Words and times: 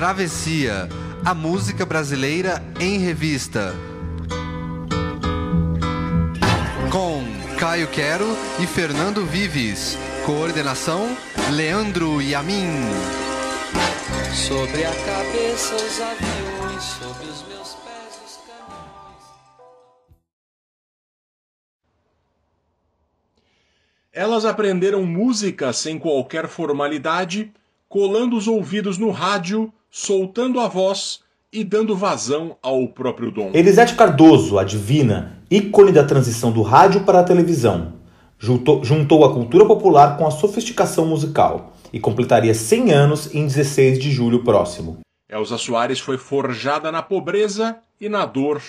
Travessia, 0.00 0.88
a 1.22 1.34
música 1.34 1.84
brasileira 1.84 2.64
em 2.80 2.96
revista. 3.00 3.74
Com 6.90 7.22
Caio 7.58 7.86
Quero 7.88 8.24
e 8.62 8.66
Fernando 8.66 9.26
Vives. 9.26 9.98
Coordenação: 10.24 11.14
Leandro 11.52 12.22
Yamin. 12.22 12.80
Sobre 14.32 14.86
a 14.86 14.90
cabeça 14.90 15.74
os 15.74 16.00
aviões, 16.00 16.82
sobre 16.82 17.26
os 17.26 17.46
meus 17.46 17.74
pés 17.74 18.22
os 18.24 18.40
caminhos. 18.46 19.24
Elas 24.10 24.46
aprenderam 24.46 25.04
música 25.04 25.74
sem 25.74 25.98
qualquer 25.98 26.48
formalidade, 26.48 27.52
colando 27.90 28.36
os 28.36 28.46
ouvidos 28.46 28.96
no 28.98 29.10
rádio, 29.10 29.70
soltando 29.90 30.60
a 30.60 30.68
voz 30.68 31.22
e 31.52 31.64
dando 31.64 31.96
vazão 31.96 32.56
ao 32.62 32.86
próprio 32.86 33.32
dom. 33.32 33.50
Elisete 33.52 33.96
Cardoso, 33.96 34.60
a 34.60 34.64
divina, 34.64 35.42
ícone 35.50 35.90
da 35.90 36.04
transição 36.04 36.52
do 36.52 36.62
rádio 36.62 37.04
para 37.04 37.18
a 37.18 37.24
televisão, 37.24 37.94
juntou, 38.38 38.84
juntou 38.84 39.24
a 39.24 39.34
cultura 39.34 39.66
popular 39.66 40.16
com 40.16 40.24
a 40.24 40.30
sofisticação 40.30 41.04
musical 41.04 41.76
e 41.92 41.98
completaria 41.98 42.54
100 42.54 42.92
anos 42.92 43.34
em 43.34 43.44
16 43.44 43.98
de 43.98 44.12
julho 44.12 44.44
próximo. 44.44 45.00
Elza 45.28 45.58
Soares 45.58 45.98
foi 45.98 46.16
forjada 46.16 46.92
na 46.92 47.02
pobreza 47.02 47.76
e 48.00 48.08
na 48.08 48.24
dor, 48.24 48.62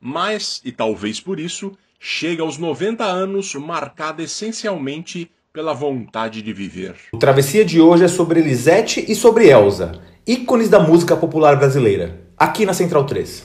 mas, 0.00 0.60
e 0.64 0.70
talvez 0.70 1.18
por 1.18 1.40
isso, 1.40 1.72
chega 1.98 2.44
aos 2.44 2.58
90 2.58 3.04
anos 3.04 3.56
marcada 3.56 4.22
essencialmente 4.22 5.32
pela 5.56 5.72
vontade 5.72 6.42
de 6.42 6.52
viver. 6.52 6.96
O 7.10 7.16
Travessia 7.16 7.64
de 7.64 7.80
hoje 7.80 8.04
é 8.04 8.08
sobre 8.08 8.40
Elisete 8.40 9.02
e 9.08 9.14
sobre 9.14 9.48
Elza, 9.48 10.02
ícones 10.26 10.68
da 10.68 10.78
música 10.78 11.16
popular 11.16 11.56
brasileira, 11.56 12.28
aqui 12.36 12.66
na 12.66 12.74
Central 12.74 13.06
3. 13.06 13.44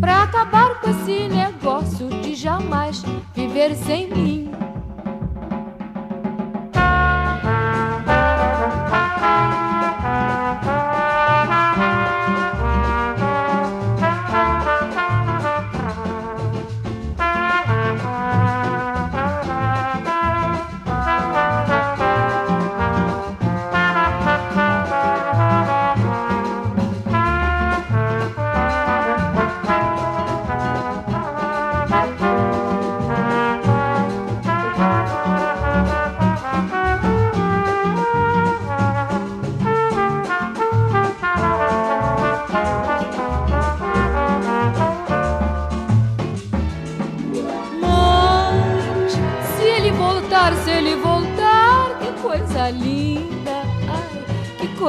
Pra 0.00 0.22
acabar 0.22 0.80
com 0.80 0.90
esse 0.90 1.28
negócio 1.28 2.08
de 2.22 2.34
jamais 2.34 3.02
viver 3.34 3.74
sem 3.74 4.08
mim. 4.08 4.50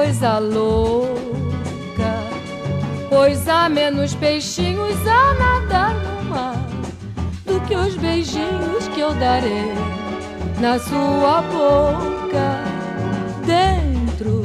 Coisa 0.10 0.40
louca. 0.40 1.14
Pois 3.10 3.48
há 3.48 3.70
menos 3.70 4.16
peixinhos 4.16 4.98
a 5.06 5.34
nadar 5.36 5.94
no 5.94 6.24
mar 6.30 6.56
do 7.46 7.60
que 7.68 7.76
os 7.76 7.96
beijinhos 7.96 8.88
que 8.88 9.02
eu 9.02 9.14
darei 9.14 9.72
na 10.60 10.80
sua 10.80 11.44
boca. 11.44 12.58
Dentro 13.46 14.42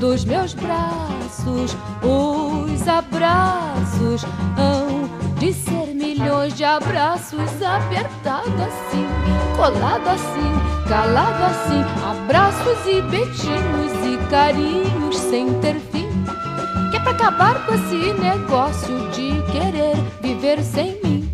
dos 0.00 0.24
meus 0.24 0.52
braços, 0.54 1.76
os 2.02 2.88
abraços 2.88 4.24
hão 4.58 5.08
de 5.38 5.52
ser 5.52 5.94
milhões 5.94 6.54
de 6.54 6.64
abraços 6.64 7.62
apertado 7.62 8.50
assim, 8.62 9.06
colado 9.56 10.08
assim, 10.08 10.88
calado 10.88 11.44
assim, 11.44 11.84
abraços 12.10 12.86
e 12.86 13.00
beijinhos 13.02 13.85
carinhos 14.28 15.16
sem 15.16 15.52
ter 15.60 15.74
fim. 15.92 16.08
Que 16.90 16.96
é 16.96 17.00
pra 17.00 17.12
acabar 17.12 17.66
com 17.66 17.74
esse 17.74 18.12
negócio 18.14 18.96
de 19.10 19.30
querer 19.52 19.96
viver 20.20 20.62
sem 20.62 21.00
mim. 21.02 21.30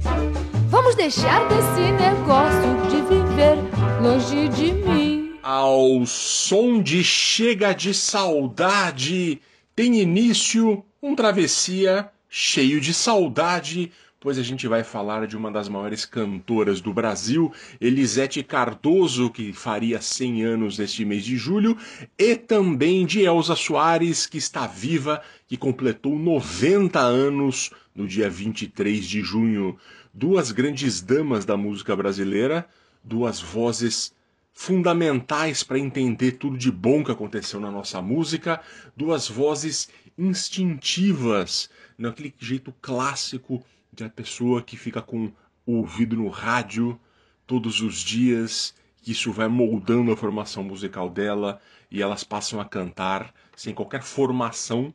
Vamos 0.69 0.95
deixar 0.95 1.47
desse 1.49 1.93
negócio 1.93 2.91
de 2.91 3.01
viver 3.03 3.59
longe 4.03 4.49
de 4.49 4.73
mim. 4.73 5.35
Ao 5.43 6.05
som 6.07 6.81
de 6.83 7.03
Chega 7.03 7.75
de 7.75 7.93
Saudade, 7.93 9.41
tem 9.75 10.01
início 10.01 10.85
um 11.03 11.15
travessia 11.15 12.09
cheio 12.29 12.81
de 12.81 12.95
saudade, 12.95 13.93
pois 14.23 14.39
a 14.39 14.43
gente 14.43 14.69
vai 14.69 14.85
falar 14.85 15.27
de 15.27 15.37
uma 15.37 15.51
das 15.51 15.69
maiores 15.69 16.05
cantoras 16.05 16.81
do 16.81 16.95
Brasil, 16.95 17.53
Elisete 17.81 18.41
Cardoso, 18.41 19.29
que 19.29 19.53
faria 19.53 20.01
100 20.01 20.45
anos 20.45 20.79
neste 20.79 21.05
mês 21.05 21.25
de 21.25 21.37
julho, 21.37 21.77
e 22.17 22.37
também 22.37 23.05
de 23.05 23.23
Elza 23.23 23.57
Soares, 23.57 24.25
que 24.25 24.39
está 24.39 24.65
viva, 24.65 25.21
que 25.49 25.57
completou 25.57 26.17
90 26.17 27.01
anos 27.01 27.73
no 27.93 28.07
dia 28.07 28.31
23 28.31 29.05
de 29.05 29.23
junho. 29.23 29.77
Duas 30.15 30.53
grandes 30.53 31.03
damas 31.03 31.45
da 31.45 31.57
música 31.57 31.97
brasileira, 31.97 32.65
duas 33.03 33.41
vozes 33.41 34.15
fundamentais 34.53 35.65
para 35.65 35.81
entender 35.81 36.33
tudo 36.33 36.57
de 36.57 36.71
bom 36.71 37.03
que 37.03 37.11
aconteceu 37.11 37.59
na 37.59 37.73
nossa 37.73 38.01
música, 38.01 38.61
duas 38.97 39.29
vozes 39.29 39.89
instintivas, 40.17 41.69
naquele 41.99 42.33
jeito 42.39 42.73
clássico 42.81 43.65
de 43.95 44.05
a 44.05 44.09
pessoa 44.09 44.63
que 44.63 44.77
fica 44.77 45.03
com 45.03 45.31
o 45.67 45.77
ouvido 45.77 46.17
no 46.17 46.29
rádio 46.29 46.99
todos 47.47 47.83
os 47.83 47.97
dias, 47.97 48.75
que 49.03 49.13
isso 49.13 49.31
vai 49.31 49.49
moldando 49.49 50.11
a 50.11 50.17
formação 50.17 50.65
musical 50.65 51.11
dela 51.11 51.61
e 51.91 52.01
elas 52.01 52.25
passam 52.25 52.59
a 52.59 52.65
cantar 52.65 53.35
sem 53.55 53.75
qualquer 53.75 54.03
formação 54.03 54.95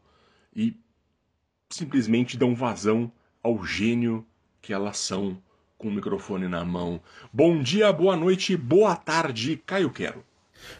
e 0.55 0.75
simplesmente 1.69 2.37
dão 2.37 2.55
vazão 2.55 3.11
ao 3.43 3.63
gênio 3.63 4.25
que 4.61 4.73
elas 4.73 4.97
são 4.97 5.37
com 5.77 5.89
o 5.89 5.91
microfone 5.91 6.47
na 6.47 6.65
mão. 6.65 6.99
Bom 7.31 7.61
dia, 7.61 7.93
boa 7.93 8.15
noite, 8.17 8.57
boa 8.57 8.95
tarde, 8.95 9.61
Caio 9.63 9.91
Quero. 9.91 10.23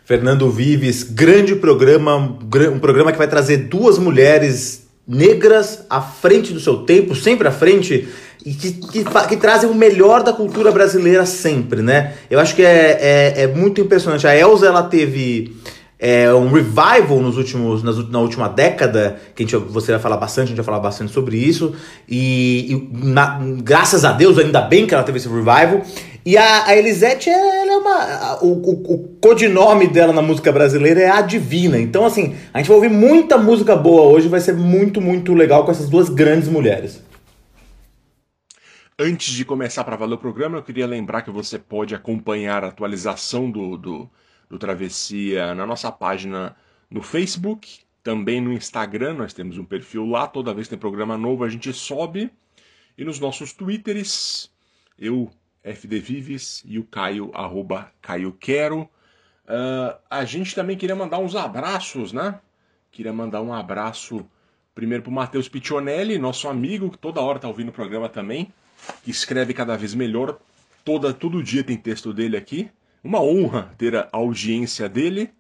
Fernando 0.03 0.49
Vives, 0.49 1.03
grande 1.03 1.55
programa, 1.55 2.15
um 2.15 2.79
programa 2.79 3.11
que 3.11 3.17
vai 3.17 3.27
trazer 3.27 3.57
duas 3.67 3.99
mulheres 3.99 4.86
negras 5.07 5.85
à 5.89 6.01
frente 6.01 6.51
do 6.51 6.59
seu 6.59 6.77
tempo, 6.77 7.15
sempre 7.15 7.47
à 7.47 7.51
frente, 7.51 8.07
e 8.45 8.53
que, 8.53 8.71
que, 8.73 9.03
que 9.03 9.37
trazem 9.37 9.69
o 9.69 9.75
melhor 9.75 10.23
da 10.23 10.33
cultura 10.33 10.71
brasileira 10.71 11.25
sempre, 11.25 11.81
né? 11.81 12.13
Eu 12.29 12.39
acho 12.39 12.55
que 12.55 12.61
é, 12.61 13.33
é, 13.37 13.41
é 13.43 13.47
muito 13.47 13.79
impressionante. 13.81 14.27
A 14.27 14.35
Elza, 14.35 14.67
ela 14.67 14.83
teve 14.83 15.55
é, 15.99 16.31
um 16.33 16.51
revival 16.51 17.19
nos 17.21 17.37
últimos, 17.37 17.81
nas, 17.81 18.09
na 18.09 18.19
última 18.19 18.47
década, 18.47 19.17
que 19.35 19.43
a 19.43 19.45
gente, 19.45 19.55
você 19.55 19.91
vai 19.91 20.01
falar 20.01 20.17
bastante, 20.17 20.45
a 20.45 20.47
gente 20.49 20.57
vai 20.57 20.65
falar 20.65 20.79
bastante 20.79 21.11
sobre 21.11 21.37
isso. 21.37 21.73
E, 22.07 22.71
e 22.71 23.05
na, 23.05 23.39
graças 23.61 24.05
a 24.05 24.11
Deus, 24.11 24.37
ainda 24.37 24.61
bem 24.61 24.85
que 24.85 24.93
ela 24.93 25.03
teve 25.03 25.17
esse 25.17 25.27
revival. 25.27 25.81
E 26.27 26.35
a, 26.35 26.65
a 26.65 26.75
Elisete, 26.75 27.29
ela 27.29 27.71
é 27.71 27.77
uma. 27.77 28.43
O, 28.43 28.47
o, 28.47 28.93
o, 28.93 29.07
codinome 29.21 29.87
dela 29.87 30.11
na 30.11 30.21
música 30.21 30.51
brasileira 30.51 30.99
é 30.99 31.09
a 31.09 31.21
Divina. 31.21 31.79
Então, 31.79 32.05
assim, 32.05 32.35
a 32.53 32.57
gente 32.57 32.67
vai 32.67 32.75
ouvir 32.75 32.89
muita 32.89 33.37
música 33.37 33.77
boa 33.77 34.01
hoje, 34.01 34.27
vai 34.27 34.41
ser 34.41 34.53
muito, 34.53 34.99
muito 34.99 35.33
legal 35.33 35.63
com 35.63 35.71
essas 35.71 35.87
duas 35.87 36.09
grandes 36.09 36.49
mulheres. 36.49 37.01
Antes 38.99 39.33
de 39.33 39.45
começar 39.45 39.85
para 39.85 39.95
valer 39.95 40.15
o 40.15 40.17
programa, 40.17 40.57
eu 40.57 40.63
queria 40.63 40.85
lembrar 40.85 41.21
que 41.21 41.31
você 41.31 41.57
pode 41.57 41.95
acompanhar 41.95 42.61
a 42.61 42.67
atualização 42.67 43.49
do, 43.49 43.77
do 43.77 44.09
do 44.49 44.57
Travessia 44.57 45.53
na 45.53 45.65
nossa 45.65 45.91
página 45.91 46.55
no 46.89 47.01
Facebook, 47.01 47.79
também 48.03 48.39
no 48.39 48.53
Instagram, 48.53 49.13
nós 49.13 49.33
temos 49.33 49.57
um 49.57 49.65
perfil 49.65 50.05
lá, 50.05 50.27
toda 50.27 50.53
vez 50.53 50.67
que 50.67 50.71
tem 50.71 50.79
programa 50.79 51.17
novo 51.17 51.45
a 51.45 51.49
gente 51.49 51.71
sobe. 51.73 52.29
E 52.97 53.03
nos 53.03 53.17
nossos 53.17 53.53
Twitters, 53.53 54.49
eu, 54.97 55.29
FD 55.73 55.99
Vives, 55.99 56.63
e 56.65 56.79
o 56.79 56.83
Caio, 56.83 57.31
arroba 57.33 57.91
Caio 58.01 58.31
Quero. 58.31 58.81
Uh, 59.47 59.97
a 60.09 60.25
gente 60.25 60.53
também 60.53 60.77
queria 60.77 60.95
mandar 60.95 61.19
uns 61.19 61.35
abraços, 61.35 62.11
né? 62.11 62.39
Queria 62.91 63.13
mandar 63.13 63.41
um 63.41 63.53
abraço 63.53 64.25
primeiro 64.73 65.03
pro 65.03 65.11
Matheus 65.11 65.49
Piccionelli, 65.49 66.17
nosso 66.17 66.47
amigo, 66.47 66.89
que 66.89 66.97
toda 66.97 67.21
hora 67.21 67.39
tá 67.39 67.47
ouvindo 67.47 67.69
o 67.69 67.73
programa 67.73 68.07
também, 68.07 68.53
que 69.03 69.11
escreve 69.11 69.53
cada 69.53 69.75
vez 69.75 69.95
melhor. 69.95 70.37
Toda, 70.85 71.13
todo 71.13 71.43
dia 71.43 71.63
tem 71.63 71.77
texto 71.77 72.13
dele 72.13 72.37
aqui. 72.37 72.69
Uma 73.03 73.21
honra 73.21 73.73
ter 73.77 73.95
a 73.95 74.07
audiência 74.11 74.87
dele. 74.87 75.31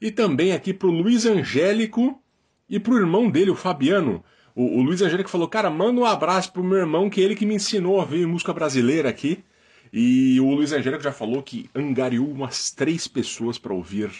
E 0.00 0.10
também 0.10 0.52
aqui 0.52 0.72
para 0.72 0.88
o 0.88 0.90
Luiz 0.90 1.26
Angélico 1.26 2.20
e 2.68 2.78
para 2.78 2.94
o 2.94 2.98
irmão 2.98 3.30
dele, 3.30 3.50
o 3.50 3.56
Fabiano. 3.56 4.24
O, 4.56 4.78
o, 4.78 4.82
Luiz 4.82 5.02
Angélico 5.02 5.28
falou: 5.28 5.46
Cara, 5.46 5.68
manda 5.68 6.00
um 6.00 6.06
abraço 6.06 6.50
pro 6.50 6.64
meu 6.64 6.78
irmão, 6.78 7.10
que 7.10 7.20
é 7.20 7.24
ele 7.24 7.36
que 7.36 7.44
me 7.44 7.54
ensinou 7.54 8.00
a 8.00 8.06
ver 8.06 8.26
música 8.26 8.54
brasileira 8.54 9.10
aqui. 9.10 9.44
E 9.92 10.40
o 10.40 10.50
Luiz 10.50 10.72
Angélico 10.72 11.02
já 11.02 11.12
falou 11.12 11.42
que 11.42 11.68
angariou 11.74 12.26
umas 12.26 12.70
três 12.70 13.06
pessoas 13.06 13.58
para 13.58 13.74
ouvir 13.74 14.10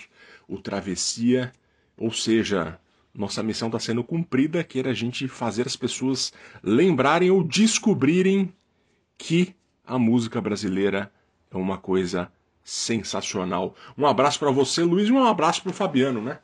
o 0.47 0.59
Travessia. 0.59 1.53
Ou 1.97 2.13
seja, 2.13 2.79
nossa 3.15 3.43
missão 3.43 3.69
está 3.69 3.81
sendo 3.81 4.05
cumprida, 4.05 4.63
que 4.63 4.79
era 4.79 4.91
a 4.91 4.95
gente 4.95 5.27
fazer 5.27 5.67
as 5.67 5.75
pessoas 5.75 6.35
lembrarem 6.63 7.31
ou 7.31 7.43
descobrirem 7.43 8.53
que 9.17 9.55
a 9.87 9.99
música 9.99 10.39
brasileira 10.39 11.11
é 11.51 11.57
uma 11.57 11.79
coisa 11.79 12.31
sensacional. 12.63 13.75
Um 13.97 14.07
abraço 14.07 14.39
para 14.39 14.51
você, 14.51 14.83
Luiz, 14.83 15.09
e 15.09 15.13
um 15.13 15.25
abraço 15.25 15.63
para 15.63 15.71
o 15.71 15.75
Fabiano, 15.75 16.21
né? 16.21 16.39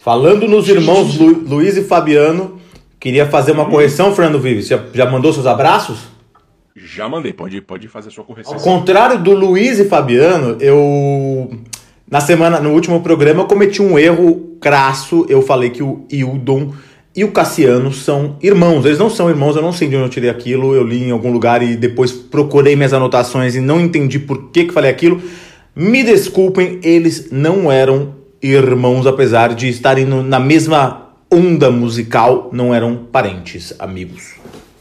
Falando 0.00 0.46
nos 0.46 0.68
irmãos 0.68 1.16
Lu, 1.16 1.48
Luiz 1.48 1.76
e 1.76 1.84
Fabiano, 1.84 2.60
queria 3.02 3.26
fazer 3.26 3.50
uma 3.50 3.64
correção, 3.64 4.14
Fernando 4.14 4.38
Vives. 4.38 4.68
Já, 4.68 4.80
já 4.94 5.10
mandou 5.10 5.32
seus 5.32 5.44
abraços? 5.44 5.98
Já 6.76 7.08
mandei, 7.08 7.32
pode, 7.32 7.60
pode 7.60 7.88
fazer 7.88 8.08
a 8.08 8.12
sua 8.12 8.22
correção. 8.22 8.54
Ao 8.54 8.60
contrário 8.60 9.18
do 9.18 9.32
Luiz 9.32 9.80
e 9.80 9.84
Fabiano, 9.86 10.56
eu. 10.60 11.50
Na 12.08 12.20
semana, 12.20 12.60
no 12.60 12.70
último 12.70 13.00
programa, 13.02 13.42
eu 13.42 13.46
cometi 13.46 13.82
um 13.82 13.98
erro 13.98 14.56
crasso. 14.60 15.26
Eu 15.28 15.42
falei 15.42 15.70
que 15.70 15.82
o 15.82 16.06
Hildon 16.08 16.72
e 17.14 17.24
o 17.24 17.32
Cassiano 17.32 17.92
são 17.92 18.36
irmãos. 18.40 18.84
Eles 18.84 18.98
não 19.00 19.10
são 19.10 19.28
irmãos, 19.28 19.56
eu 19.56 19.62
não 19.62 19.72
sei 19.72 19.88
de 19.88 19.96
onde 19.96 20.04
eu 20.04 20.10
tirei 20.10 20.30
aquilo. 20.30 20.72
Eu 20.72 20.84
li 20.84 21.02
em 21.02 21.10
algum 21.10 21.32
lugar 21.32 21.60
e 21.60 21.74
depois 21.74 22.12
procurei 22.12 22.76
minhas 22.76 22.92
anotações 22.92 23.56
e 23.56 23.60
não 23.60 23.80
entendi 23.80 24.20
por 24.20 24.50
que, 24.50 24.66
que 24.66 24.72
falei 24.72 24.90
aquilo. 24.90 25.20
Me 25.74 26.04
desculpem, 26.04 26.78
eles 26.84 27.30
não 27.32 27.72
eram 27.72 28.14
irmãos, 28.40 29.06
apesar 29.06 29.54
de 29.54 29.68
estarem 29.68 30.04
no, 30.04 30.22
na 30.22 30.38
mesma 30.38 31.01
onda 31.32 31.70
musical, 31.70 32.50
não 32.52 32.74
eram 32.74 33.06
parentes, 33.06 33.74
amigos. 33.80 34.34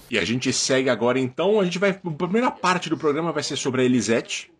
E 0.09 0.19
a 0.19 0.25
gente 0.25 0.51
segue 0.51 0.89
agora 0.89 1.17
então, 1.17 1.61
a 1.61 1.63
gente 1.63 1.79
vai. 1.79 1.91
A 1.91 2.11
primeira 2.11 2.51
parte 2.51 2.89
do 2.89 2.97
programa 2.97 3.31
vai 3.31 3.41
ser 3.41 3.55
sobre 3.55 3.81
a 3.81 3.85
Elisete. 3.85 4.51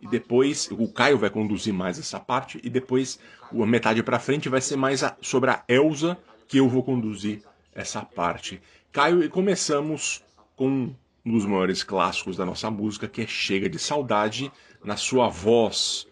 E 0.00 0.06
depois 0.06 0.68
o 0.70 0.88
Caio 0.88 1.18
vai 1.18 1.28
conduzir 1.28 1.74
mais 1.74 1.98
essa 1.98 2.20
parte. 2.20 2.60
E 2.62 2.70
depois, 2.70 3.18
a 3.52 3.66
metade 3.66 4.02
para 4.02 4.20
frente, 4.20 4.48
vai 4.48 4.60
ser 4.60 4.76
mais 4.76 5.02
a, 5.02 5.16
sobre 5.20 5.50
a 5.50 5.64
Elsa, 5.68 6.16
que 6.46 6.58
eu 6.58 6.68
vou 6.68 6.84
conduzir 6.84 7.42
essa 7.74 8.02
parte. 8.02 8.62
Caio, 8.92 9.22
e 9.22 9.28
começamos 9.28 10.22
com 10.54 10.94
um 11.26 11.32
dos 11.32 11.44
maiores 11.44 11.82
clássicos 11.82 12.36
da 12.36 12.46
nossa 12.46 12.70
música, 12.70 13.08
que 13.08 13.22
é 13.22 13.26
Chega 13.26 13.68
de 13.68 13.78
Saudade 13.78 14.50
na 14.84 14.96
sua 14.96 15.28
voz 15.28 16.06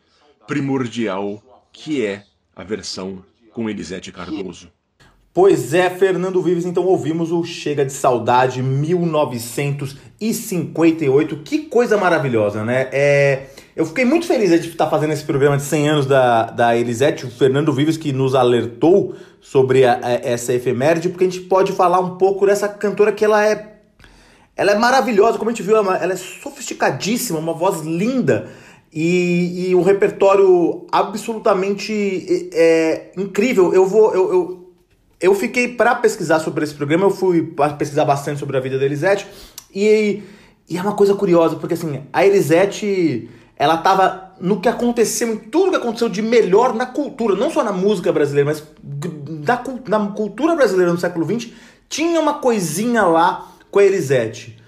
primordial, 0.48 1.40
que 1.72 2.04
é 2.04 2.24
a 2.54 2.64
versão 2.64 3.24
com 3.52 3.70
Elisete 3.70 4.10
Cardoso. 4.10 4.70
Pois 5.32 5.72
é, 5.74 5.88
Fernando 5.90 6.42
Vives, 6.42 6.64
então 6.64 6.84
ouvimos 6.84 7.30
o 7.30 7.44
Chega 7.44 7.84
de 7.84 7.92
Saudade 7.92 8.60
1958. 8.62 11.36
Que 11.44 11.58
coisa 11.60 11.96
maravilhosa, 11.96 12.64
né? 12.64 12.88
É, 12.90 13.46
eu 13.76 13.86
fiquei 13.86 14.04
muito 14.04 14.26
feliz 14.26 14.50
de 14.50 14.56
estar 14.68 14.90
fazendo 14.90 15.12
esse 15.12 15.22
programa 15.24 15.56
de 15.56 15.62
100 15.62 15.88
anos 15.88 16.04
da, 16.06 16.46
da 16.46 16.76
Elisete, 16.76 17.26
o 17.26 17.30
Fernando 17.30 17.72
Vives 17.72 17.96
que 17.96 18.12
nos 18.12 18.34
alertou 18.34 19.14
sobre 19.40 19.84
a, 19.84 20.00
a, 20.02 20.10
essa 20.14 20.52
efeméride, 20.52 21.08
porque 21.08 21.22
a 21.24 21.30
gente 21.30 21.44
pode 21.44 21.70
falar 21.72 22.00
um 22.00 22.16
pouco 22.16 22.44
dessa 22.46 22.68
cantora 22.68 23.12
que 23.12 23.24
ela 23.24 23.46
é 23.46 23.76
ela 24.56 24.72
é 24.72 24.74
maravilhosa, 24.74 25.38
como 25.38 25.50
a 25.50 25.52
gente 25.52 25.62
viu, 25.62 25.76
ela 25.76 26.02
é, 26.02 26.12
é 26.12 26.16
sofisticadíssima, 26.16 27.38
uma 27.38 27.52
voz 27.52 27.82
linda 27.82 28.48
e, 28.92 29.68
e 29.68 29.74
um 29.76 29.82
repertório 29.82 30.84
absolutamente 30.90 32.50
é, 32.52 33.12
incrível. 33.16 33.72
Eu 33.72 33.86
vou. 33.86 34.12
Eu, 34.12 34.32
eu, 34.32 34.67
eu 35.20 35.34
fiquei 35.34 35.68
para 35.68 35.94
pesquisar 35.94 36.40
sobre 36.40 36.64
esse 36.64 36.74
programa, 36.74 37.04
eu 37.06 37.10
fui 37.10 37.54
pesquisar 37.78 38.04
bastante 38.04 38.38
sobre 38.38 38.56
a 38.56 38.60
vida 38.60 38.78
da 38.78 38.84
Elisete 38.84 39.26
e, 39.74 40.22
e 40.68 40.76
é 40.76 40.82
uma 40.82 40.94
coisa 40.94 41.14
curiosa, 41.14 41.56
porque 41.56 41.74
assim, 41.74 42.02
a 42.12 42.24
Elisete 42.24 43.28
ela 43.56 43.76
tava 43.78 44.34
no 44.40 44.60
que 44.60 44.68
aconteceu, 44.68 45.32
em 45.32 45.36
tudo 45.36 45.70
que 45.70 45.76
aconteceu 45.76 46.08
de 46.08 46.22
melhor 46.22 46.72
na 46.74 46.86
cultura, 46.86 47.34
não 47.34 47.50
só 47.50 47.64
na 47.64 47.72
música 47.72 48.12
brasileira, 48.12 48.50
mas 48.50 48.62
na, 49.44 49.98
na 49.98 50.12
cultura 50.12 50.54
brasileira 50.54 50.92
no 50.92 50.98
século 50.98 51.26
XX, 51.26 51.50
tinha 51.88 52.20
uma 52.20 52.34
coisinha 52.34 53.02
lá 53.02 53.48
com 53.70 53.80
a 53.80 53.84
Elisete. 53.84 54.58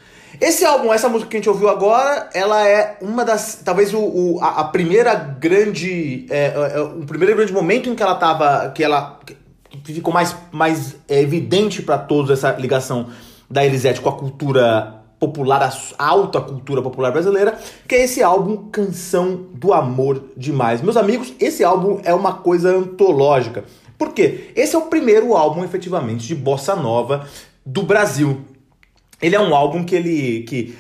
Esse 0.40 0.64
álbum, 0.64 0.92
essa 0.92 1.08
música 1.08 1.30
que 1.30 1.36
a 1.36 1.40
gente 1.40 1.48
ouviu 1.50 1.68
agora, 1.68 2.30
ela 2.32 2.66
é 2.66 2.96
uma 3.02 3.24
das. 3.24 3.60
Talvez 3.62 3.92
o, 3.92 4.00
o 4.00 4.40
a, 4.40 4.60
a, 4.60 4.64
primeira 4.64 5.14
grande. 5.14 6.26
É, 6.30 6.46
é, 6.46 6.72
é, 6.76 6.80
o 6.80 7.04
primeiro 7.04 7.36
grande 7.36 7.52
momento 7.52 7.90
em 7.90 7.94
que 7.94 8.02
ela 8.02 8.14
tava. 8.14 8.70
Que 8.70 8.82
ela. 8.82 9.20
Ficou 9.84 10.12
mais, 10.12 10.36
mais 10.50 10.96
é, 11.08 11.20
evidente 11.20 11.82
para 11.82 11.98
todos 11.98 12.30
essa 12.30 12.52
ligação 12.52 13.06
da 13.48 13.64
Elisete 13.64 14.00
com 14.00 14.08
a 14.08 14.12
cultura 14.12 15.00
popular, 15.18 15.62
a 15.98 16.06
alta 16.06 16.40
cultura 16.40 16.80
popular 16.80 17.12
brasileira, 17.12 17.58
que 17.86 17.94
é 17.94 18.04
esse 18.04 18.22
álbum 18.22 18.70
Canção 18.70 19.46
do 19.52 19.72
Amor 19.72 20.24
Demais. 20.36 20.80
Meus 20.80 20.96
amigos, 20.96 21.34
esse 21.38 21.62
álbum 21.62 22.00
é 22.04 22.14
uma 22.14 22.32
coisa 22.32 22.74
antológica. 22.74 23.64
Por 23.98 24.14
quê? 24.14 24.50
Esse 24.56 24.74
é 24.74 24.78
o 24.78 24.86
primeiro 24.86 25.36
álbum 25.36 25.62
efetivamente 25.62 26.26
de 26.26 26.34
bossa 26.34 26.74
nova 26.74 27.28
do 27.66 27.82
Brasil. 27.82 28.40
Ele 29.20 29.36
é 29.36 29.40
um 29.40 29.54
álbum 29.54 29.84
que 29.84 29.94
ele. 29.94 30.42
que 30.44 30.74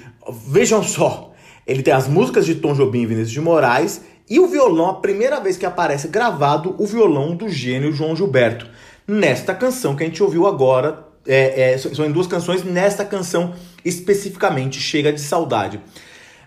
Vejam 0.46 0.82
só, 0.82 1.32
ele 1.66 1.82
tem 1.82 1.92
as 1.92 2.08
músicas 2.08 2.46
de 2.46 2.54
Tom 2.54 2.72
Jobim 2.72 3.02
e 3.02 3.06
Vinícius 3.06 3.32
de 3.32 3.40
Moraes 3.40 4.02
e 4.30 4.38
o 4.38 4.46
violão, 4.46 4.88
a 4.88 4.94
primeira 4.94 5.40
vez 5.40 5.56
que 5.56 5.66
aparece 5.66 6.06
gravado, 6.06 6.76
o 6.78 6.86
violão 6.86 7.34
do 7.34 7.48
gênio 7.48 7.92
João 7.92 8.14
Gilberto. 8.14 8.68
Nesta 9.06 9.52
canção 9.52 9.96
que 9.96 10.04
a 10.04 10.06
gente 10.06 10.22
ouviu 10.22 10.46
agora, 10.46 11.04
é, 11.26 11.72
é, 11.72 11.78
são 11.78 12.06
em 12.06 12.12
duas 12.12 12.28
canções, 12.28 12.62
nesta 12.62 13.04
canção 13.04 13.52
especificamente, 13.84 14.80
Chega 14.80 15.12
de 15.12 15.20
Saudade. 15.20 15.80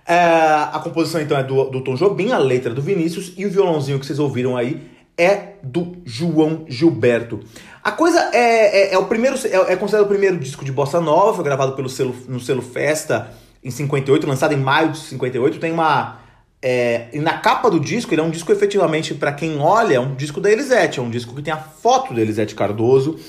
É, 0.08 0.16
a 0.16 0.80
composição 0.82 1.20
então 1.20 1.38
é 1.38 1.44
do, 1.44 1.66
do 1.66 1.82
Tom 1.82 1.96
Jobim, 1.96 2.32
a 2.32 2.38
letra 2.38 2.72
é 2.72 2.74
do 2.74 2.82
Vinícius 2.82 3.34
e 3.38 3.46
o 3.46 3.52
violãozinho 3.52 4.00
que 4.00 4.06
vocês 4.06 4.20
ouviram 4.20 4.56
aí 4.56 4.90
é 5.18 5.56
do 5.62 5.98
João 6.06 6.66
Gilberto. 6.68 7.42
A 7.84 7.92
coisa 7.92 8.32
é, 8.34 8.92
é, 8.92 8.94
é 8.94 8.98
o 8.98 9.06
primeiro 9.06 9.38
é, 9.46 9.74
é, 9.74 9.76
considerado 9.76 10.06
o 10.06 10.10
primeiro 10.10 10.38
disco 10.38 10.64
de 10.64 10.72
bossa 10.72 11.02
nova, 11.02 11.34
foi 11.34 11.44
gravado 11.44 11.74
pelo 11.74 11.90
selo, 11.90 12.16
no 12.30 12.40
selo 12.40 12.62
Festa 12.62 13.32
em 13.62 13.70
58, 13.70 14.26
lançado 14.26 14.54
em 14.54 14.58
maio 14.58 14.92
de 14.92 15.00
58. 15.00 15.60
Tem 15.60 15.72
uma 15.72 16.23
é, 16.66 17.08
e 17.12 17.20
na 17.20 17.34
capa 17.40 17.70
do 17.70 17.78
disco, 17.78 18.14
ele 18.14 18.22
é 18.22 18.24
um 18.24 18.30
disco 18.30 18.50
efetivamente, 18.50 19.14
para 19.14 19.34
quem 19.34 19.60
olha, 19.60 19.96
é 19.96 20.00
um 20.00 20.16
disco 20.16 20.40
da 20.40 20.50
Elisete, 20.50 20.98
é 20.98 21.04
um 21.04 21.10
disco 21.10 21.36
que 21.36 21.42
tem 21.42 21.54
a 21.54 21.58
foto 21.58 22.14
da 22.14 22.22
Elisete 22.22 22.56
Cardoso, 22.56 23.20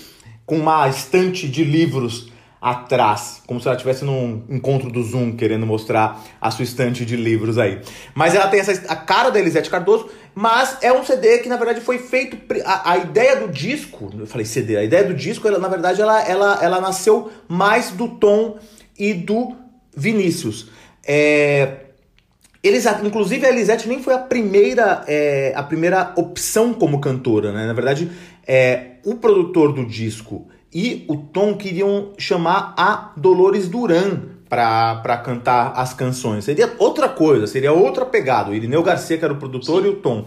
com 0.46 0.56
uma 0.56 0.88
estante 0.88 1.48
de 1.48 1.64
livros 1.64 2.32
atrás, 2.62 3.42
como 3.44 3.60
se 3.60 3.66
ela 3.66 3.74
estivesse 3.74 4.04
num 4.04 4.44
encontro 4.48 4.88
do 4.88 5.02
Zoom 5.02 5.32
querendo 5.36 5.66
mostrar 5.66 6.24
a 6.40 6.48
sua 6.52 6.62
estante 6.62 7.04
de 7.04 7.16
livros 7.16 7.58
aí. 7.58 7.80
Mas 8.14 8.36
ela 8.36 8.46
tem 8.46 8.60
essa, 8.60 8.72
a 8.88 8.94
cara 8.94 9.30
da 9.30 9.40
Elisete 9.40 9.68
Cardoso, 9.68 10.08
mas 10.32 10.78
é 10.80 10.92
um 10.92 11.04
CD 11.04 11.38
que 11.38 11.48
na 11.48 11.56
verdade 11.56 11.80
foi 11.80 11.98
feito 11.98 12.38
a, 12.64 12.92
a 12.92 12.98
ideia 12.98 13.34
do 13.34 13.48
disco, 13.48 14.12
eu 14.16 14.28
falei 14.28 14.46
CD, 14.46 14.76
a 14.76 14.84
ideia 14.84 15.02
do 15.02 15.12
disco, 15.12 15.48
ela, 15.48 15.58
na 15.58 15.68
verdade 15.68 16.00
ela, 16.00 16.22
ela, 16.22 16.58
ela 16.62 16.80
nasceu 16.80 17.32
mais 17.48 17.90
do 17.90 18.08
Tom 18.08 18.58
e 18.96 19.12
do 19.12 19.56
Vinícius. 19.94 20.70
É, 21.04 21.83
eles, 22.64 22.86
inclusive 23.04 23.44
a 23.44 23.50
Elisete 23.50 23.86
nem 23.86 24.02
foi 24.02 24.14
a 24.14 24.18
primeira, 24.18 25.04
é, 25.06 25.52
a 25.54 25.62
primeira 25.62 26.14
opção 26.16 26.72
como 26.72 26.98
cantora, 26.98 27.52
né? 27.52 27.66
Na 27.66 27.74
verdade, 27.74 28.10
é, 28.46 28.92
o 29.04 29.16
produtor 29.16 29.72
do 29.74 29.84
disco 29.84 30.48
e 30.72 31.04
o 31.06 31.18
Tom 31.18 31.54
queriam 31.56 32.12
chamar 32.16 32.74
a 32.76 33.12
Dolores 33.18 33.68
Duran 33.68 34.22
para 34.48 35.16
cantar 35.18 35.72
as 35.76 35.92
canções. 35.92 36.44
Seria 36.44 36.72
outra 36.78 37.08
coisa, 37.08 37.46
seria 37.46 37.72
outra 37.72 38.06
pegada. 38.06 38.50
O 38.50 38.54
Irineu 38.54 38.82
Garcia, 38.82 39.18
que 39.18 39.24
era 39.24 39.34
o 39.34 39.36
produtor, 39.36 39.82
Sim. 39.82 39.88
e 39.88 39.90
o 39.90 39.96
Tom. 39.96 40.24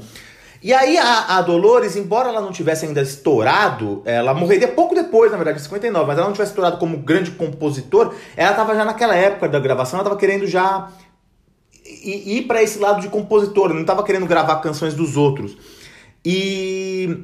E 0.61 0.73
aí 0.73 0.97
a, 0.97 1.37
a, 1.37 1.41
Dolores, 1.41 1.95
embora 1.95 2.29
ela 2.29 2.41
não 2.41 2.51
tivesse 2.51 2.85
ainda 2.85 3.01
estourado, 3.01 4.01
ela 4.05 4.33
morreria 4.33 4.67
pouco 4.67 4.95
depois, 4.95 5.31
na 5.31 5.37
verdade, 5.37 5.59
em 5.59 5.63
59, 5.63 6.07
mas 6.07 6.17
ela 6.17 6.27
não 6.27 6.33
tivesse 6.33 6.51
estourado 6.51 6.77
como 6.77 6.97
grande 6.97 7.31
compositor, 7.31 8.13
ela 8.35 8.51
estava 8.51 8.75
já 8.75 8.83
naquela 8.83 9.15
época 9.15 9.47
da 9.47 9.59
gravação, 9.59 9.99
ela 9.99 10.07
estava 10.07 10.19
querendo 10.19 10.47
já 10.47 10.89
ir, 12.03 12.37
ir 12.37 12.41
para 12.43 12.61
esse 12.61 12.79
lado 12.79 13.01
de 13.01 13.07
compositor, 13.07 13.73
não 13.73 13.81
estava 13.81 14.03
querendo 14.03 14.25
gravar 14.25 14.57
canções 14.57 14.93
dos 14.93 15.17
outros. 15.17 15.57
E 16.25 17.23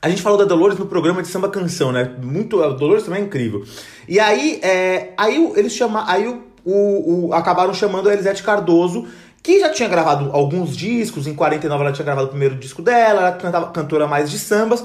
a 0.00 0.08
gente 0.08 0.20
falou 0.20 0.36
da 0.36 0.44
Dolores 0.44 0.78
no 0.78 0.86
programa 0.86 1.22
de 1.22 1.28
samba 1.28 1.48
canção, 1.48 1.92
né? 1.92 2.16
Muito, 2.20 2.62
a 2.62 2.68
Dolores 2.70 3.04
também 3.04 3.22
é 3.22 3.24
incrível. 3.24 3.64
E 4.08 4.18
aí, 4.18 4.58
é, 4.62 5.12
aí 5.16 5.52
eles 5.56 5.72
chama, 5.72 6.04
aí 6.10 6.26
o, 6.26 6.42
o, 6.64 7.28
o, 7.28 7.34
acabaram 7.34 7.72
chamando 7.72 8.08
a 8.08 8.12
Elisete 8.12 8.42
Cardoso, 8.42 9.06
que 9.42 9.60
já 9.60 9.70
tinha 9.70 9.88
gravado 9.88 10.30
alguns 10.32 10.76
discos, 10.76 11.26
em 11.26 11.34
49 11.34 11.84
ela 11.84 11.92
tinha 11.92 12.04
gravado 12.04 12.26
o 12.26 12.30
primeiro 12.30 12.56
disco 12.56 12.82
dela, 12.82 13.20
ela 13.20 13.32
cantava 13.32 13.70
cantora 13.70 14.06
mais 14.06 14.30
de 14.30 14.38
sambas. 14.38 14.84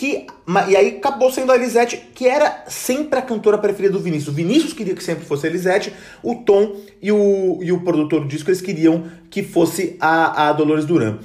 Que, 0.00 0.26
e 0.66 0.76
aí 0.76 0.96
acabou 0.96 1.30
sendo 1.30 1.52
a 1.52 1.56
Elisete, 1.56 1.98
que 2.14 2.26
era 2.26 2.64
sempre 2.68 3.18
a 3.18 3.22
cantora 3.22 3.58
preferida 3.58 3.92
do 3.92 4.00
Vinícius. 4.00 4.28
O 4.28 4.32
Vinícius 4.32 4.72
queria 4.72 4.94
que 4.94 5.04
sempre 5.04 5.26
fosse 5.26 5.46
a 5.46 5.50
Elisete, 5.50 5.92
o 6.22 6.36
Tom 6.36 6.74
e 7.02 7.12
o, 7.12 7.58
e 7.60 7.70
o 7.70 7.82
produtor 7.84 8.22
do 8.22 8.26
disco 8.26 8.48
eles 8.48 8.62
queriam 8.62 9.04
que 9.28 9.42
fosse 9.42 9.98
a, 10.00 10.48
a 10.48 10.52
Dolores 10.54 10.86
Duran. 10.86 11.18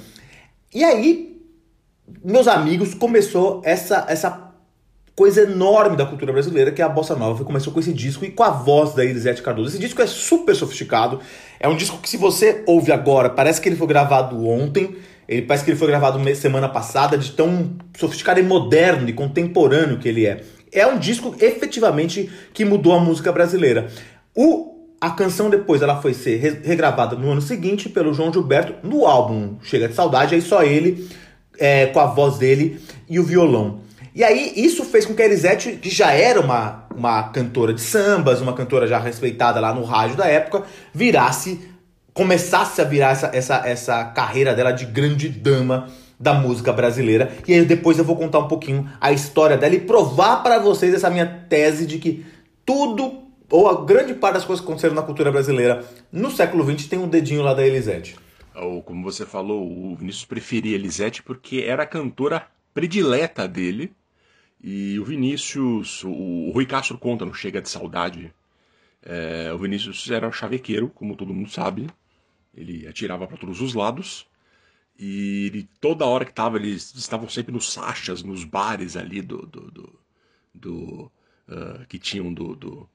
E 0.74 0.84
aí 0.84 1.40
meus 2.22 2.46
amigos, 2.46 2.92
começou 2.92 3.62
essa, 3.64 4.04
essa 4.10 4.52
coisa 5.14 5.44
enorme 5.44 5.96
da 5.96 6.04
cultura 6.04 6.30
brasileira, 6.30 6.70
que 6.70 6.82
é 6.82 6.84
a 6.84 6.88
Bossa 6.90 7.16
Nova. 7.16 7.44
Começou 7.44 7.72
com 7.72 7.80
esse 7.80 7.94
disco 7.94 8.26
e 8.26 8.30
com 8.30 8.42
a 8.42 8.50
voz 8.50 8.92
da 8.92 9.02
Elisete 9.02 9.40
Cardoso. 9.40 9.70
Esse 9.70 9.78
disco 9.78 10.02
é 10.02 10.06
super 10.06 10.54
sofisticado. 10.54 11.18
É 11.58 11.66
um 11.66 11.74
disco 11.74 11.96
que, 11.96 12.10
se 12.10 12.18
você 12.18 12.62
ouve 12.66 12.92
agora, 12.92 13.30
parece 13.30 13.58
que 13.58 13.70
ele 13.70 13.76
foi 13.76 13.86
gravado 13.86 14.46
ontem. 14.46 14.96
Ele 15.28 15.42
parece 15.42 15.64
que 15.64 15.70
ele 15.70 15.78
foi 15.78 15.88
gravado 15.88 16.22
semana 16.34 16.68
passada, 16.68 17.18
de 17.18 17.32
tão 17.32 17.76
sofisticado 17.96 18.40
e 18.40 18.42
moderno 18.42 19.08
e 19.08 19.12
contemporâneo 19.12 19.98
que 19.98 20.08
ele 20.08 20.26
é. 20.26 20.42
É 20.72 20.86
um 20.86 20.98
disco 20.98 21.34
efetivamente 21.40 22.30
que 22.52 22.64
mudou 22.64 22.92
a 22.92 23.00
música 23.00 23.32
brasileira. 23.32 23.88
O 24.34 24.74
a 25.00 25.10
canção 25.10 25.50
depois 25.50 25.82
ela 25.82 26.00
foi 26.00 26.14
ser 26.14 26.62
regravada 26.64 27.16
no 27.16 27.30
ano 27.30 27.42
seguinte 27.42 27.88
pelo 27.88 28.14
João 28.14 28.32
Gilberto 28.32 28.74
no 28.82 29.06
álbum 29.06 29.56
Chega 29.62 29.88
de 29.88 29.94
Saudade, 29.94 30.34
aí 30.34 30.40
só 30.40 30.62
ele 30.62 31.08
é, 31.58 31.86
com 31.86 32.00
a 32.00 32.06
voz 32.06 32.38
dele 32.38 32.80
e 33.08 33.20
o 33.20 33.24
violão. 33.24 33.80
E 34.14 34.24
aí 34.24 34.54
isso 34.56 34.84
fez 34.84 35.04
com 35.04 35.14
que 35.14 35.20
a 35.20 35.26
Elisete, 35.26 35.72
que 35.72 35.90
já 35.90 36.12
era 36.12 36.40
uma, 36.40 36.86
uma 36.96 37.24
cantora 37.24 37.74
de 37.74 37.82
sambas, 37.82 38.40
uma 38.40 38.54
cantora 38.54 38.86
já 38.86 38.98
respeitada 38.98 39.60
lá 39.60 39.74
no 39.74 39.84
rádio 39.84 40.16
da 40.16 40.26
época, 40.26 40.62
virasse, 40.94 41.60
começasse 42.16 42.80
a 42.80 42.84
virar 42.84 43.10
essa, 43.10 43.30
essa, 43.32 43.56
essa 43.66 44.04
carreira 44.06 44.54
dela 44.54 44.72
de 44.72 44.86
grande 44.86 45.28
dama 45.28 45.88
da 46.18 46.34
música 46.34 46.72
brasileira. 46.72 47.30
E 47.46 47.52
aí 47.52 47.64
depois 47.64 47.98
eu 47.98 48.04
vou 48.04 48.16
contar 48.16 48.38
um 48.38 48.48
pouquinho 48.48 48.90
a 49.00 49.12
história 49.12 49.56
dela 49.56 49.74
e 49.74 49.80
provar 49.80 50.42
para 50.42 50.58
vocês 50.58 50.94
essa 50.94 51.10
minha 51.10 51.26
tese 51.48 51.86
de 51.86 51.98
que 51.98 52.24
tudo, 52.64 53.22
ou 53.50 53.68
a 53.68 53.84
grande 53.84 54.14
parte 54.14 54.34
das 54.34 54.44
coisas 54.44 54.64
que 54.64 54.66
aconteceram 54.68 54.94
na 54.94 55.02
cultura 55.02 55.30
brasileira 55.30 55.84
no 56.10 56.30
século 56.30 56.64
XX 56.64 56.88
tem 56.88 56.98
um 56.98 57.08
dedinho 57.08 57.42
lá 57.42 57.54
da 57.54 57.64
Elisete 57.64 58.16
ou 58.56 58.82
como 58.82 59.02
você 59.02 59.26
falou, 59.26 59.70
o 59.70 59.94
Vinícius 59.94 60.24
preferia 60.24 60.74
Elisete 60.74 61.22
porque 61.22 61.64
era 61.66 61.82
a 61.82 61.86
cantora 61.86 62.46
predileta 62.72 63.46
dele. 63.46 63.92
E 64.62 64.98
o 64.98 65.04
Vinícius, 65.04 66.02
o 66.02 66.50
Rui 66.52 66.66
Castro 66.66 66.98
conta 66.98 67.24
no 67.24 67.34
Chega 67.34 67.60
de 67.60 67.68
Saudade. 67.68 68.32
É, 69.02 69.52
o 69.52 69.58
Vinícius 69.58 70.10
era 70.10 70.32
chavequeiro, 70.32 70.88
como 70.88 71.14
todo 71.14 71.34
mundo 71.34 71.50
sabe. 71.50 71.86
Ele 72.56 72.86
atirava 72.88 73.26
para 73.26 73.36
todos 73.36 73.60
os 73.60 73.74
lados. 73.74 74.26
E 74.98 75.46
ele, 75.46 75.68
toda 75.80 76.06
hora 76.06 76.24
que 76.24 76.32
tava, 76.32 76.56
eles 76.56 76.94
estavam 76.94 77.28
sempre 77.28 77.52
nos 77.52 77.72
sachas, 77.72 78.22
nos 78.22 78.44
bares 78.44 78.96
ali 78.96 79.20
do. 79.20 79.46
do, 79.46 79.70
do, 79.70 80.00
do 80.54 81.12
uh, 81.48 81.86
que 81.88 81.98
tinham 81.98 82.32
do, 82.32 82.56
do, 82.56 82.88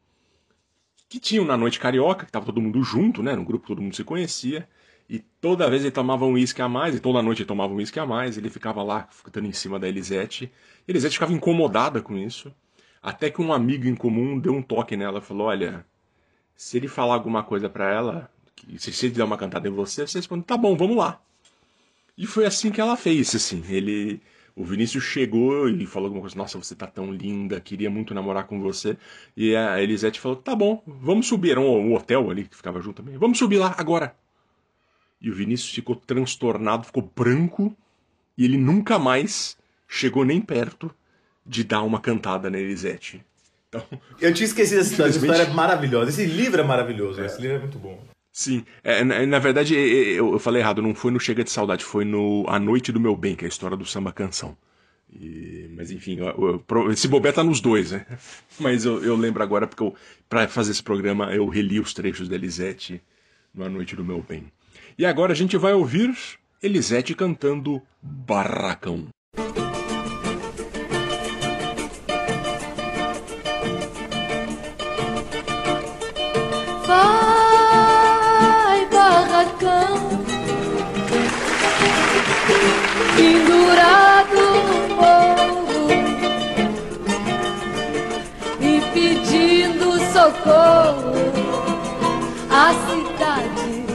que 1.11 1.19
tinham 1.19 1.45
na 1.45 1.57
noite 1.57 1.79
carioca, 1.79 2.25
que 2.25 2.31
tava 2.31 2.45
todo 2.45 2.61
mundo 2.61 2.81
junto, 2.83 3.21
né? 3.21 3.35
No 3.35 3.43
grupo 3.43 3.67
todo 3.67 3.81
mundo 3.81 3.93
se 3.93 4.03
conhecia. 4.03 4.67
E 5.09 5.19
toda 5.19 5.69
vez 5.69 5.81
ele 5.81 5.91
tomava 5.91 6.25
um 6.25 6.33
uísque 6.33 6.61
a 6.61 6.69
mais, 6.69 6.95
e 6.95 6.99
toda 7.01 7.21
noite 7.21 7.41
ele 7.41 7.47
tomava 7.47 7.73
um 7.73 7.75
uísque 7.75 7.99
a 7.99 8.05
mais, 8.05 8.37
ele 8.37 8.49
ficava 8.49 8.81
lá, 8.81 9.09
ficando 9.11 9.45
em 9.45 9.51
cima 9.51 9.77
da 9.77 9.89
Elisete. 9.89 10.49
E 10.87 10.91
Elisete 10.91 11.15
ficava 11.15 11.33
incomodada 11.33 12.01
com 12.01 12.17
isso. 12.17 12.53
Até 13.01 13.29
que 13.29 13.41
um 13.41 13.51
amigo 13.51 13.87
em 13.87 13.95
comum 13.95 14.39
deu 14.39 14.53
um 14.53 14.61
toque 14.61 14.95
nela 14.95 15.19
e 15.19 15.21
falou: 15.21 15.47
Olha, 15.47 15.85
se 16.55 16.77
ele 16.77 16.87
falar 16.87 17.15
alguma 17.15 17.43
coisa 17.43 17.69
para 17.69 17.91
ela, 17.91 18.30
se 18.77 19.05
ele 19.05 19.15
der 19.15 19.23
uma 19.23 19.37
cantada 19.37 19.67
em 19.67 19.71
você, 19.71 20.05
você 20.05 20.19
responde: 20.19 20.45
Tá 20.45 20.57
bom, 20.57 20.75
vamos 20.75 20.97
lá. 20.97 21.21
E 22.17 22.25
foi 22.25 22.45
assim 22.45 22.71
que 22.71 22.81
ela 22.81 22.95
fez, 22.95 23.33
assim. 23.35 23.63
Ele, 23.69 24.21
o 24.55 24.63
Vinícius 24.63 25.03
chegou 25.03 25.69
e 25.69 25.85
falou 25.85 26.07
alguma 26.07 26.21
coisa: 26.21 26.35
Nossa, 26.35 26.57
você 26.57 26.75
tá 26.75 26.87
tão 26.87 27.11
linda, 27.11 27.59
queria 27.59 27.89
muito 27.89 28.13
namorar 28.13 28.45
com 28.45 28.61
você. 28.61 28.97
E 29.35 29.55
a 29.55 29.81
Elisete 29.81 30.19
falou: 30.19 30.37
Tá 30.37 30.55
bom, 30.55 30.83
vamos 30.85 31.27
subir. 31.27 31.51
Era 31.51 31.61
um, 31.61 31.91
um 31.91 31.95
hotel 31.95 32.29
ali 32.29 32.45
que 32.45 32.55
ficava 32.55 32.81
junto 32.81 33.01
também. 33.01 33.17
Vamos 33.17 33.37
subir 33.37 33.57
lá 33.57 33.75
agora. 33.77 34.15
E 35.21 35.29
o 35.29 35.33
Vinícius 35.33 35.73
ficou 35.73 35.95
transtornado, 35.95 36.85
ficou 36.85 37.11
branco, 37.15 37.75
e 38.37 38.43
ele 38.43 38.57
nunca 38.57 38.97
mais 38.97 39.55
chegou 39.87 40.25
nem 40.25 40.41
perto 40.41 40.93
de 41.45 41.63
dar 41.63 41.83
uma 41.83 41.99
cantada 41.99 42.49
na 42.49 42.57
Elisete. 42.57 43.23
Então, 43.69 43.83
eu 44.19 44.33
tinha 44.33 44.45
esquecido 44.45 44.79
essa 44.79 44.91
história, 44.91 45.09
essa 45.09 45.19
história 45.19 45.43
é 45.43 45.53
maravilhosa. 45.53 46.09
Esse 46.09 46.25
livro 46.25 46.59
é 46.59 46.63
maravilhoso, 46.63 47.21
é. 47.21 47.25
esse 47.25 47.39
livro 47.41 47.57
é 47.57 47.59
muito 47.59 47.79
bom. 47.79 48.10
Sim, 48.31 48.63
é, 48.83 49.03
na, 49.03 49.25
na, 49.25 49.39
verdade 49.39 49.75
eu, 49.75 50.33
eu, 50.33 50.39
falei 50.39 50.61
errado, 50.61 50.81
não 50.81 50.95
foi 50.95 51.11
no 51.11 51.19
Chega 51.19 51.43
de 51.43 51.51
Saudade, 51.51 51.83
foi 51.83 52.05
no 52.05 52.45
A 52.47 52.57
Noite 52.57 52.91
do 52.91 52.99
Meu 52.99 53.15
Bem, 53.15 53.35
que 53.35 53.43
é 53.43 53.47
a 53.47 53.49
história 53.49 53.75
do 53.75 53.85
samba 53.85 54.13
canção. 54.13 54.57
E, 55.13 55.69
mas 55.75 55.91
enfim, 55.91 56.17
eu, 56.17 56.63
eu, 56.69 56.91
esse 56.91 57.07
bobé 57.09 57.33
tá 57.33 57.43
nos 57.43 57.59
dois, 57.59 57.91
né? 57.91 58.05
Mas 58.57 58.85
eu, 58.85 59.03
eu 59.03 59.15
lembro 59.15 59.43
agora 59.43 59.67
porque 59.67 59.91
pra 60.29 60.47
fazer 60.47 60.71
esse 60.71 60.81
programa 60.81 61.33
eu 61.33 61.49
reli 61.49 61.81
os 61.81 61.93
trechos 61.93 62.29
da 62.29 62.35
Elisete 62.35 63.01
no 63.53 63.65
A 63.65 63.69
Noite 63.69 63.93
do 63.93 64.05
Meu 64.05 64.21
Bem. 64.21 64.45
E 64.97 65.05
agora 65.05 65.33
a 65.33 65.35
gente 65.35 65.57
vai 65.57 65.73
ouvir 65.73 66.15
Elisete 66.63 67.13
cantando 67.13 67.81
Barracão. 68.01 69.09
Pendurado 83.71 84.35
no 84.67 84.95
morro 84.95 85.87
e 88.59 88.81
pedindo 88.93 89.87
socorro 90.11 91.13
a 92.49 92.73
cidade 92.73 93.85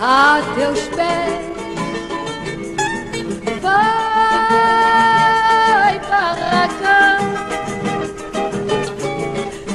a 0.00 0.40
teus 0.54 0.80
pés. 0.88 1.52
Vai, 3.60 3.90
barracão, 6.08 7.20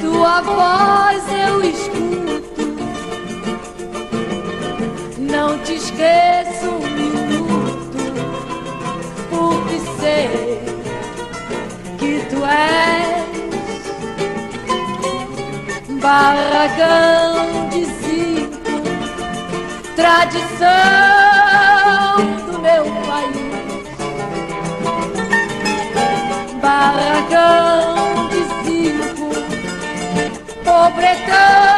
tua 0.01 0.42
voz 0.42 0.97
barragão 16.08 17.68
de 17.68 17.84
zinco, 17.84 18.82
tradição 19.94 20.56
do 22.50 22.60
meu 22.60 22.86
país. 23.06 23.58
Barragão 26.62 28.30
de 28.30 28.42
zinco, 28.64 29.28
pobretão. 30.64 31.77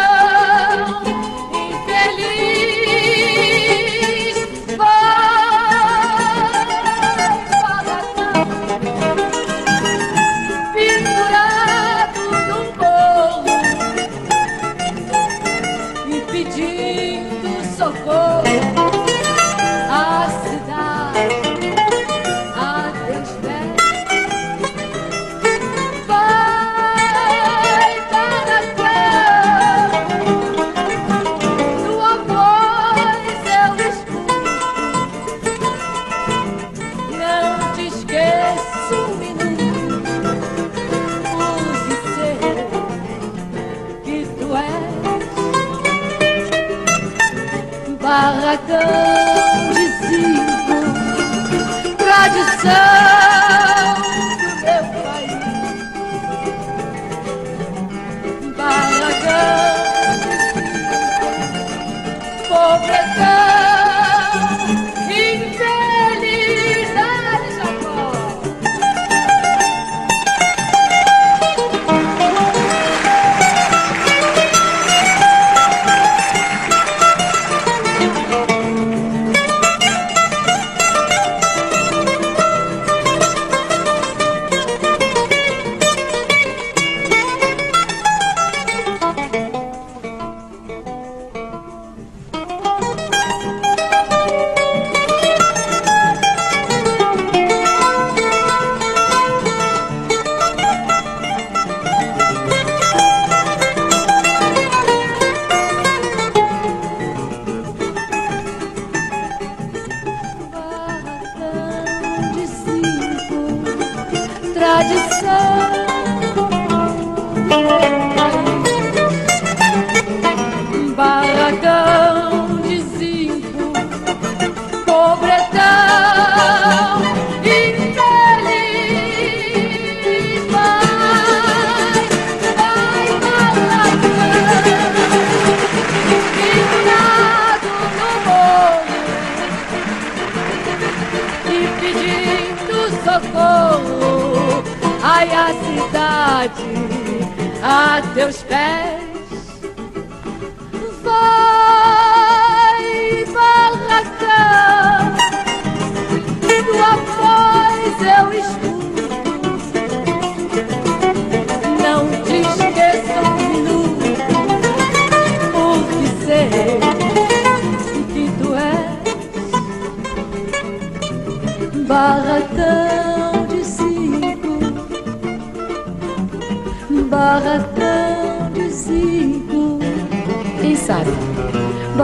sun. 115.22 115.99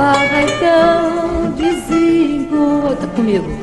barra 0.05 0.43
então, 0.43 1.55
vizinho, 1.55 2.95
comigo. 3.15 3.54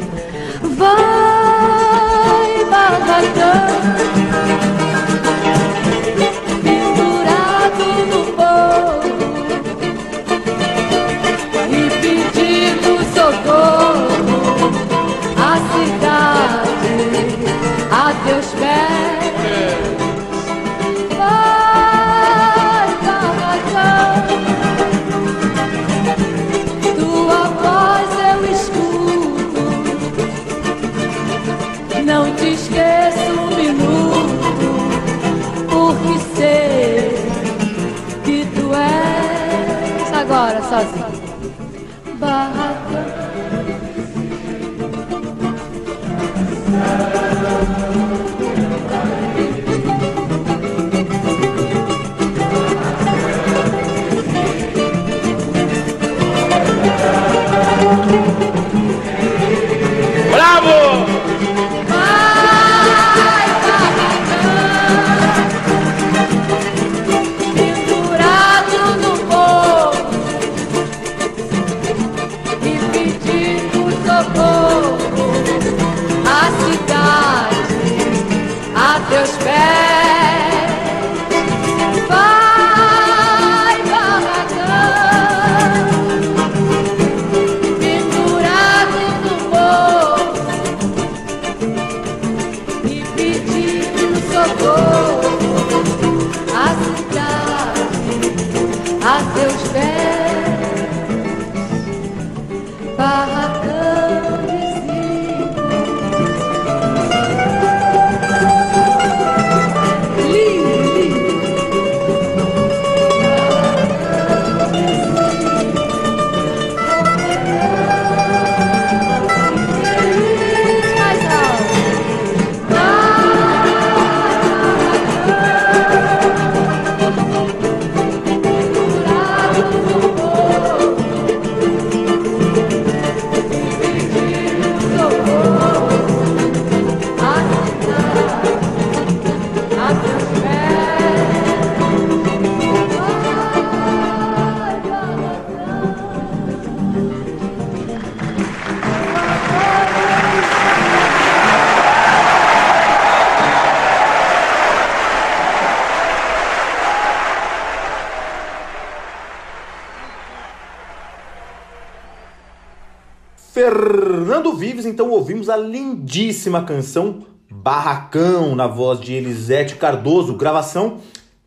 Fernando 164.43 164.59
Vives, 164.59 164.85
então 164.85 165.09
ouvimos 165.09 165.49
a 165.49 165.57
lindíssima 165.57 166.65
canção 166.65 167.21
Barracão, 167.49 168.57
na 168.57 168.67
voz 168.67 168.99
de 168.99 169.13
Elisete 169.13 169.77
Cardoso, 169.77 170.35
gravação 170.35 170.99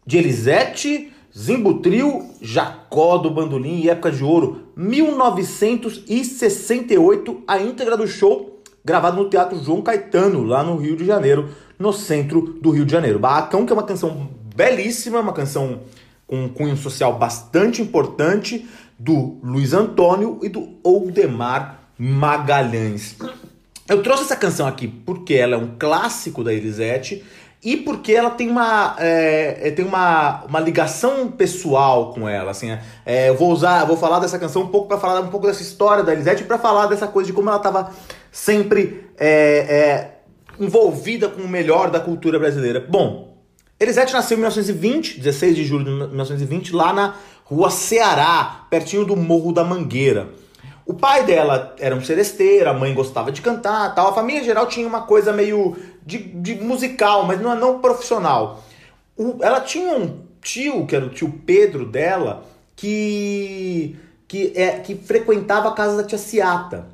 de 0.06 0.18
Elisete, 0.18 1.12
Zimbutril, 1.38 2.30
Jacó 2.42 3.18
do 3.18 3.30
Bandolim 3.30 3.82
e 3.82 3.90
Época 3.90 4.14
de 4.14 4.24
Ouro, 4.24 4.70
1968, 4.78 7.44
a 7.46 7.60
íntegra 7.60 7.98
do 7.98 8.08
show 8.08 8.62
gravado 8.86 9.22
no 9.22 9.30
Teatro 9.30 9.62
João 9.62 9.82
Caetano, 9.82 10.46
lá 10.46 10.64
no 10.64 10.78
Rio 10.78 10.96
de 10.96 11.04
Janeiro, 11.04 11.50
no 11.78 11.92
centro 11.92 12.58
do 12.62 12.70
Rio 12.70 12.86
de 12.86 12.94
Janeiro. 12.94 13.20
Barracão, 13.20 13.66
que 13.66 13.74
é 13.74 13.76
uma 13.76 13.84
canção 13.84 14.30
belíssima, 14.56 15.20
uma 15.20 15.34
canção 15.34 15.82
com 16.26 16.46
um 16.46 16.48
cunho 16.48 16.78
social 16.78 17.20
bastante 17.20 17.82
importante, 17.82 18.66
do 18.98 19.38
Luiz 19.44 19.74
Antônio 19.74 20.40
e 20.42 20.48
do 20.48 20.78
Oldemar 20.82 21.85
Magalhães. 21.98 23.16
Eu 23.88 24.02
trouxe 24.02 24.24
essa 24.24 24.36
canção 24.36 24.68
aqui 24.68 24.88
porque 24.88 25.34
ela 25.34 25.56
é 25.56 25.58
um 25.58 25.76
clássico 25.78 26.44
da 26.44 26.54
Elisete 26.54 27.24
e 27.64 27.78
porque 27.78 28.14
ela 28.14 28.30
tem 28.30 28.50
uma, 28.50 28.96
é, 29.00 29.72
tem 29.72 29.84
uma, 29.84 30.44
uma 30.46 30.60
ligação 30.60 31.32
pessoal 31.32 32.14
com 32.14 32.30
ela. 32.30 32.52
Assim, 32.52 32.78
é, 33.06 33.30
eu 33.30 33.36
vou 33.36 33.52
usar, 33.52 33.86
vou 33.86 33.98
falar 33.98 34.20
dessa 34.20 34.38
canção 34.38 34.62
um 34.62 34.68
pouco 34.68 34.88
para 34.88 35.00
falar 35.00 35.22
um 35.22 35.30
pouco 35.30 35.48
dessa 35.48 35.64
história 35.64 36.04
da 36.04 36.14
Elisete 36.14 36.44
para 36.44 36.60
falar 36.60 36.86
dessa 36.86 37.08
coisa 37.08 37.28
de 37.28 37.34
como 37.34 37.50
ela 37.50 37.58
estava 37.58 37.92
sempre 38.32 39.10
é, 39.18 39.30
é, 39.30 40.12
envolvida 40.60 41.28
com 41.28 41.42
o 41.42 41.48
melhor 41.48 41.90
da 41.90 42.00
cultura 42.00 42.38
brasileira. 42.38 42.80
Bom, 42.88 43.36
Elisete 43.80 44.14
nasceu 44.14 44.36
em 44.36 44.42
1920, 44.42 45.20
16 45.20 45.56
de 45.56 45.66
julho 45.66 45.86
de 45.86 45.92
1920, 45.92 46.74
lá 46.74 46.94
na 46.94 47.16
rua 47.44 47.70
Ceará, 47.70 48.66
pertinho 48.70 49.06
do 49.06 49.16
Morro 49.16 49.52
da 49.52 49.64
Mangueira. 49.64 50.30
O 50.86 50.94
pai 50.94 51.26
dela 51.26 51.76
era 51.80 51.96
um 51.96 52.04
seresteiro, 52.04 52.70
a 52.70 52.74
mãe 52.74 52.94
gostava 52.94 53.32
de 53.32 53.42
cantar, 53.42 53.96
tal. 53.96 54.10
A 54.10 54.14
família 54.14 54.42
em 54.42 54.46
geral 54.46 54.68
tinha 54.68 54.88
uma 54.88 55.02
coisa 55.02 55.34
meio 55.34 55.76
de, 56.06 56.18
de 56.18 56.56
musical, 56.56 57.26
mas 57.26 57.42
não, 57.42 57.56
não 57.56 57.80
profissional. 57.80 58.64
O, 59.18 59.38
ela 59.42 59.62
tinha 59.62 59.98
um 59.98 60.26
tio, 60.42 60.86
que 60.86 60.96
era 60.96 61.06
o 61.06 61.10
tio 61.10 61.42
Pedro 61.46 61.86
dela, 61.86 62.44
que 62.76 63.98
que, 64.28 64.54
é, 64.56 64.80
que 64.80 64.96
frequentava 64.96 65.70
a 65.70 65.74
casa 65.74 65.98
da 65.98 66.04
tia 66.04 66.18
Ciata. 66.18 66.88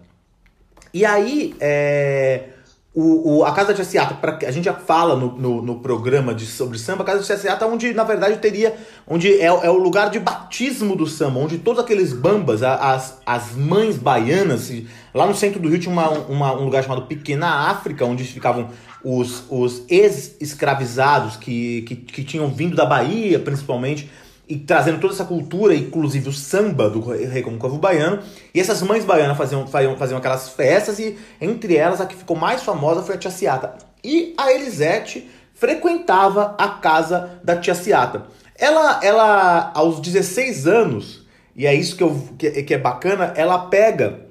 E 0.93 1.06
aí, 1.06 1.56
é, 1.60 2.49
o, 2.93 3.38
o, 3.38 3.45
a 3.45 3.54
Casa 3.54 3.73
de 3.73 3.82
Aciata, 3.82 4.15
pra, 4.15 4.38
a 4.45 4.51
gente 4.51 4.65
já 4.65 4.73
fala 4.73 5.15
no, 5.15 5.32
no, 5.38 5.62
no, 5.62 5.80
programa 5.80 6.36
de, 6.36 6.45
sobre 6.45 6.77
samba, 6.77 7.04
a 7.04 7.06
Casa 7.06 7.23
de 7.23 7.32
Aciata, 7.32 7.65
onde 7.65 7.93
na 7.93 8.04
verdade 8.04 8.38
teria, 8.39 8.75
onde 9.08 9.32
é, 9.34 9.45
é, 9.45 9.69
o 9.69 9.77
lugar 9.77 10.10
de 10.10 10.19
batismo 10.19 10.93
do 10.93 11.08
samba, 11.08 11.39
onde 11.39 11.58
todos 11.58 11.82
aqueles 11.82 12.12
bambas, 12.12 12.62
as, 12.62 13.21
as 13.25 13.56
mães 13.56 13.97
baianas, 13.97 14.69
lá 15.13 15.25
no 15.25 15.34
centro 15.34 15.58
do 15.62 15.69
Rio 15.69 15.80
tinha 15.80 15.93
uma, 15.93 16.10
uma, 16.10 16.54
um 16.54 16.65
lugar 16.65 16.84
chamado 16.84 17.04
Pequena 17.04 17.69
África, 17.69 18.04
onde 18.06 18.25
ficavam 18.25 18.69
os, 19.01 19.45
os 19.49 19.84
ex-escravizados 19.88 21.38
que, 21.38 21.84
que, 21.84 21.95
que 21.95 22.23
tinham 22.25 22.49
vindo 22.49 22.75
da 22.75 22.86
Bahia, 22.86 23.39
principalmente, 23.39 24.12
e 24.51 24.57
trazendo 24.57 24.99
toda 24.99 25.13
essa 25.13 25.23
cultura, 25.23 25.73
inclusive 25.73 26.27
o 26.27 26.33
samba 26.33 26.89
do 26.89 26.99
Recôncavo 26.99 27.77
Baiano. 27.77 28.19
E 28.53 28.59
essas 28.59 28.81
mães 28.81 29.05
baianas 29.05 29.37
faziam, 29.37 29.65
faziam, 29.65 29.95
faziam 29.95 30.17
aquelas 30.17 30.49
festas 30.49 30.99
e 30.99 31.17
entre 31.39 31.77
elas 31.77 32.01
a 32.01 32.05
que 32.05 32.17
ficou 32.17 32.35
mais 32.35 32.61
famosa 32.61 33.01
foi 33.01 33.15
a 33.15 33.17
Tia 33.17 33.31
Ciata. 33.31 33.75
E 34.03 34.33
a 34.37 34.51
Elisete 34.51 35.29
frequentava 35.53 36.53
a 36.57 36.67
casa 36.67 37.39
da 37.41 37.55
Tia 37.55 37.73
Ciata. 37.73 38.25
Ela, 38.57 38.99
ela 39.01 39.71
aos 39.73 40.01
16 40.01 40.67
anos, 40.67 41.25
e 41.55 41.65
é 41.65 41.73
isso 41.73 41.95
que, 41.95 42.03
eu, 42.03 42.21
que, 42.37 42.63
que 42.63 42.73
é 42.73 42.77
bacana, 42.77 43.31
ela 43.37 43.57
pega 43.67 44.25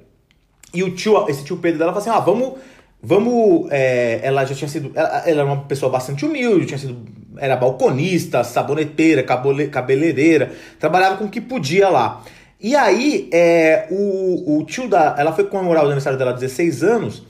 e 0.71 0.83
o 0.83 0.93
tio, 0.93 1.27
esse 1.27 1.43
tio 1.43 1.57
Pedro 1.57 1.79
dela 1.79 1.91
fala 1.93 2.01
assim: 2.01 2.11
ah, 2.11 2.19
vamos 2.23 2.59
Vamos. 3.03 3.67
É, 3.71 4.19
ela 4.21 4.45
já 4.45 4.53
tinha 4.53 4.67
sido. 4.67 4.91
Ela, 4.93 5.23
ela, 5.25 5.41
era 5.41 5.45
uma 5.45 5.63
pessoa 5.63 5.91
bastante 5.91 6.23
humilde, 6.23 6.67
tinha 6.67 6.77
sido. 6.77 7.03
Era 7.37 7.55
balconista, 7.55 8.43
saboneteira, 8.43 9.23
cabeleireira, 9.23 10.51
trabalhava 10.79 11.17
com 11.17 11.25
o 11.25 11.29
que 11.29 11.41
podia 11.41 11.89
lá. 11.89 12.23
E 12.59 12.75
aí, 12.75 13.29
é, 13.33 13.87
o, 13.89 14.57
o 14.57 14.65
tio 14.65 14.87
da. 14.87 15.15
Ela 15.17 15.33
foi 15.33 15.45
comemorar 15.45 15.83
o 15.83 15.85
aniversário 15.85 16.17
dela 16.17 16.33
16 16.33 16.83
anos 16.83 17.23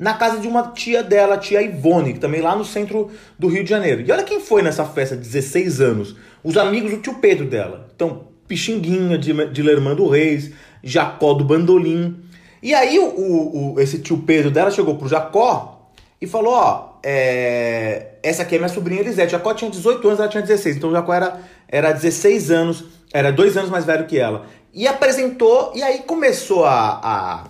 na 0.00 0.14
casa 0.14 0.38
de 0.40 0.48
uma 0.48 0.68
tia 0.68 1.02
dela, 1.02 1.36
tia 1.36 1.60
Ivone, 1.60 2.14
também 2.14 2.40
lá 2.40 2.56
no 2.56 2.64
centro 2.64 3.10
do 3.38 3.48
Rio 3.48 3.62
de 3.62 3.68
Janeiro. 3.68 4.00
E 4.00 4.10
olha 4.10 4.22
quem 4.22 4.40
foi 4.40 4.62
nessa 4.62 4.86
festa 4.86 5.14
de 5.14 5.22
16 5.22 5.80
anos: 5.82 6.16
os 6.42 6.56
amigos 6.56 6.90
do 6.90 6.96
tio 6.96 7.14
Pedro 7.16 7.44
dela. 7.44 7.86
Então, 7.94 8.28
Pixinguinha 8.48 9.18
de, 9.18 9.32
de 9.52 9.62
Lermando 9.62 10.08
Reis, 10.08 10.50
Jacó 10.82 11.34
do 11.34 11.44
Bandolim. 11.44 12.16
E 12.62 12.74
aí 12.74 12.98
o, 12.98 13.74
o, 13.74 13.80
esse 13.80 13.98
tio 13.98 14.18
Pedro 14.18 14.50
dela 14.50 14.70
chegou 14.70 14.96
pro 14.96 15.08
Jacó 15.08 15.90
e 16.20 16.26
falou, 16.26 16.54
ó, 16.54 16.89
é, 17.02 18.14
essa 18.22 18.42
aqui 18.42 18.56
é 18.56 18.58
minha 18.58 18.68
sobrinha 18.68 19.00
Elisete. 19.00 19.32
Jacó 19.32 19.54
tinha 19.54 19.70
18 19.70 20.06
anos, 20.06 20.20
ela 20.20 20.28
tinha 20.28 20.42
16. 20.42 20.76
Então 20.76 20.92
Jacó 20.92 21.12
era, 21.12 21.40
era 21.68 21.92
16 21.92 22.50
anos, 22.50 22.84
era 23.12 23.32
dois 23.32 23.56
anos 23.56 23.70
mais 23.70 23.84
velho 23.84 24.06
que 24.06 24.18
ela. 24.18 24.46
E 24.72 24.86
apresentou, 24.86 25.72
e 25.74 25.82
aí 25.82 26.00
começou 26.00 26.64
a, 26.64 27.00
a 27.02 27.44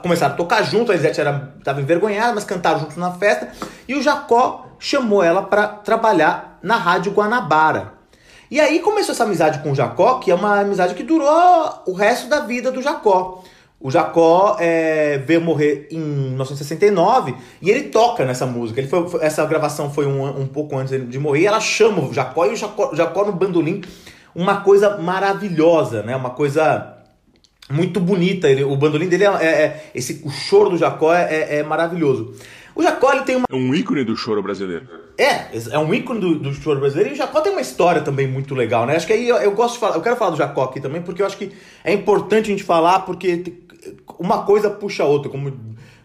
começaram 0.00 0.34
a 0.34 0.36
tocar 0.36 0.62
junto, 0.62 0.92
a 0.92 0.94
Elisete 0.94 1.20
estava 1.58 1.80
envergonhada, 1.80 2.32
mas 2.32 2.44
cantaram 2.44 2.78
juntos 2.78 2.96
na 2.96 3.10
festa, 3.12 3.50
e 3.88 3.96
o 3.96 4.02
Jacó 4.02 4.68
chamou 4.78 5.22
ela 5.24 5.42
para 5.42 5.66
trabalhar 5.66 6.60
na 6.62 6.76
Rádio 6.76 7.12
Guanabara. 7.12 7.94
E 8.48 8.60
aí 8.60 8.80
começou 8.80 9.12
essa 9.12 9.24
amizade 9.24 9.60
com 9.60 9.72
o 9.72 9.74
Jacó, 9.74 10.18
que 10.18 10.30
é 10.30 10.34
uma 10.34 10.60
amizade 10.60 10.94
que 10.94 11.02
durou 11.02 11.82
o 11.86 11.94
resto 11.94 12.28
da 12.28 12.40
vida 12.40 12.70
do 12.70 12.82
Jacó. 12.82 13.42
O 13.82 13.90
Jacó 13.90 14.56
é, 14.60 15.18
veio 15.18 15.40
morrer 15.40 15.88
em 15.90 15.98
1969 15.98 17.34
e 17.60 17.68
ele 17.68 17.88
toca 17.88 18.24
nessa 18.24 18.46
música. 18.46 18.80
Ele 18.80 18.88
foi, 18.88 19.04
essa 19.20 19.44
gravação 19.44 19.90
foi 19.90 20.06
um, 20.06 20.24
um 20.40 20.46
pouco 20.46 20.76
antes 20.76 21.08
de 21.08 21.18
morrer. 21.18 21.40
E 21.40 21.46
ela 21.46 21.58
chama 21.58 22.00
o 22.00 22.14
Jacó 22.14 22.46
e 22.46 22.50
o 22.50 22.56
Jacó, 22.56 22.94
Jacó 22.94 23.24
no 23.24 23.32
bandolim. 23.32 23.82
Uma 24.34 24.60
coisa 24.60 24.98
maravilhosa, 24.98 26.02
né? 26.04 26.14
Uma 26.14 26.30
coisa 26.30 26.96
muito 27.68 27.98
bonita. 27.98 28.48
Ele, 28.48 28.62
o 28.62 28.76
bandolim 28.76 29.08
dele 29.08 29.24
é, 29.24 29.28
é, 29.28 29.48
é 29.48 29.90
esse 29.94 30.22
o 30.24 30.30
choro 30.30 30.70
do 30.70 30.76
Jacó 30.76 31.12
é, 31.12 31.22
é, 31.22 31.58
é, 31.58 31.62
maravilhoso. 31.64 32.34
O 32.74 32.82
Jacó 32.82 33.12
ele 33.12 33.22
tem 33.22 33.36
uma 33.36 33.44
é 33.50 33.54
um 33.54 33.74
ícone 33.74 34.04
do 34.04 34.16
choro 34.16 34.42
brasileiro. 34.42 34.88
É, 35.18 35.48
é 35.70 35.78
um 35.78 35.92
ícone 35.92 36.20
do, 36.20 36.38
do 36.38 36.54
choro 36.54 36.80
brasileiro 36.80 37.10
e 37.10 37.12
o 37.12 37.16
Jacó 37.16 37.40
tem 37.40 37.52
uma 37.52 37.60
história 37.60 38.00
também 38.00 38.26
muito 38.26 38.54
legal, 38.54 38.86
né? 38.86 38.96
Acho 38.96 39.06
que 39.06 39.12
aí 39.12 39.28
eu, 39.28 39.36
eu, 39.36 39.52
gosto 39.52 39.74
de 39.74 39.80
falar, 39.80 39.96
eu 39.96 40.00
quero 40.00 40.16
falar 40.16 40.30
do 40.30 40.38
Jacó 40.38 40.62
aqui 40.64 40.80
também 40.80 41.02
porque 41.02 41.20
eu 41.20 41.26
acho 41.26 41.36
que 41.36 41.52
é 41.84 41.92
importante 41.92 42.46
a 42.46 42.48
gente 42.48 42.64
falar 42.64 43.00
porque 43.00 43.44
uma 44.18 44.44
coisa 44.44 44.70
puxa 44.70 45.02
a 45.02 45.06
outra. 45.06 45.30
Como 45.30 45.52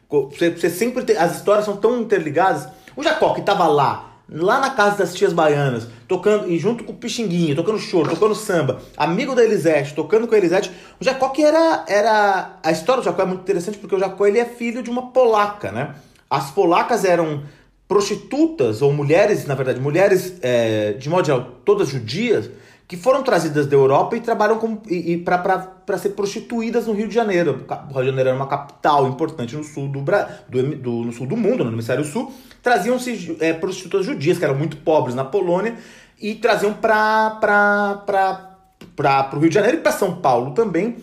você, 0.10 0.52
você 0.52 0.70
sempre 0.70 1.04
tem, 1.04 1.18
as 1.18 1.38
histórias 1.38 1.66
são 1.66 1.78
tão 1.78 2.02
interligadas. 2.02 2.68
O 2.96 3.04
Jacó 3.04 3.34
que 3.34 3.42
estava 3.42 3.68
lá, 3.68 4.20
lá 4.30 4.60
na 4.60 4.72
casa 4.72 4.98
das 4.98 5.14
tias 5.14 5.34
baianas, 5.34 5.88
tocando 6.08 6.50
e 6.50 6.58
junto 6.58 6.84
com 6.84 6.94
o 6.94 6.96
Pixinguinha, 6.96 7.56
tocando 7.56 7.78
choro, 7.78 8.10
tocando 8.10 8.34
samba, 8.34 8.82
amigo 8.96 9.36
da 9.36 9.44
Elisete, 9.44 9.94
tocando 9.94 10.28
com 10.28 10.36
a 10.36 10.38
Elisete. 10.38 10.72
O 11.00 11.04
Jacó 11.04 11.30
que 11.30 11.44
era 11.44 11.86
era 11.88 12.58
a 12.64 12.72
história 12.72 13.02
do 13.02 13.06
Jacó 13.06 13.22
é 13.22 13.26
muito 13.26 13.42
interessante 13.42 13.78
porque 13.78 13.96
o 13.96 14.00
Jacó 14.00 14.26
ele 14.26 14.40
é 14.40 14.46
filho 14.46 14.82
de 14.82 14.90
uma 14.90 15.12
polaca, 15.12 15.72
né? 15.72 15.96
As 16.30 16.52
polacas 16.52 17.06
eram 17.06 17.44
prostitutas 17.88 18.82
ou 18.82 18.92
mulheres, 18.92 19.46
na 19.46 19.56
verdade, 19.56 19.80
mulheres 19.80 20.36
é, 20.42 20.94
de 20.94 21.10
modo 21.10 21.26
geral, 21.26 21.60
todas 21.64 21.88
judias 21.88 22.50
que 22.88 22.96
foram 22.96 23.22
trazidas 23.22 23.68
da 23.68 23.76
Europa 23.76 24.16
e 24.16 24.22
trabalham 24.22 24.58
para 25.86 25.98
ser 25.98 26.12
prostituídas 26.12 26.88
no 26.88 26.94
Rio 26.94 27.10
de 27.10 27.14
Janeiro. 27.14 27.66
O 27.68 27.94
Rio 27.94 28.04
de 28.04 28.10
Janeiro 28.10 28.30
era 28.30 28.36
uma 28.36 28.48
capital 28.48 29.08
importante 29.08 29.58
no 29.58 29.64
sul 29.64 29.90
do, 29.90 30.02
do, 30.02 30.76
do 30.78 30.92
no 31.04 31.12
sul 31.12 31.28
do 31.28 31.36
mundo, 31.36 31.66
no 31.66 31.72
hemisfério 31.74 32.06
sul. 32.06 32.34
Traziam-se 32.64 33.36
é, 33.42 33.52
prostitutas 33.52 34.06
judias, 34.06 34.38
que 34.38 34.46
eram 34.46 34.56
muito 34.56 34.78
pobres 34.78 35.16
na 35.16 35.26
Polônia, 35.26 35.76
e 36.20 36.36
traziam 36.36 36.74
para 36.74 37.40
o 39.34 39.40
Rio 39.40 39.50
de 39.50 39.56
Janeiro 39.56 39.80
e 39.80 39.82
para 39.82 39.92
São 39.92 40.16
Paulo 40.22 40.52
também 40.52 40.96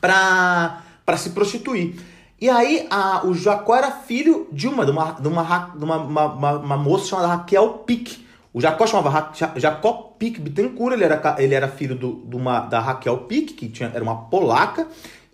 para 0.00 0.82
se 1.16 1.30
prostituir. 1.30 2.00
E 2.40 2.48
aí 2.48 2.88
a, 2.90 3.24
o 3.24 3.32
Jacó 3.32 3.76
era 3.76 3.92
filho 3.92 4.48
de 4.50 4.66
uma, 4.66 4.84
de 4.84 4.90
uma, 4.90 5.12
de 5.12 5.28
uma, 5.28 5.72
de 5.76 5.84
uma, 5.84 5.96
uma, 5.98 6.52
uma 6.56 6.76
moça 6.76 7.06
chamada 7.06 7.28
Raquel 7.28 7.84
Pique 7.86 8.29
o 8.52 8.60
Jacó 8.60 8.86
chamava 8.86 9.32
Jacó 9.56 10.14
Pic 10.18 10.40
Bittencourt, 10.40 10.94
ele 10.94 11.04
era, 11.04 11.36
ele 11.38 11.54
era 11.54 11.68
filho 11.68 11.94
do, 11.94 12.12
do 12.12 12.36
uma, 12.36 12.60
da 12.60 12.80
Raquel 12.80 13.16
Pic, 13.18 13.52
que 13.52 13.68
tinha, 13.68 13.90
era 13.94 14.02
uma 14.02 14.24
polaca, 14.24 14.88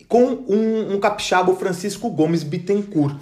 com 0.06 0.24
um, 0.24 0.94
um 0.94 1.00
capixaba, 1.00 1.54
Francisco 1.56 2.10
Gomes 2.10 2.42
Bittencourt. 2.42 3.16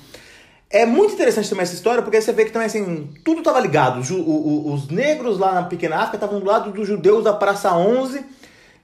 É 0.68 0.84
muito 0.84 1.14
interessante 1.14 1.48
também 1.48 1.62
essa 1.62 1.74
história, 1.74 2.02
porque 2.02 2.20
você 2.20 2.32
vê 2.32 2.44
que 2.44 2.50
também 2.50 2.66
assim, 2.66 3.08
tudo 3.24 3.38
estava 3.38 3.60
ligado. 3.60 4.00
Os, 4.00 4.10
os, 4.10 4.88
negros 4.88 5.38
lá 5.38 5.54
na 5.54 5.62
Pequena 5.62 5.96
África 5.96 6.16
estavam 6.16 6.40
do 6.40 6.46
lado 6.46 6.72
dos 6.72 6.88
judeus 6.88 7.22
da 7.22 7.32
Praça 7.32 7.76
11, 7.76 8.24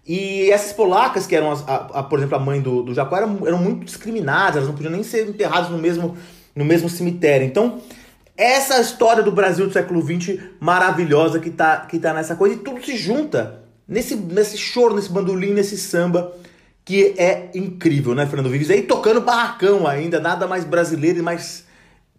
e 0.06 0.48
essas 0.50 0.72
polacas, 0.72 1.26
que 1.26 1.34
eram, 1.34 1.50
as, 1.50 1.68
a, 1.68 1.74
a, 1.94 2.02
por 2.04 2.20
exemplo, 2.20 2.36
a 2.36 2.38
mãe 2.38 2.60
do, 2.60 2.84
do 2.84 2.94
Jacó, 2.94 3.16
eram, 3.16 3.38
eram 3.44 3.58
muito 3.58 3.84
discriminadas, 3.84 4.56
elas 4.56 4.68
não 4.68 4.74
podiam 4.74 4.92
nem 4.92 5.02
ser 5.02 5.28
enterradas 5.28 5.70
no 5.70 5.78
mesmo, 5.78 6.16
no 6.54 6.64
mesmo 6.64 6.88
cemitério. 6.88 7.44
Então, 7.44 7.80
essa 8.40 8.80
história 8.80 9.22
do 9.22 9.30
Brasil 9.30 9.66
do 9.66 9.72
século 9.72 10.00
XX 10.00 10.40
maravilhosa 10.58 11.38
que 11.38 11.50
tá, 11.50 11.80
que 11.80 11.98
tá 11.98 12.14
nessa 12.14 12.34
coisa 12.34 12.54
e 12.54 12.58
tudo 12.58 12.82
se 12.82 12.96
junta 12.96 13.62
nesse, 13.86 14.16
nesse 14.16 14.56
choro, 14.56 14.94
nesse 14.94 15.12
bandolim, 15.12 15.52
nesse 15.52 15.76
samba 15.76 16.32
que 16.82 17.14
é 17.18 17.50
incrível, 17.54 18.14
né, 18.14 18.26
Fernando 18.26 18.50
Vives? 18.50 18.70
Aí 18.70 18.82
tocando 18.82 19.20
barracão 19.20 19.86
ainda, 19.86 20.18
nada 20.18 20.46
mais 20.46 20.64
brasileiro 20.64 21.18
e 21.18 21.22
mais 21.22 21.66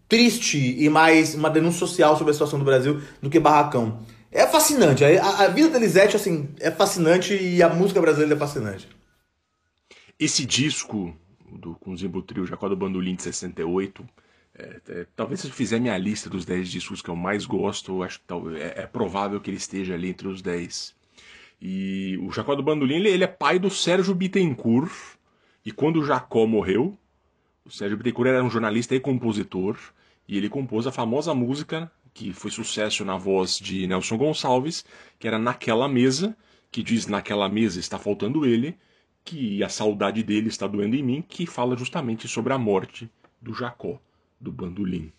triste 0.07 0.75
e 0.77 0.87
mais 0.89 1.33
uma 1.33 1.49
denúncia 1.49 1.79
social 1.79 2.15
sobre 2.15 2.29
a 2.29 2.33
situação 2.33 2.59
do 2.59 2.65
Brasil 2.65 3.01
do 3.19 3.29
que 3.29 3.39
barracão. 3.39 3.99
É 4.31 4.45
fascinante. 4.45 5.03
A, 5.03 5.45
a 5.45 5.47
vida 5.47 5.69
da 5.69 5.77
Elisete, 5.77 6.15
assim, 6.15 6.49
é 6.59 6.69
fascinante 6.69 7.33
e 7.33 7.63
a 7.63 7.69
música 7.69 7.99
brasileira 7.99 8.35
é 8.35 8.37
fascinante. 8.37 8.87
Esse 10.19 10.45
disco 10.45 11.13
do, 11.51 11.73
com 11.75 11.93
o 11.93 12.21
Trio, 12.21 12.45
Jacó 12.45 12.69
do 12.69 12.77
Bandolim 12.77 13.15
de 13.15 13.23
68, 13.23 14.05
é, 14.61 14.81
é, 14.89 15.07
talvez 15.15 15.39
se 15.39 15.47
eu 15.47 15.51
fizer 15.51 15.79
minha 15.79 15.97
lista 15.97 16.29
dos 16.29 16.45
10 16.45 16.69
discos 16.69 17.01
que 17.01 17.09
eu 17.09 17.15
mais 17.15 17.45
gosto, 17.45 18.03
acho 18.03 18.19
que 18.19 18.25
é, 18.57 18.83
é, 18.83 18.85
provável 18.85 19.41
que 19.41 19.49
ele 19.49 19.57
esteja 19.57 19.95
ali 19.95 20.09
entre 20.09 20.27
os 20.27 20.41
10. 20.41 20.95
E 21.59 22.17
o 22.21 22.31
Jacó 22.31 22.53
do 22.53 22.63
Bandolim, 22.63 22.95
ele, 22.95 23.09
ele 23.09 23.23
é 23.23 23.27
pai 23.27 23.57
do 23.57 23.69
Sérgio 23.69 24.13
Bittencourt, 24.13 24.91
e 25.65 25.71
quando 25.71 25.97
o 25.97 26.05
Jacó 26.05 26.45
morreu, 26.45 26.97
o 27.65 27.71
Sérgio 27.71 27.97
Bittencourt 27.97 28.29
era 28.29 28.43
um 28.43 28.49
jornalista 28.49 28.95
e 28.95 28.99
compositor, 28.99 29.77
e 30.27 30.37
ele 30.37 30.49
compôs 30.49 30.85
a 30.85 30.91
famosa 30.91 31.33
música 31.33 31.91
que 32.13 32.33
foi 32.33 32.51
sucesso 32.51 33.03
na 33.05 33.17
voz 33.17 33.57
de 33.57 33.87
Nelson 33.87 34.17
Gonçalves, 34.17 34.85
que 35.17 35.27
era 35.27 35.39
Naquela 35.39 35.87
Mesa, 35.87 36.35
que 36.71 36.83
diz 36.83 37.07
Naquela 37.07 37.49
Mesa 37.49 37.79
está 37.79 37.97
faltando 37.97 38.45
ele, 38.45 38.77
que 39.23 39.63
a 39.63 39.69
saudade 39.69 40.23
dele 40.23 40.49
está 40.49 40.67
doendo 40.67 40.95
em 40.95 41.03
mim, 41.03 41.23
que 41.27 41.45
fala 41.45 41.75
justamente 41.77 42.27
sobre 42.27 42.53
a 42.53 42.57
morte 42.57 43.09
do 43.41 43.53
Jacó, 43.53 43.99
do 44.41 44.51
bandolim. 44.51 45.11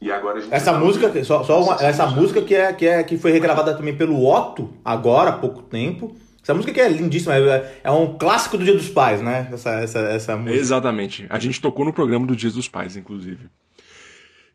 E 0.00 0.10
agora 0.10 0.42
essa 0.50 0.72
música, 0.72 1.24
só, 1.24 1.44
só 1.44 1.62
uma, 1.62 1.74
essa 1.80 2.06
música 2.06 2.42
que 2.42 2.54
é, 2.54 2.72
que 2.72 2.86
é 2.86 3.02
que 3.04 3.16
foi 3.16 3.30
regravada 3.30 3.72
também 3.74 3.96
pelo 3.96 4.26
Otto 4.26 4.74
agora 4.84 5.30
há 5.30 5.38
pouco 5.38 5.62
tempo. 5.62 6.16
Essa 6.42 6.52
música 6.52 6.74
que 6.74 6.80
é 6.80 6.88
lindíssima, 6.88 7.36
é, 7.36 7.80
é 7.84 7.90
um 7.92 8.18
clássico 8.18 8.58
do 8.58 8.64
Dia 8.64 8.74
dos 8.74 8.88
Pais, 8.88 9.22
né? 9.22 9.48
Essa, 9.52 9.70
essa, 9.74 9.98
essa 10.00 10.36
música. 10.36 10.58
Exatamente. 10.58 11.24
A 11.30 11.38
gente 11.38 11.60
tocou 11.60 11.84
no 11.84 11.92
programa 11.92 12.26
do 12.26 12.34
Dia 12.34 12.50
dos 12.50 12.68
Pais, 12.68 12.96
inclusive. 12.96 13.48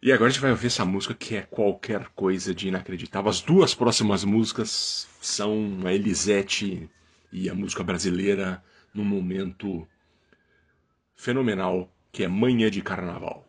E 0.04 0.12
agora 0.12 0.28
a 0.28 0.32
gente 0.32 0.42
vai 0.42 0.52
ouvir 0.52 0.68
essa 0.68 0.84
música 0.84 1.14
que 1.14 1.38
é 1.38 1.42
qualquer 1.42 2.10
coisa 2.14 2.54
de 2.54 2.68
inacreditável. 2.68 3.30
As 3.30 3.40
duas 3.40 3.74
próximas 3.74 4.26
músicas 4.26 5.08
são 5.22 5.80
a 5.86 5.94
Elisete 5.94 6.90
e 7.32 7.50
a 7.50 7.56
música 7.56 7.84
brasileira 7.84 8.62
num 8.94 9.06
momento 9.06 9.88
fenomenal 11.16 11.90
que 12.12 12.24
é 12.26 12.28
Manhã 12.28 12.70
de 12.70 12.82
Carnaval. 12.82 13.47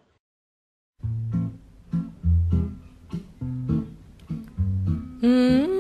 嗯。 5.21 5.78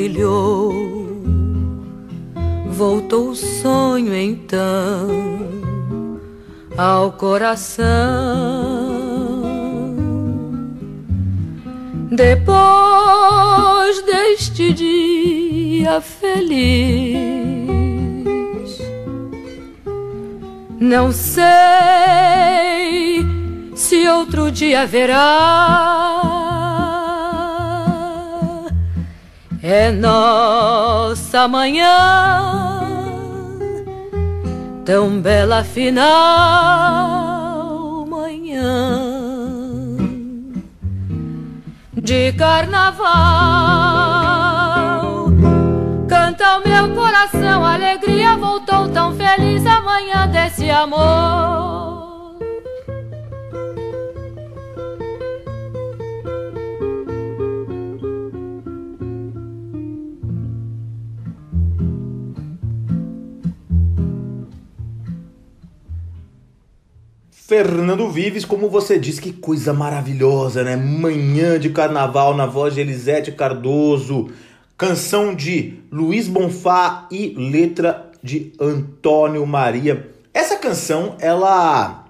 Brilhou. 0.00 0.72
Voltou 2.70 3.30
o 3.30 3.36
sonho 3.36 4.14
então 4.14 5.08
ao 6.76 7.12
coração. 7.12 7.84
Depois 12.10 14.02
deste 14.02 14.72
dia 14.72 16.00
feliz, 16.00 17.20
não 20.80 21.12
sei 21.12 21.42
se 23.74 24.08
outro 24.08 24.50
dia 24.50 24.80
haverá. 24.82 26.39
É 29.62 29.90
nossa 29.90 31.46
manhã 31.46 31.86
tão 34.86 35.20
bela 35.20 35.62
final 35.62 36.56
manhã 38.06 39.20
de 41.92 42.32
carnaval. 42.32 43.10
Canta 46.08 46.56
o 46.56 46.66
meu 46.66 46.94
coração, 46.94 47.62
alegria 47.62 48.38
voltou 48.38 48.88
tão 48.88 49.14
feliz 49.14 49.66
amanhã 49.66 50.26
desse 50.26 50.70
amor. 50.70 51.99
Fernando 67.50 68.08
Vives, 68.08 68.44
como 68.44 68.70
você 68.70 68.96
disse, 68.96 69.20
que 69.20 69.32
coisa 69.32 69.72
maravilhosa, 69.72 70.62
né? 70.62 70.76
Manhã 70.76 71.58
de 71.58 71.70
carnaval 71.70 72.32
na 72.32 72.46
voz 72.46 72.74
de 72.74 72.80
Elisete 72.80 73.32
Cardoso, 73.32 74.30
canção 74.78 75.34
de 75.34 75.80
Luiz 75.90 76.28
Bonfá 76.28 77.08
e 77.10 77.34
letra 77.36 78.08
de 78.22 78.52
Antônio 78.60 79.44
Maria. 79.44 80.10
Essa 80.32 80.58
canção, 80.58 81.16
ela. 81.18 82.04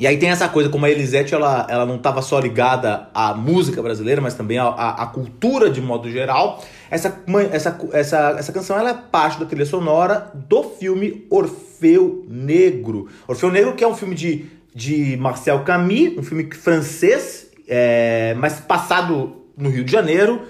E 0.00 0.06
aí 0.06 0.16
tem 0.16 0.30
essa 0.30 0.48
coisa, 0.48 0.70
como 0.70 0.86
a 0.86 0.90
Elisete 0.90 1.34
ela, 1.34 1.66
ela 1.68 1.84
não 1.84 1.96
estava 1.96 2.22
só 2.22 2.40
ligada 2.40 3.10
à 3.12 3.34
música 3.34 3.82
brasileira, 3.82 4.22
mas 4.22 4.32
também 4.32 4.56
à, 4.56 4.68
à, 4.70 5.06
cultura 5.08 5.68
de 5.68 5.82
modo 5.82 6.10
geral. 6.10 6.64
Essa, 6.90 7.22
essa, 7.52 7.78
essa, 7.92 8.36
essa 8.38 8.50
canção 8.50 8.78
ela 8.78 8.88
é 8.88 8.94
parte 8.94 9.38
da 9.38 9.44
trilha 9.44 9.66
sonora 9.66 10.32
do 10.48 10.62
filme 10.62 11.26
Orfeu 11.28 11.63
Negro. 12.28 13.08
Orfeu 13.28 13.50
Negro, 13.50 13.74
que 13.74 13.84
é 13.84 13.88
um 13.88 13.94
filme 13.94 14.14
de 14.14 14.46
de 14.74 15.16
Marcel 15.16 15.60
Camus, 15.60 16.18
um 16.18 16.22
filme 16.22 16.48
francês, 16.52 17.46
é, 17.68 18.34
mas 18.36 18.58
passado 18.58 19.44
no 19.56 19.70
Rio 19.70 19.84
de 19.84 19.92
Janeiro, 19.92 20.42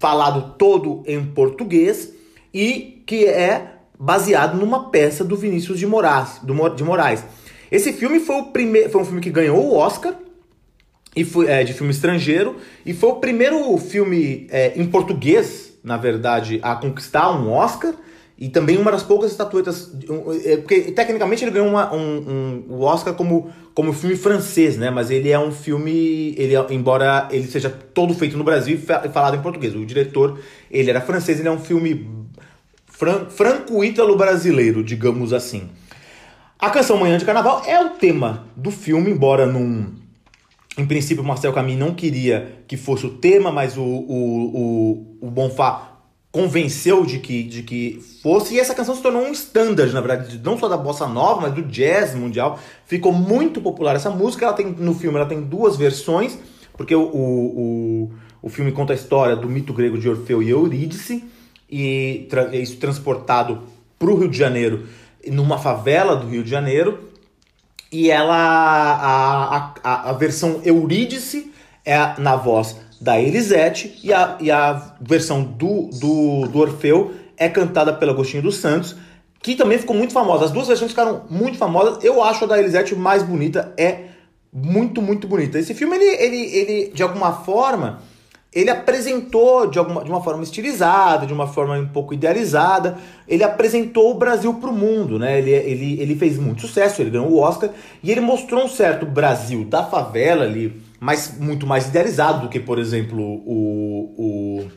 falado 0.00 0.54
todo 0.56 1.02
em 1.06 1.22
português 1.22 2.12
e 2.52 3.02
que 3.06 3.26
é 3.26 3.74
baseado 3.98 4.56
numa 4.56 4.90
peça 4.90 5.22
do 5.22 5.36
Vinícius 5.36 5.78
de 5.78 5.86
Moraes. 5.86 6.40
Do, 6.42 6.68
de 6.70 6.82
Moraes. 6.82 7.22
Esse 7.70 7.92
filme 7.92 8.18
foi 8.18 8.36
o 8.36 8.44
primeiro, 8.44 8.88
foi 8.88 9.02
um 9.02 9.04
filme 9.04 9.20
que 9.20 9.30
ganhou 9.30 9.58
o 9.58 9.76
Oscar 9.76 10.14
e 11.14 11.22
foi 11.22 11.46
é, 11.48 11.62
de 11.62 11.74
filme 11.74 11.92
estrangeiro 11.92 12.56
e 12.86 12.94
foi 12.94 13.10
o 13.10 13.16
primeiro 13.16 13.76
filme 13.76 14.46
é, 14.50 14.72
em 14.74 14.86
português, 14.86 15.74
na 15.84 15.98
verdade, 15.98 16.60
a 16.62 16.74
conquistar 16.76 17.30
um 17.30 17.52
Oscar 17.52 17.94
e 18.44 18.50
também 18.50 18.76
uma 18.76 18.92
das 18.92 19.02
poucas 19.02 19.30
estatuetas, 19.30 19.90
é, 20.44 20.58
porque 20.58 20.92
tecnicamente 20.92 21.42
ele 21.42 21.50
ganhou 21.50 21.66
uma, 21.66 21.94
um, 21.94 21.98
um, 21.98 22.64
o 22.74 22.82
Oscar 22.82 23.14
como, 23.14 23.50
como 23.72 23.90
filme 23.94 24.16
francês, 24.16 24.76
né? 24.76 24.90
Mas 24.90 25.10
ele 25.10 25.30
é 25.30 25.38
um 25.38 25.50
filme, 25.50 26.34
ele 26.36 26.54
é, 26.54 26.66
embora 26.68 27.26
ele 27.30 27.46
seja 27.46 27.70
todo 27.70 28.12
feito 28.12 28.36
no 28.36 28.44
Brasil 28.44 28.76
e 28.76 29.08
falado 29.08 29.34
em 29.34 29.40
português. 29.40 29.74
O 29.74 29.86
diretor, 29.86 30.38
ele 30.70 30.90
era 30.90 31.00
francês, 31.00 31.40
ele 31.40 31.48
é 31.48 31.50
um 31.50 31.58
filme 31.58 32.06
fran, 32.86 33.30
franco-ítalo 33.30 34.14
brasileiro, 34.14 34.84
digamos 34.84 35.32
assim. 35.32 35.70
A 36.58 36.68
canção 36.68 36.98
Manhã 36.98 37.16
de 37.16 37.24
Carnaval 37.24 37.62
é 37.66 37.82
o 37.82 37.90
tema 37.92 38.44
do 38.54 38.70
filme, 38.70 39.10
embora 39.10 39.46
num 39.46 39.90
em 40.76 40.84
princípio, 40.84 41.24
o 41.24 41.26
Marcel 41.26 41.54
Camus 41.54 41.78
não 41.78 41.94
queria 41.94 42.62
que 42.68 42.76
fosse 42.76 43.06
o 43.06 43.10
tema, 43.10 43.50
mas 43.50 43.78
o, 43.78 43.82
o, 43.82 45.16
o, 45.22 45.28
o 45.28 45.30
Bonfá 45.30 45.93
convenceu 46.34 47.06
de 47.06 47.20
que, 47.20 47.44
de 47.44 47.62
que 47.62 48.04
fosse, 48.20 48.54
e 48.54 48.58
essa 48.58 48.74
canção 48.74 48.96
se 48.96 49.00
tornou 49.00 49.22
um 49.22 49.30
standard, 49.30 49.92
na 49.92 50.00
verdade, 50.00 50.40
não 50.42 50.58
só 50.58 50.68
da 50.68 50.76
bossa 50.76 51.06
nova, 51.06 51.42
mas 51.42 51.54
do 51.54 51.62
jazz 51.62 52.12
mundial. 52.12 52.58
Ficou 52.86 53.12
muito 53.12 53.60
popular 53.60 53.94
essa 53.94 54.10
música. 54.10 54.44
Ela 54.44 54.52
tem 54.52 54.66
no 54.66 54.96
filme 54.96 55.16
ela 55.16 55.28
tem 55.28 55.40
duas 55.40 55.76
versões, 55.76 56.36
porque 56.76 56.92
o, 56.92 57.04
o, 57.04 58.10
o 58.42 58.48
filme 58.48 58.72
conta 58.72 58.92
a 58.92 58.96
história 58.96 59.36
do 59.36 59.48
mito 59.48 59.72
grego 59.72 59.96
de 59.96 60.08
Orfeu 60.08 60.42
e 60.42 60.50
Eurídice, 60.50 61.22
e 61.70 62.26
tra 62.28 62.52
isso 62.56 62.78
transportado 62.78 63.60
para 63.96 64.10
o 64.10 64.18
Rio 64.18 64.28
de 64.28 64.36
Janeiro, 64.36 64.88
numa 65.28 65.56
favela 65.56 66.16
do 66.16 66.26
Rio 66.26 66.42
de 66.42 66.50
Janeiro, 66.50 67.10
e 67.92 68.10
ela 68.10 68.34
a, 68.34 69.72
a, 69.84 70.10
a 70.10 70.12
versão 70.14 70.60
Eurídice 70.64 71.52
é 71.84 72.20
na 72.20 72.34
voz 72.34 72.83
da 73.00 73.20
Elisete 73.20 73.98
e 74.02 74.12
a, 74.12 74.36
e 74.40 74.50
a 74.50 74.94
versão 75.00 75.42
do, 75.42 75.90
do, 75.92 76.48
do 76.48 76.58
Orfeu 76.58 77.14
é 77.36 77.48
cantada 77.48 77.92
pelo 77.92 78.12
Agostinho 78.12 78.42
dos 78.42 78.56
Santos, 78.56 78.96
que 79.42 79.54
também 79.54 79.78
ficou 79.78 79.94
muito 79.94 80.12
famosa. 80.12 80.46
As 80.46 80.50
duas 80.50 80.68
versões 80.68 80.90
ficaram 80.90 81.24
muito 81.28 81.58
famosas. 81.58 82.02
Eu 82.02 82.22
acho 82.22 82.44
a 82.44 82.46
da 82.46 82.58
Elisete 82.58 82.94
mais 82.94 83.22
bonita, 83.22 83.74
é 83.76 84.06
muito, 84.52 85.02
muito 85.02 85.26
bonita. 85.26 85.58
Esse 85.58 85.74
filme, 85.74 85.96
ele, 85.96 86.04
ele, 86.04 86.56
ele 86.56 86.92
de 86.94 87.02
alguma 87.02 87.32
forma, 87.32 88.00
ele 88.54 88.70
apresentou 88.70 89.66
de, 89.66 89.78
alguma, 89.78 90.04
de 90.04 90.10
uma 90.10 90.22
forma 90.22 90.44
estilizada, 90.44 91.26
de 91.26 91.32
uma 91.32 91.48
forma 91.48 91.76
um 91.76 91.88
pouco 91.88 92.14
idealizada, 92.14 92.96
ele 93.26 93.42
apresentou 93.42 94.12
o 94.12 94.14
Brasil 94.14 94.54
para 94.54 94.70
o 94.70 94.72
mundo, 94.72 95.18
né? 95.18 95.38
Ele, 95.38 95.50
ele, 95.50 96.00
ele 96.00 96.14
fez 96.14 96.38
muito 96.38 96.62
sucesso, 96.62 97.02
ele 97.02 97.10
ganhou 97.10 97.28
o 97.30 97.40
Oscar 97.40 97.70
e 98.02 98.12
ele 98.12 98.20
mostrou 98.20 98.64
um 98.64 98.68
certo 98.68 99.04
Brasil 99.04 99.64
da 99.64 99.82
favela 99.82 100.44
ali, 100.44 100.80
mas 101.00 101.36
muito 101.38 101.66
mais 101.66 101.88
idealizado 101.88 102.42
do 102.42 102.48
que, 102.48 102.60
por 102.60 102.78
exemplo, 102.78 103.22
o, 103.22 104.14
o 104.16 104.70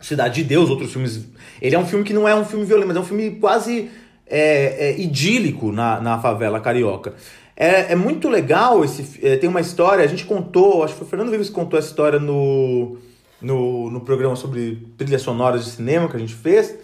Cidade 0.00 0.36
de 0.36 0.44
Deus, 0.44 0.70
outros 0.70 0.92
filmes. 0.92 1.26
Ele 1.60 1.74
é 1.74 1.78
um 1.78 1.86
filme 1.86 2.04
que 2.04 2.14
não 2.14 2.26
é 2.26 2.34
um 2.34 2.44
filme 2.44 2.64
violento, 2.64 2.88
mas 2.88 2.96
é 2.96 3.00
um 3.00 3.04
filme 3.04 3.32
quase 3.32 3.90
é, 4.26 4.88
é, 4.88 5.00
idílico 5.00 5.70
na, 5.70 6.00
na 6.00 6.18
favela 6.18 6.60
carioca. 6.60 7.14
É, 7.54 7.92
é 7.92 7.96
muito 7.96 8.28
legal 8.28 8.82
esse. 8.82 9.20
É, 9.22 9.36
tem 9.36 9.50
uma 9.50 9.60
história, 9.60 10.02
a 10.02 10.08
gente 10.08 10.24
contou, 10.24 10.82
acho 10.82 10.94
que 10.94 10.98
foi 11.00 11.06
o 11.06 11.10
Fernando 11.10 11.30
Vives 11.30 11.48
que 11.48 11.54
contou 11.54 11.78
essa 11.78 11.88
história 11.88 12.18
no, 12.18 12.96
no, 13.42 13.90
no 13.90 14.00
programa 14.00 14.34
sobre 14.36 14.88
trilhas 14.96 15.20
sonoras 15.20 15.64
de 15.64 15.70
cinema 15.72 16.08
que 16.08 16.16
a 16.16 16.20
gente 16.20 16.34
fez. 16.34 16.74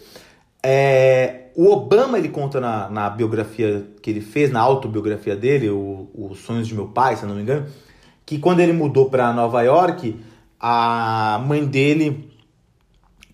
É, 0.62 1.46
o 1.54 1.70
Obama 1.70 2.18
ele 2.18 2.28
conta 2.28 2.60
na, 2.60 2.90
na 2.90 3.08
biografia 3.08 3.86
que 4.02 4.10
ele 4.10 4.20
fez, 4.20 4.50
na 4.50 4.60
autobiografia 4.60 5.34
dele, 5.34 5.70
o, 5.70 6.10
Os 6.12 6.40
Sonhos 6.40 6.68
de 6.68 6.74
Meu 6.74 6.88
Pai, 6.88 7.16
se 7.16 7.24
não 7.24 7.34
me 7.34 7.40
engano, 7.40 7.66
que 8.26 8.38
quando 8.38 8.60
ele 8.60 8.72
mudou 8.72 9.08
para 9.08 9.32
Nova 9.32 9.62
York, 9.62 10.16
a 10.60 11.40
mãe 11.46 11.64
dele 11.64 12.28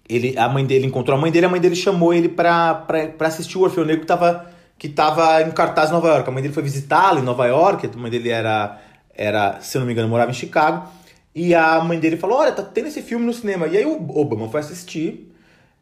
ele, 0.08 0.38
a 0.38 0.48
mãe 0.48 0.66
dele 0.66 0.86
encontrou 0.86 1.16
a 1.16 1.20
mãe 1.20 1.32
dele, 1.32 1.46
a 1.46 1.48
mãe 1.48 1.60
dele 1.60 1.74
chamou 1.74 2.12
ele 2.12 2.28
para 2.28 2.86
assistir 3.20 3.56
o 3.56 3.62
Orfeu 3.62 3.84
Negro 3.84 4.00
que 4.00 4.04
estava 4.04 4.52
que 4.78 4.88
tava 4.88 5.42
em 5.42 5.50
cartaz 5.52 5.90
em 5.90 5.92
Nova 5.92 6.08
York. 6.08 6.28
A 6.28 6.32
mãe 6.32 6.42
dele 6.42 6.52
foi 6.52 6.62
visitá-lo 6.62 7.20
em 7.20 7.22
Nova 7.22 7.46
York, 7.46 7.86
a 7.86 7.96
mãe 7.96 8.10
dele 8.10 8.30
era, 8.30 8.80
era, 9.14 9.60
se 9.60 9.76
eu 9.76 9.80
não 9.80 9.86
me 9.86 9.92
engano, 9.92 10.08
morava 10.08 10.30
em 10.30 10.34
Chicago. 10.34 10.88
E 11.34 11.54
a 11.54 11.80
mãe 11.80 11.98
dele 11.98 12.16
falou: 12.16 12.38
Olha, 12.38 12.52
tá 12.52 12.62
tendo 12.62 12.88
esse 12.88 13.00
filme 13.00 13.24
no 13.24 13.32
cinema. 13.32 13.68
E 13.68 13.78
aí 13.78 13.86
o 13.86 14.18
Obama 14.18 14.48
foi 14.48 14.60
assistir. 14.60 15.32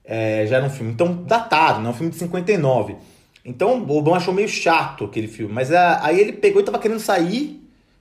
É, 0.05 0.46
já 0.46 0.57
era 0.57 0.66
um 0.66 0.70
filme 0.70 0.92
então 0.92 1.23
datado, 1.25 1.81
né? 1.81 1.88
um 1.88 1.94
filme 1.94 2.12
de 2.12 2.18
59. 2.18 2.96
Então 3.44 3.83
o 3.83 3.96
Obama 3.96 4.18
achou 4.18 4.35
meio 4.35 4.49
chato 4.49 5.05
aquele 5.05 5.29
filme. 5.29 5.53
Mas 5.53 5.73
a, 5.73 6.05
aí 6.05 6.20
ele 6.20 6.33
pegou 6.33 6.61
e 6.61 6.64
tava 6.64 6.79
querendo 6.79 7.01
sair 7.01 7.60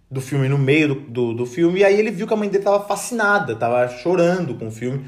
do 0.09 0.19
filme 0.19 0.49
no 0.49 0.57
meio 0.57 0.95
do, 0.95 0.95
do, 0.95 1.33
do, 1.33 1.45
filme. 1.45 1.79
E 1.79 1.83
aí 1.83 1.99
ele 1.99 2.11
viu 2.11 2.25
que 2.25 2.33
a 2.33 2.37
mãe 2.37 2.49
dele 2.49 2.63
tava 2.63 2.83
fascinada, 2.85 3.55
tava 3.55 3.87
chorando 3.87 4.55
com 4.55 4.67
o 4.67 4.71
filme. 4.71 5.05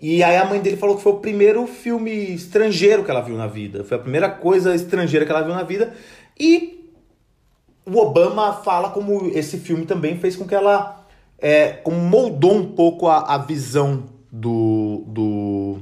E 0.00 0.22
aí 0.22 0.36
a 0.36 0.44
mãe 0.44 0.60
dele 0.60 0.76
falou 0.76 0.96
que 0.96 1.02
foi 1.02 1.12
o 1.12 1.18
primeiro 1.18 1.66
filme 1.66 2.10
estrangeiro 2.34 3.04
que 3.04 3.10
ela 3.10 3.20
viu 3.20 3.36
na 3.36 3.46
vida. 3.46 3.84
Foi 3.84 3.96
a 3.96 4.00
primeira 4.00 4.28
coisa 4.28 4.74
estrangeira 4.74 5.24
que 5.26 5.30
ela 5.30 5.42
viu 5.42 5.54
na 5.54 5.62
vida. 5.62 5.92
E 6.38 6.90
o 7.84 7.98
Obama 7.98 8.52
fala 8.52 8.90
como 8.90 9.28
esse 9.28 9.58
filme 9.58 9.84
também 9.84 10.16
fez 10.16 10.34
com 10.34 10.46
que 10.46 10.54
ela 10.54 11.06
é, 11.38 11.72
como 11.72 11.98
moldou 11.98 12.54
um 12.54 12.72
pouco 12.72 13.08
a, 13.08 13.34
a 13.34 13.38
visão 13.38 14.04
do, 14.30 15.04
do, 15.06 15.78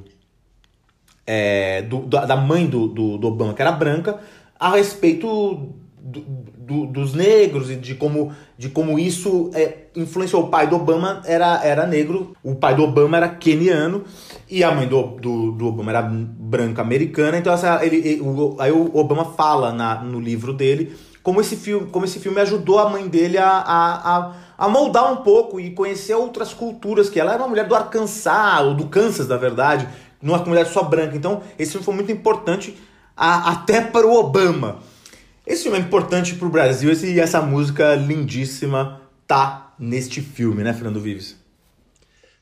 é, 1.26 1.82
do, 1.82 2.00
da 2.00 2.36
mãe 2.36 2.66
do, 2.66 2.88
do, 2.88 3.16
do 3.16 3.28
Obama, 3.28 3.54
que 3.54 3.62
era 3.62 3.70
branca, 3.70 4.18
a 4.58 4.70
respeito 4.70 5.72
do, 6.02 6.20
do, 6.20 6.86
dos 6.86 7.14
negros 7.14 7.70
e 7.70 7.76
de 7.76 7.94
como, 7.94 8.32
de 8.56 8.68
como 8.68 8.98
isso 8.98 9.50
é, 9.54 9.86
influenciou. 9.94 10.44
O 10.44 10.48
pai 10.48 10.66
do 10.66 10.76
Obama 10.76 11.22
era, 11.24 11.64
era 11.64 11.86
negro, 11.86 12.34
o 12.42 12.54
pai 12.54 12.74
do 12.74 12.82
Obama 12.82 13.16
era 13.16 13.28
keniano 13.28 14.04
e 14.48 14.64
a 14.64 14.72
mãe 14.72 14.88
do, 14.88 15.02
do, 15.02 15.52
do 15.52 15.66
Obama 15.66 15.90
era 15.90 16.02
branca 16.02 16.82
americana. 16.82 17.38
Então 17.38 17.52
essa, 17.52 17.84
ele, 17.84 17.96
ele, 17.96 18.20
o, 18.20 18.56
aí 18.58 18.72
o 18.72 18.96
Obama 18.96 19.24
fala 19.24 19.72
na, 19.72 20.02
no 20.02 20.18
livro 20.18 20.52
dele 20.52 20.92
como 21.22 21.40
esse 21.40 21.56
filme, 21.56 21.88
como 21.90 22.04
esse 22.04 22.18
filme 22.18 22.40
ajudou 22.40 22.78
a 22.78 22.88
mãe 22.88 23.06
dele 23.06 23.36
a, 23.36 23.48
a, 23.48 24.32
a, 24.56 24.68
moldar 24.68 25.12
um 25.12 25.16
pouco 25.16 25.60
e 25.60 25.70
conhecer 25.70 26.14
outras 26.14 26.54
culturas, 26.54 27.10
que 27.10 27.20
ela 27.20 27.32
era 27.34 27.42
uma 27.42 27.48
mulher 27.48 27.66
do 27.66 27.74
Arkansas, 27.74 28.62
ou 28.62 28.74
do 28.74 28.86
Kansas, 28.86 29.28
na 29.28 29.36
verdade, 29.36 29.86
numa 30.20 30.38
comunidade 30.38 30.72
só 30.72 30.82
branca. 30.82 31.16
Então 31.16 31.42
esse 31.58 31.72
filme 31.72 31.84
foi 31.84 31.94
muito 31.94 32.10
importante 32.10 32.76
a, 33.16 33.52
até 33.52 33.80
para 33.80 34.06
o 34.06 34.14
Obama. 34.14 34.78
Esse 35.50 35.64
filme 35.64 35.78
é 35.78 35.80
importante 35.80 36.36
pro 36.36 36.48
Brasil 36.48 36.92
esse, 36.92 37.18
essa 37.18 37.42
música 37.42 37.96
lindíssima 37.96 39.00
tá 39.26 39.74
neste 39.76 40.20
filme, 40.20 40.62
né, 40.62 40.72
Fernando 40.72 41.00
Vives? 41.00 41.36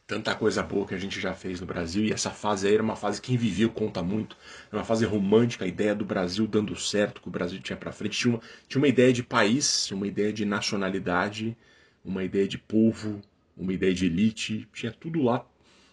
Tanta 0.07 0.35
coisa 0.35 0.63
boa 0.63 0.87
que 0.87 0.95
a 0.95 0.99
gente 0.99 1.19
já 1.19 1.33
fez 1.33 1.59
no 1.59 1.67
Brasil 1.67 2.05
e 2.05 2.13
essa 2.13 2.29
fase 2.29 2.69
aí 2.69 2.75
era 2.75 2.83
uma 2.83 2.97
fase 2.97 3.19
que 3.19 3.29
quem 3.29 3.39
viveu 3.39 3.71
conta 3.71 4.03
muito. 4.03 4.37
Era 4.71 4.81
uma 4.81 4.85
fase 4.85 5.07
romântica, 5.07 5.65
a 5.65 5.69
ideia 5.69 5.95
do 5.95 6.05
Brasil 6.05 6.47
dando 6.47 6.77
certo, 6.77 7.23
que 7.23 7.29
o 7.29 7.31
Brasil 7.31 7.59
tinha 7.63 7.79
para 7.79 7.93
frente. 7.93 8.19
Tinha 8.19 8.35
uma, 8.35 8.43
tinha 8.69 8.79
uma 8.79 8.89
ideia 8.89 9.11
de 9.11 9.23
país, 9.23 9.91
uma 9.91 10.07
ideia 10.07 10.31
de 10.31 10.45
nacionalidade, 10.45 11.57
uma 12.05 12.23
ideia 12.23 12.47
de 12.47 12.59
povo, 12.59 13.23
uma 13.57 13.73
ideia 13.73 13.95
de 13.95 14.05
elite. 14.05 14.69
Tinha 14.75 14.93
tudo 14.93 15.23
lá. 15.23 15.47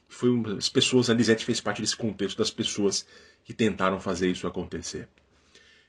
Foi 0.09 0.29
uma, 0.29 0.57
as 0.57 0.67
pessoas, 0.67 1.09
a 1.09 1.13
Lisette 1.13 1.45
fez 1.45 1.61
parte 1.61 1.81
desse 1.81 1.95
contexto 1.95 2.37
das 2.37 2.51
pessoas 2.51 3.07
que 3.45 3.53
tentaram 3.53 4.01
fazer 4.01 4.29
isso 4.29 4.45
acontecer. 4.45 5.07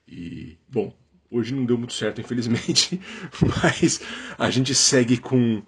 E, 0.07 0.57
bom, 0.69 0.95
Hoje 1.31 1.55
não 1.55 1.65
deu 1.65 1.77
muito 1.77 1.93
certo, 1.93 2.21
infelizmente, 2.21 3.01
mas 3.63 4.01
a 4.39 4.51
gente 4.51 4.75
segue 4.75 5.19
com 5.19 5.63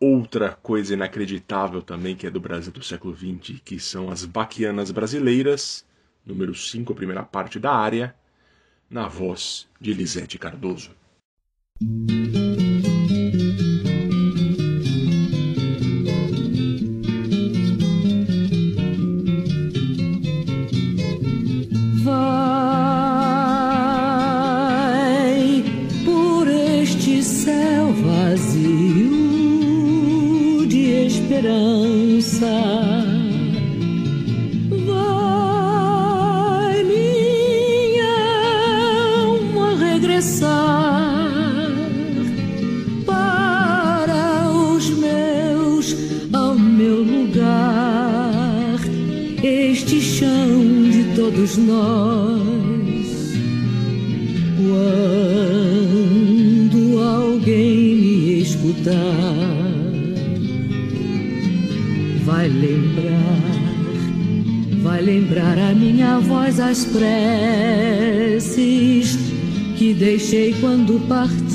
outra 0.00 0.50
coisa 0.50 0.94
inacreditável 0.94 1.80
também, 1.80 2.14
que 2.14 2.26
é 2.26 2.30
do 2.30 2.40
Brasil 2.40 2.72
do 2.72 2.82
século 2.82 3.16
XX, 3.16 3.60
que 3.64 3.78
são 3.78 4.10
as 4.10 4.24
baquianas 4.24 4.90
brasileiras, 4.90 5.84
número 6.24 6.54
5, 6.54 6.92
a 6.92 6.96
primeira 6.96 7.22
parte 7.22 7.58
da 7.58 7.72
área, 7.72 8.14
na 8.90 9.08
voz 9.08 9.68
de 9.80 9.92
Lisete 9.92 10.38
Cardoso. 10.38 10.90
As 66.66 66.84
preces 66.84 68.46
que 69.76 69.94
deixei 69.94 70.52
quando 70.54 70.98
parti, 71.06 71.45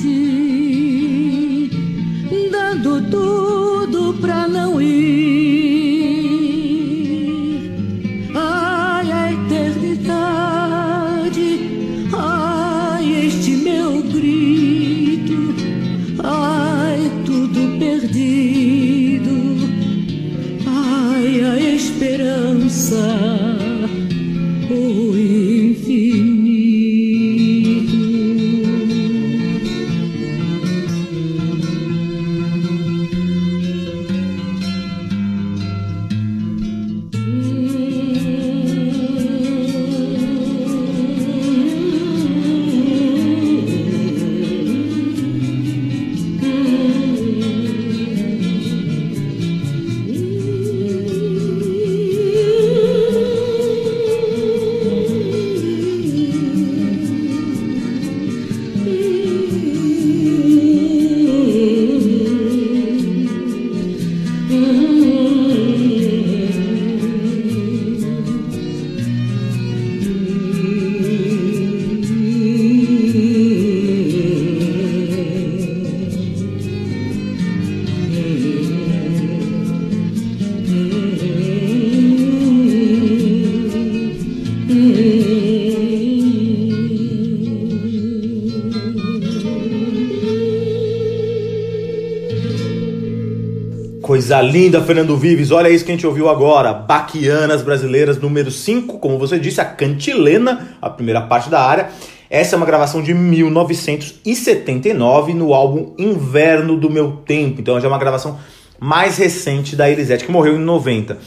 linda, 94.51 94.83
Fernando 94.83 95.15
Vives. 95.15 95.51
Olha 95.51 95.69
isso 95.69 95.85
que 95.85 95.91
a 95.91 95.95
gente 95.95 96.05
ouviu 96.05 96.27
agora. 96.27 96.73
Baquianas 96.73 97.63
Brasileiras 97.63 98.19
número 98.19 98.51
5, 98.51 98.99
como 98.99 99.17
você 99.17 99.39
disse, 99.39 99.61
a 99.61 99.65
Cantilena, 99.65 100.75
a 100.81 100.89
primeira 100.89 101.21
parte 101.21 101.49
da 101.49 101.61
área. 101.61 101.87
Essa 102.29 102.55
é 102.55 102.57
uma 102.57 102.65
gravação 102.65 103.01
de 103.01 103.13
1979 103.13 105.33
no 105.33 105.53
álbum 105.53 105.93
Inverno 105.97 106.75
do 106.77 106.89
Meu 106.89 107.13
Tempo. 107.25 107.61
Então 107.61 107.79
já 107.79 107.87
é 107.87 107.89
uma 107.89 107.97
gravação 107.97 108.37
mais 108.77 109.15
recente 109.17 109.73
da 109.75 109.89
Elisete, 109.89 110.25
que 110.25 110.31
morreu 110.31 110.57
em 110.57 110.59
90. 110.59 111.17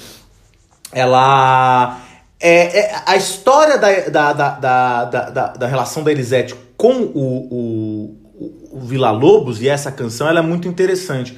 Ela. 0.93 2.01
É, 2.39 2.79
é- 2.79 2.95
a 3.07 3.17
história 3.17 3.79
da, 3.79 4.01
da, 4.11 4.33
da, 4.33 5.05
da, 5.05 5.47
da, 5.49 5.67
relação 5.67 6.03
da 6.03 6.13
Elisete 6.13 6.55
com 6.77 6.93
o, 6.93 7.49
o, 7.51 8.15
o 8.73 8.81
Vila 8.81 9.11
Lobos 9.11 9.63
e 9.63 9.69
essa 9.69 9.91
canção 9.91 10.29
ela 10.29 10.41
é 10.41 10.43
muito 10.43 10.69
interessante. 10.69 11.35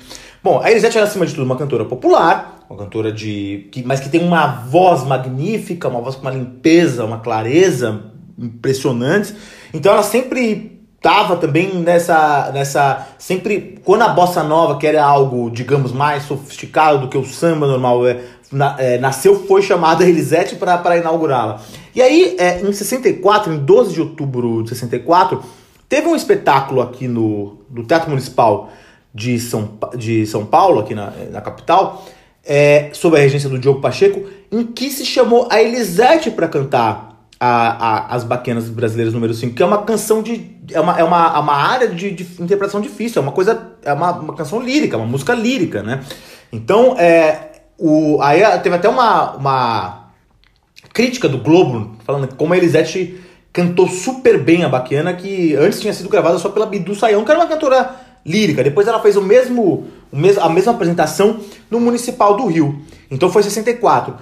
Bom, 0.47 0.61
a 0.63 0.71
Elisete 0.71 0.97
é, 0.97 1.01
acima 1.01 1.27
de 1.27 1.35
tudo, 1.35 1.45
uma 1.45 1.57
cantora 1.57 1.85
popular, 1.85 2.65
uma 2.71 2.79
cantora 2.79 3.11
de. 3.11 3.67
Que, 3.73 3.83
mas 3.83 3.99
que 3.99 4.09
tem 4.09 4.23
uma 4.23 4.47
voz 4.47 5.03
magnífica, 5.03 5.89
uma 5.89 6.01
voz 6.01 6.15
com 6.15 6.23
uma 6.23 6.31
limpeza, 6.31 7.05
uma 7.05 7.19
clareza 7.19 8.05
impressionantes. 8.39 9.35
Então 9.75 9.93
ela 9.93 10.05
sempre 10.05 10.83
tava 11.03 11.35
também 11.35 11.75
nessa 11.75 12.53
nessa 12.55 13.09
sempre 13.19 13.81
quando 13.85 14.03
a 14.03 14.09
bossa 14.11 14.45
nova 14.45 14.79
que 14.79 14.87
era 14.87 15.05
algo 15.05 15.51
digamos 15.51 15.91
mais 15.91 16.23
sofisticado 16.23 17.01
do 17.01 17.09
que 17.09 17.19
o 17.19 17.25
samba 17.25 17.67
normal 17.67 18.07
é, 18.07 18.21
na- 18.53 18.77
é, 18.79 18.99
nasceu 18.99 19.47
foi 19.49 19.63
chamada 19.63 20.05
Elisete 20.09 20.55
para 20.55 20.97
inaugurá-la 20.97 21.61
e 21.95 22.01
aí 22.01 22.37
é, 22.39 22.61
em 22.61 22.73
64 22.73 23.53
em 23.53 23.59
12 23.59 23.93
de 23.95 24.01
outubro 24.01 24.63
de 24.63 24.71
64 24.71 25.43
teve 25.89 26.07
um 26.09 26.15
espetáculo 26.17 26.81
aqui 26.81 27.07
no, 27.07 27.59
no 27.69 27.85
Teatro 27.85 28.09
Municipal 28.11 28.71
de 29.17 29.41
São, 29.41 29.79
de 29.97 30.27
São 30.27 30.45
Paulo 30.45 30.81
aqui 30.81 30.95
na, 30.95 31.11
na 31.33 31.41
capital 31.41 32.05
é, 32.45 32.91
sob 32.93 33.17
a 33.17 33.21
regência 33.21 33.49
do 33.49 33.59
Diogo 33.59 33.81
Pacheco 33.81 34.23
em 34.53 34.63
que 34.65 34.91
se 34.91 35.05
chamou 35.05 35.49
a 35.51 35.61
Elisete 35.61 36.31
para 36.31 36.47
cantar 36.47 37.27
a, 37.41 37.49
a- 37.49 38.15
As 38.15 38.23
Baquenas 38.25 38.69
Brasileiras 38.69 39.13
número 39.13 39.35
5, 39.35 39.55
que 39.55 39.63
é 39.63 39.67
uma 39.67 39.83
canção 39.83 40.23
de. 40.23 40.57
É 40.73 40.81
uma, 40.81 40.99
é 40.99 41.05
uma, 41.05 41.35
é 41.37 41.39
uma 41.39 41.55
área 41.55 41.89
de, 41.89 42.11
de 42.13 42.23
interpretação 42.43 42.81
difícil, 42.81 43.21
é 43.21 43.23
uma 43.23 43.33
coisa. 43.33 43.73
É 43.85 43.93
uma, 43.93 44.13
uma 44.13 44.35
canção 44.35 44.61
lírica, 44.61 44.97
uma 44.97 45.07
música 45.07 45.35
lírica, 45.35 45.83
né? 45.83 46.01
Então, 46.53 46.97
é, 46.99 47.53
o, 47.79 48.19
aí 48.23 48.41
teve 48.61 48.77
até 48.77 48.89
uma, 48.89 49.33
uma 49.37 50.11
crítica 50.95 51.29
do 51.29 51.39
Globo, 51.39 51.97
falando 52.05 52.35
como 52.37 52.55
a 52.55 52.57
Elisete 52.57 53.21
cantou 53.53 53.89
super 53.89 54.39
bem 54.43 54.65
a 54.65 54.69
Baquiana, 54.69 55.13
que 55.15 55.55
antes 55.57 55.81
tinha 55.81 55.93
sido 55.93 56.09
gravada 56.09 56.39
só 56.39 56.49
pela 56.49 56.67
Bidu 56.67 56.95
Sayão, 56.95 57.25
que 57.25 57.31
era 57.31 57.41
uma 57.41 57.47
cantora 57.49 58.06
lírica. 58.27 58.63
Depois 58.65 58.89
ela 58.89 59.01
fez 59.01 59.17
o 59.17 59.23
mesmo, 59.23 59.87
o 60.11 60.17
mesmo, 60.17 60.43
a 60.43 60.49
mesma 60.49 60.73
apresentação 60.73 61.39
no 61.71 61.79
Municipal 61.81 62.37
do 62.37 62.47
Rio. 62.47 62.81
Então 63.11 63.31
foi 63.31 63.43
64. 63.43 64.15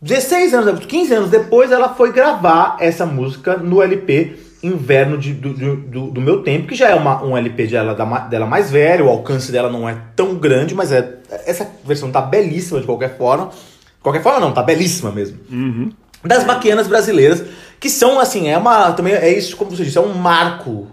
16 0.00 0.52
anos, 0.54 0.84
15 0.86 1.14
anos 1.14 1.30
depois, 1.30 1.72
ela 1.72 1.94
foi 1.94 2.12
gravar 2.12 2.76
essa 2.78 3.06
música 3.06 3.56
no 3.56 3.82
LP 3.82 4.36
Inverno 4.62 5.18
de- 5.18 5.34
do, 5.34 5.52
do, 5.52 6.10
do- 6.10 6.20
Meu 6.22 6.42
Tempo, 6.42 6.66
que 6.68 6.74
já 6.74 6.88
é 6.88 6.94
uma, 6.94 7.22
um 7.22 7.36
LP 7.36 7.66
dela, 7.66 7.94
dela 8.30 8.46
mais 8.46 8.70
velho, 8.70 9.06
o 9.06 9.08
alcance 9.10 9.52
dela 9.52 9.70
não 9.70 9.86
é 9.86 9.94
tão 10.16 10.34
grande, 10.36 10.74
mas 10.74 10.90
é, 10.90 11.16
essa 11.46 11.68
versão 11.84 12.10
tá 12.10 12.22
belíssima 12.22 12.80
de 12.80 12.86
qualquer 12.86 13.16
forma. 13.18 13.48
De 13.48 14.00
qualquer 14.02 14.22
forma, 14.22 14.40
não, 14.40 14.52
tá 14.52 14.62
belíssima 14.62 15.10
mesmo. 15.12 15.38
Das 16.24 16.44
baquianas 16.44 16.86
brasileiras, 16.86 17.44
que 17.78 17.90
são, 17.90 18.18
assim, 18.18 18.48
é 18.48 18.56
uma. 18.56 18.92
Também 18.92 19.12
é 19.12 19.36
isso, 19.36 19.54
como 19.54 19.70
você 19.70 19.84
disse, 19.84 19.98
é 19.98 20.00
um 20.00 20.14
marco 20.14 20.86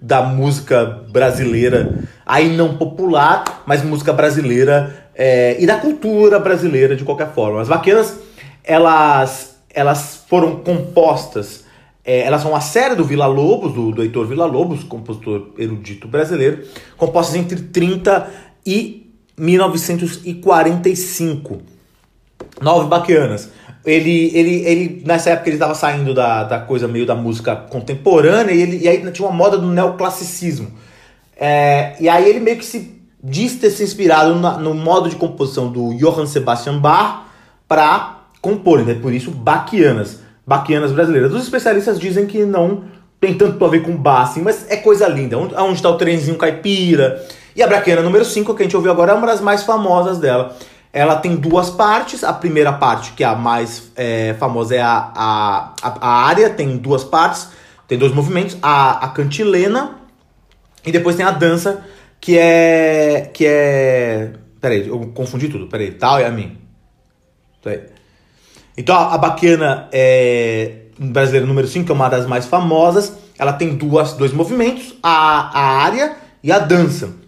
da 0.00 0.22
música 0.22 0.84
brasileira, 1.10 2.04
aí 2.24 2.56
não 2.56 2.76
popular, 2.76 3.64
mas 3.66 3.82
música 3.82 4.12
brasileira 4.12 5.10
é, 5.14 5.60
e 5.60 5.66
da 5.66 5.76
cultura 5.76 6.38
brasileira 6.38 6.94
de 6.94 7.04
qualquer 7.04 7.32
forma. 7.32 7.60
As 7.60 7.68
baquianas, 7.68 8.16
elas, 8.62 9.56
elas 9.70 10.24
foram 10.28 10.56
compostas, 10.56 11.64
é, 12.04 12.20
elas 12.20 12.42
são 12.42 12.52
uma 12.52 12.60
série 12.60 12.94
do 12.94 13.04
Vila 13.04 13.26
Lobos, 13.26 13.74
do, 13.74 13.90
do 13.90 14.02
Heitor 14.02 14.26
Vila 14.26 14.46
Lobos, 14.46 14.84
compositor 14.84 15.50
erudito 15.58 16.06
brasileiro, 16.06 16.62
compostas 16.96 17.34
entre 17.34 17.60
30 17.60 18.30
e 18.64 19.12
1945. 19.36 21.60
Nove 22.60 22.88
Baquianas. 22.88 23.50
Ele, 23.88 24.30
ele, 24.34 24.54
ele, 24.66 25.02
nessa 25.06 25.30
época 25.30 25.48
ele 25.48 25.56
estava 25.56 25.74
saindo 25.74 26.12
da, 26.12 26.44
da 26.44 26.58
coisa 26.58 26.86
meio 26.86 27.06
da 27.06 27.14
música 27.14 27.56
contemporânea 27.56 28.52
e, 28.52 28.60
ele, 28.60 28.78
e 28.84 28.88
aí 28.88 29.10
tinha 29.10 29.26
uma 29.26 29.34
moda 29.34 29.56
do 29.56 29.66
neoclassicismo. 29.66 30.70
É, 31.36 31.94
e 31.98 32.08
aí 32.08 32.28
ele 32.28 32.40
meio 32.40 32.58
que 32.58 32.66
se 32.66 33.00
diz 33.22 33.56
ter 33.56 33.70
se 33.70 33.82
inspirado 33.82 34.34
na- 34.34 34.58
no 34.58 34.74
modo 34.74 35.08
de 35.08 35.16
composição 35.16 35.70
do 35.72 35.94
Johann 35.94 36.26
Sebastian 36.26 36.78
Bach 36.78 37.22
para 37.66 38.18
compor, 38.42 38.84
né? 38.84 38.94
por 38.94 39.12
isso 39.12 39.30
Baquianas, 39.30 40.20
Baquianas 40.46 40.92
brasileiras. 40.92 41.32
Os 41.32 41.42
especialistas 41.42 41.98
dizem 41.98 42.26
que 42.26 42.44
não 42.44 42.84
tem 43.20 43.34
tanto 43.34 43.64
a 43.64 43.68
ver 43.68 43.82
com 43.82 43.96
Bach, 43.96 44.30
assim, 44.30 44.42
mas 44.42 44.66
é 44.68 44.76
coisa 44.76 45.08
linda. 45.08 45.38
Onde, 45.38 45.54
está 45.74 45.88
o 45.88 45.96
trenzinho 45.96 46.36
caipira? 46.36 47.24
E 47.56 47.62
a 47.62 47.66
Baquiana 47.66 48.02
número 48.02 48.24
5, 48.24 48.54
que 48.54 48.62
a 48.62 48.64
gente 48.64 48.76
ouviu 48.76 48.92
agora, 48.92 49.12
é 49.12 49.14
uma 49.14 49.26
das 49.26 49.40
mais 49.40 49.62
famosas 49.64 50.18
dela. 50.18 50.56
Ela 50.98 51.14
tem 51.14 51.36
duas 51.36 51.70
partes. 51.70 52.24
A 52.24 52.32
primeira 52.32 52.72
parte, 52.72 53.12
que 53.12 53.22
é 53.22 53.26
a 53.28 53.36
mais 53.36 53.92
é, 53.94 54.34
famosa, 54.34 54.74
é 54.74 54.80
a, 54.80 55.12
a, 55.14 55.72
a, 55.80 56.26
área, 56.26 56.50
tem 56.50 56.76
duas 56.76 57.04
partes, 57.04 57.50
tem 57.86 57.96
dois 57.96 58.12
movimentos. 58.12 58.56
A, 58.60 59.04
a 59.04 59.08
cantilena 59.10 59.96
e 60.84 60.90
depois 60.90 61.14
tem 61.14 61.24
a 61.24 61.30
dança, 61.30 61.86
que 62.20 62.36
é. 62.36 63.30
que 63.32 63.46
é. 63.46 64.32
Peraí, 64.60 64.88
eu 64.88 65.12
confundi 65.14 65.48
tudo. 65.48 65.68
Peraí, 65.68 65.92
tal 65.92 66.18
e 66.18 66.24
a 66.24 66.32
mim. 66.32 66.58
Então 68.76 68.96
a, 68.96 69.14
a 69.14 69.18
Baquiana 69.18 69.88
é 69.92 70.86
brasileira 70.98 71.46
número 71.46 71.68
5, 71.68 71.86
que 71.86 71.92
é 71.92 71.94
uma 71.94 72.08
das 72.08 72.26
mais 72.26 72.44
famosas. 72.44 73.16
Ela 73.38 73.52
tem 73.52 73.76
duas, 73.76 74.14
dois 74.14 74.32
movimentos, 74.32 74.96
a, 75.00 75.60
a 75.60 75.84
área 75.84 76.16
e 76.42 76.50
a 76.50 76.58
dança. 76.58 77.27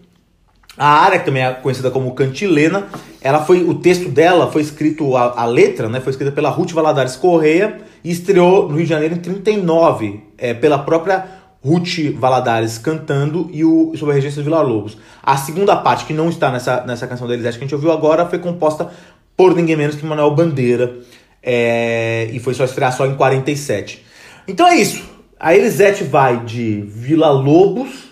A 0.81 1.03
área, 1.03 1.19
que 1.19 1.25
também 1.25 1.43
é 1.43 1.53
conhecida 1.53 1.91
como 1.91 2.11
cantilena, 2.15 2.87
ela 3.21 3.45
foi, 3.45 3.61
o 3.61 3.75
texto 3.75 4.09
dela 4.09 4.51
foi 4.51 4.63
escrito, 4.63 5.15
a, 5.15 5.41
a 5.41 5.45
letra 5.45 5.87
né, 5.87 5.99
foi 5.99 6.09
escrita 6.09 6.31
pela 6.31 6.49
Ruth 6.49 6.71
Valadares 6.71 7.15
Correia 7.15 7.77
e 8.03 8.09
estreou 8.09 8.67
no 8.67 8.77
Rio 8.77 8.85
de 8.85 8.89
Janeiro 8.89 9.13
em 9.13 9.19
39, 9.19 10.23
é, 10.39 10.55
pela 10.55 10.79
própria 10.79 11.23
Ruth 11.63 12.15
Valadares 12.17 12.79
cantando 12.79 13.47
e 13.53 13.63
o 13.63 13.93
sob 13.95 14.11
a 14.11 14.15
regência 14.15 14.41
do 14.41 14.45
Vila 14.45 14.63
Lobos. 14.63 14.97
A 15.21 15.37
segunda 15.37 15.75
parte, 15.75 16.03
que 16.03 16.13
não 16.13 16.29
está 16.29 16.51
nessa, 16.51 16.83
nessa 16.83 17.05
canção 17.05 17.27
da 17.27 17.35
Elisete 17.35 17.59
que 17.59 17.63
a 17.63 17.67
gente 17.67 17.75
ouviu 17.75 17.91
agora, 17.91 18.25
foi 18.25 18.39
composta 18.39 18.89
por 19.37 19.55
ninguém 19.55 19.75
menos 19.75 19.95
que 19.95 20.03
Manuel 20.03 20.33
Bandeira 20.33 20.95
é, 21.43 22.27
e 22.33 22.39
foi 22.39 22.55
só 22.55 22.63
estrear 22.63 22.91
só 22.91 23.05
em 23.05 23.13
47. 23.13 24.03
Então 24.47 24.65
é 24.65 24.77
isso. 24.77 25.03
A 25.39 25.55
Elisete 25.55 26.03
vai 26.03 26.43
de 26.43 26.81
Vila 26.81 27.29
Lobos 27.29 28.10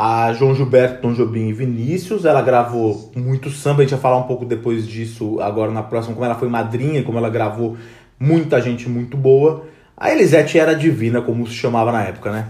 a 0.00 0.32
João 0.32 0.54
Gilberto, 0.54 1.02
Tom 1.02 1.12
Jobim 1.12 1.48
e 1.48 1.52
Vinícius. 1.52 2.24
Ela 2.24 2.40
gravou 2.40 3.10
muito 3.16 3.50
samba, 3.50 3.80
a 3.80 3.82
gente 3.82 3.90
vai 3.90 4.00
falar 4.00 4.18
um 4.18 4.28
pouco 4.28 4.44
depois 4.44 4.86
disso 4.86 5.40
agora 5.40 5.72
na 5.72 5.82
próxima, 5.82 6.14
como 6.14 6.24
ela 6.24 6.36
foi 6.36 6.48
madrinha, 6.48 7.02
como 7.02 7.18
ela 7.18 7.28
gravou 7.28 7.76
muita 8.16 8.62
gente 8.62 8.88
muito 8.88 9.16
boa. 9.16 9.66
A 9.96 10.12
Elisete 10.12 10.56
era 10.56 10.72
divina, 10.72 11.20
como 11.20 11.44
se 11.48 11.54
chamava 11.54 11.90
na 11.90 12.04
época, 12.04 12.30
né? 12.30 12.48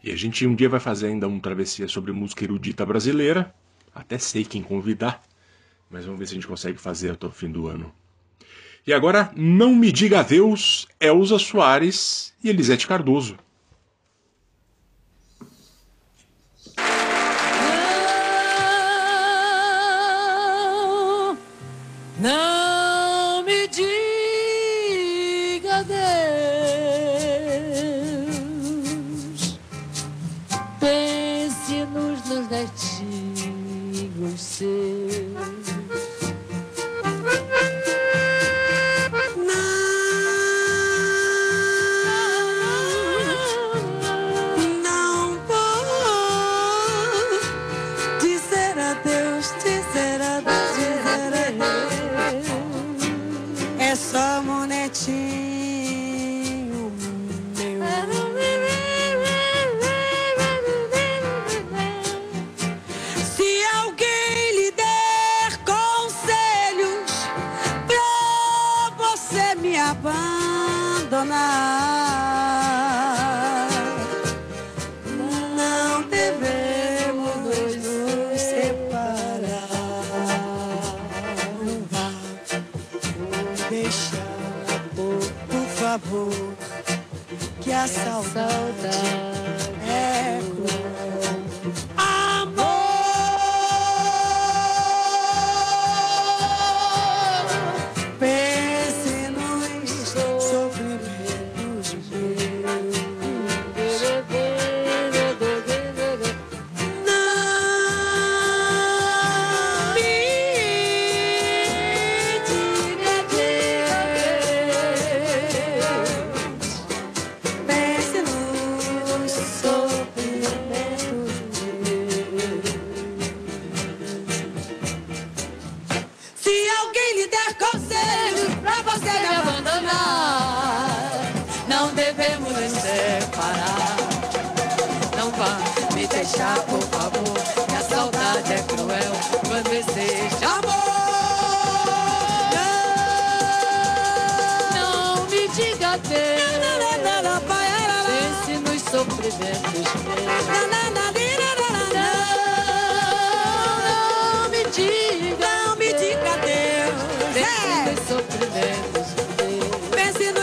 E 0.00 0.12
a 0.12 0.16
gente 0.16 0.46
um 0.46 0.54
dia 0.54 0.68
vai 0.68 0.78
fazer 0.78 1.08
ainda 1.08 1.26
um 1.26 1.40
travessia 1.40 1.88
sobre 1.88 2.12
música 2.12 2.44
erudita 2.44 2.86
brasileira. 2.86 3.52
Até 3.92 4.16
sei 4.16 4.44
quem 4.44 4.62
convidar, 4.62 5.20
mas 5.90 6.04
vamos 6.04 6.20
ver 6.20 6.26
se 6.26 6.34
a 6.34 6.36
gente 6.36 6.46
consegue 6.46 6.80
fazer 6.80 7.10
até 7.10 7.26
o 7.26 7.32
fim 7.32 7.50
do 7.50 7.66
ano. 7.66 7.92
E 8.86 8.92
agora, 8.92 9.32
Não 9.34 9.74
Me 9.74 9.90
Diga 9.90 10.20
Adeus, 10.20 10.86
Elza 11.00 11.36
Soares 11.36 12.32
e 12.44 12.48
Elisete 12.48 12.86
Cardoso. 12.86 13.36
No. 22.20 22.49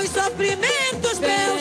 sofrimentos 0.07 1.19
meus 1.19 1.56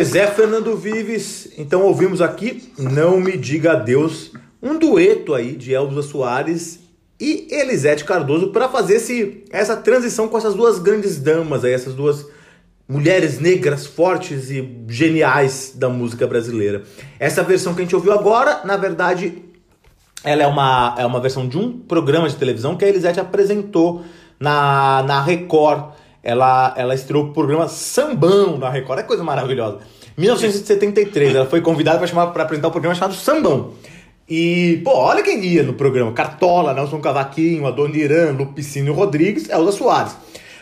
Pois 0.00 0.14
é, 0.14 0.26
Fernando 0.28 0.74
Vives. 0.78 1.52
Então 1.58 1.82
ouvimos 1.82 2.22
aqui 2.22 2.72
Não 2.78 3.20
Me 3.20 3.36
Diga 3.36 3.72
Adeus, 3.72 4.32
um 4.62 4.78
dueto 4.78 5.34
aí 5.34 5.54
de 5.54 5.74
Elza 5.74 6.00
Soares 6.00 6.80
e 7.20 7.46
Elisete 7.50 8.06
Cardoso 8.06 8.48
para 8.48 8.66
fazer 8.66 8.94
esse, 8.94 9.44
essa 9.50 9.76
transição 9.76 10.26
com 10.26 10.38
essas 10.38 10.54
duas 10.54 10.78
grandes 10.78 11.18
damas 11.18 11.66
aí, 11.66 11.74
essas 11.74 11.92
duas 11.92 12.26
mulheres 12.88 13.38
negras 13.38 13.84
fortes 13.84 14.50
e 14.50 14.66
geniais 14.88 15.74
da 15.74 15.90
música 15.90 16.26
brasileira. 16.26 16.82
Essa 17.18 17.42
versão 17.42 17.74
que 17.74 17.82
a 17.82 17.84
gente 17.84 17.94
ouviu 17.94 18.14
agora, 18.14 18.62
na 18.64 18.78
verdade, 18.78 19.42
ela 20.24 20.42
é 20.42 20.46
uma, 20.46 20.94
é 20.96 21.04
uma 21.04 21.20
versão 21.20 21.46
de 21.46 21.58
um 21.58 21.78
programa 21.78 22.26
de 22.26 22.36
televisão 22.36 22.74
que 22.74 22.86
a 22.86 22.88
Elisete 22.88 23.20
apresentou 23.20 24.02
na, 24.40 25.02
na 25.02 25.22
Record. 25.22 25.92
Ela, 26.22 26.74
ela 26.76 26.94
estreou 26.94 27.24
o 27.24 27.32
programa 27.32 27.68
Sambão 27.68 28.58
na 28.58 28.68
Record. 28.68 29.00
É 29.00 29.02
coisa 29.02 29.24
maravilhosa. 29.24 29.78
1973, 30.16 31.34
ela 31.34 31.46
foi 31.46 31.60
convidada 31.60 31.98
para 31.98 32.42
apresentar 32.42 32.68
um 32.68 32.72
programa 32.72 32.94
chamado 32.94 33.14
Sambão. 33.14 33.72
E, 34.28 34.80
pô, 34.84 34.92
olha 34.96 35.22
quem 35.22 35.44
ia 35.44 35.62
no 35.62 35.72
programa. 35.72 36.12
Cartola, 36.12 36.74
Nelson 36.74 37.00
Cavaquinho, 37.00 37.66
Adoniran, 37.66 38.32
Lupicínio 38.32 38.92
Rodrigues, 38.92 39.48
Elza 39.48 39.72
Soares. 39.72 40.16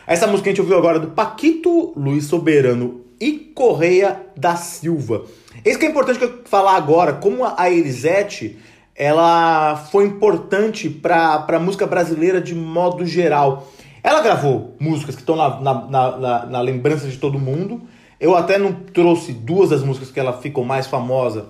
Essa 0.06 0.26
música 0.26 0.44
que 0.44 0.48
a 0.48 0.52
gente 0.52 0.60
ouviu 0.62 0.78
agora 0.78 0.96
é 0.96 1.00
do 1.00 1.08
Paquito, 1.08 1.92
Luiz 1.94 2.24
Soberano 2.24 3.02
e 3.20 3.32
Correia 3.54 4.22
da 4.36 4.56
Silva. 4.56 5.24
Isso 5.64 5.78
que 5.78 5.84
é 5.84 5.88
importante 5.90 6.18
que 6.18 6.24
eu 6.24 6.40
falar 6.46 6.76
agora, 6.76 7.12
como 7.12 7.44
a 7.44 7.68
Elisete 7.70 8.56
ela 8.98 9.76
foi 9.92 10.06
importante 10.06 10.90
para 10.90 11.44
a 11.46 11.60
música 11.60 11.86
brasileira 11.86 12.40
de 12.40 12.52
modo 12.52 13.06
geral. 13.06 13.70
Ela 14.02 14.20
gravou 14.20 14.76
músicas 14.78 15.14
que 15.14 15.22
estão 15.22 15.36
na, 15.36 15.60
na, 15.60 15.86
na, 15.86 16.46
na, 16.46 16.60
lembrança 16.60 17.08
de 17.08 17.16
todo 17.16 17.38
mundo. 17.38 17.82
Eu 18.20 18.36
até 18.36 18.58
não 18.58 18.72
trouxe 18.72 19.32
duas 19.32 19.70
das 19.70 19.82
músicas 19.82 20.10
que 20.10 20.18
ela 20.18 20.32
ficou 20.34 20.64
mais 20.64 20.86
famosa 20.86 21.46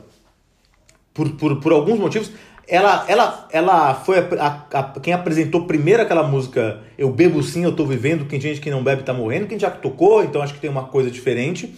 por, 1.12 1.30
por, 1.32 1.60
por 1.60 1.72
alguns 1.72 1.98
motivos. 1.98 2.30
Ela, 2.66 3.04
ela, 3.08 3.48
ela 3.50 3.94
foi 3.94 4.18
a, 4.18 4.22
a, 4.38 4.78
a, 4.78 4.82
quem 5.00 5.14
apresentou 5.14 5.64
primeiro 5.64 6.02
aquela 6.02 6.22
música 6.22 6.80
Eu 6.98 7.10
Bebo 7.10 7.42
Sim, 7.42 7.64
Eu 7.64 7.74
Tô 7.74 7.86
Vivendo, 7.86 8.26
quem 8.26 8.38
gente 8.38 8.60
que 8.60 8.70
não 8.70 8.84
bebe 8.84 9.02
tá 9.02 9.14
morrendo, 9.14 9.46
quem 9.46 9.58
já 9.58 9.70
tocou, 9.70 10.22
então 10.22 10.42
acho 10.42 10.52
que 10.52 10.60
tem 10.60 10.68
uma 10.68 10.84
coisa 10.84 11.10
diferente. 11.10 11.74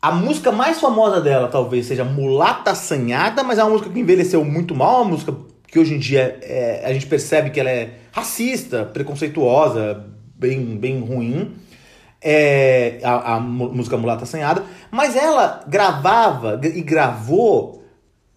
A 0.00 0.12
música 0.12 0.52
mais 0.52 0.80
famosa 0.80 1.20
dela 1.20 1.48
talvez 1.48 1.86
seja 1.86 2.04
Mulata 2.04 2.70
Assanhada, 2.70 3.42
mas 3.42 3.58
é 3.58 3.64
uma 3.64 3.72
música 3.72 3.90
que 3.90 3.98
envelheceu 3.98 4.44
muito 4.44 4.74
mal, 4.74 5.02
uma 5.02 5.10
música 5.10 5.34
que 5.66 5.78
hoje 5.78 5.94
em 5.94 5.98
dia 5.98 6.38
é, 6.40 6.82
a 6.86 6.92
gente 6.92 7.06
percebe 7.06 7.50
que 7.50 7.60
ela 7.60 7.70
é 7.70 7.99
racista, 8.12 8.84
preconceituosa, 8.84 10.04
bem, 10.34 10.76
bem 10.76 11.00
ruim. 11.00 11.52
É, 12.22 13.00
a, 13.02 13.36
a 13.36 13.40
música 13.40 13.96
Mulata 13.96 14.24
Assanhada, 14.24 14.62
mas 14.90 15.16
ela 15.16 15.64
gravava 15.66 16.60
e 16.62 16.82
gravou, 16.82 17.82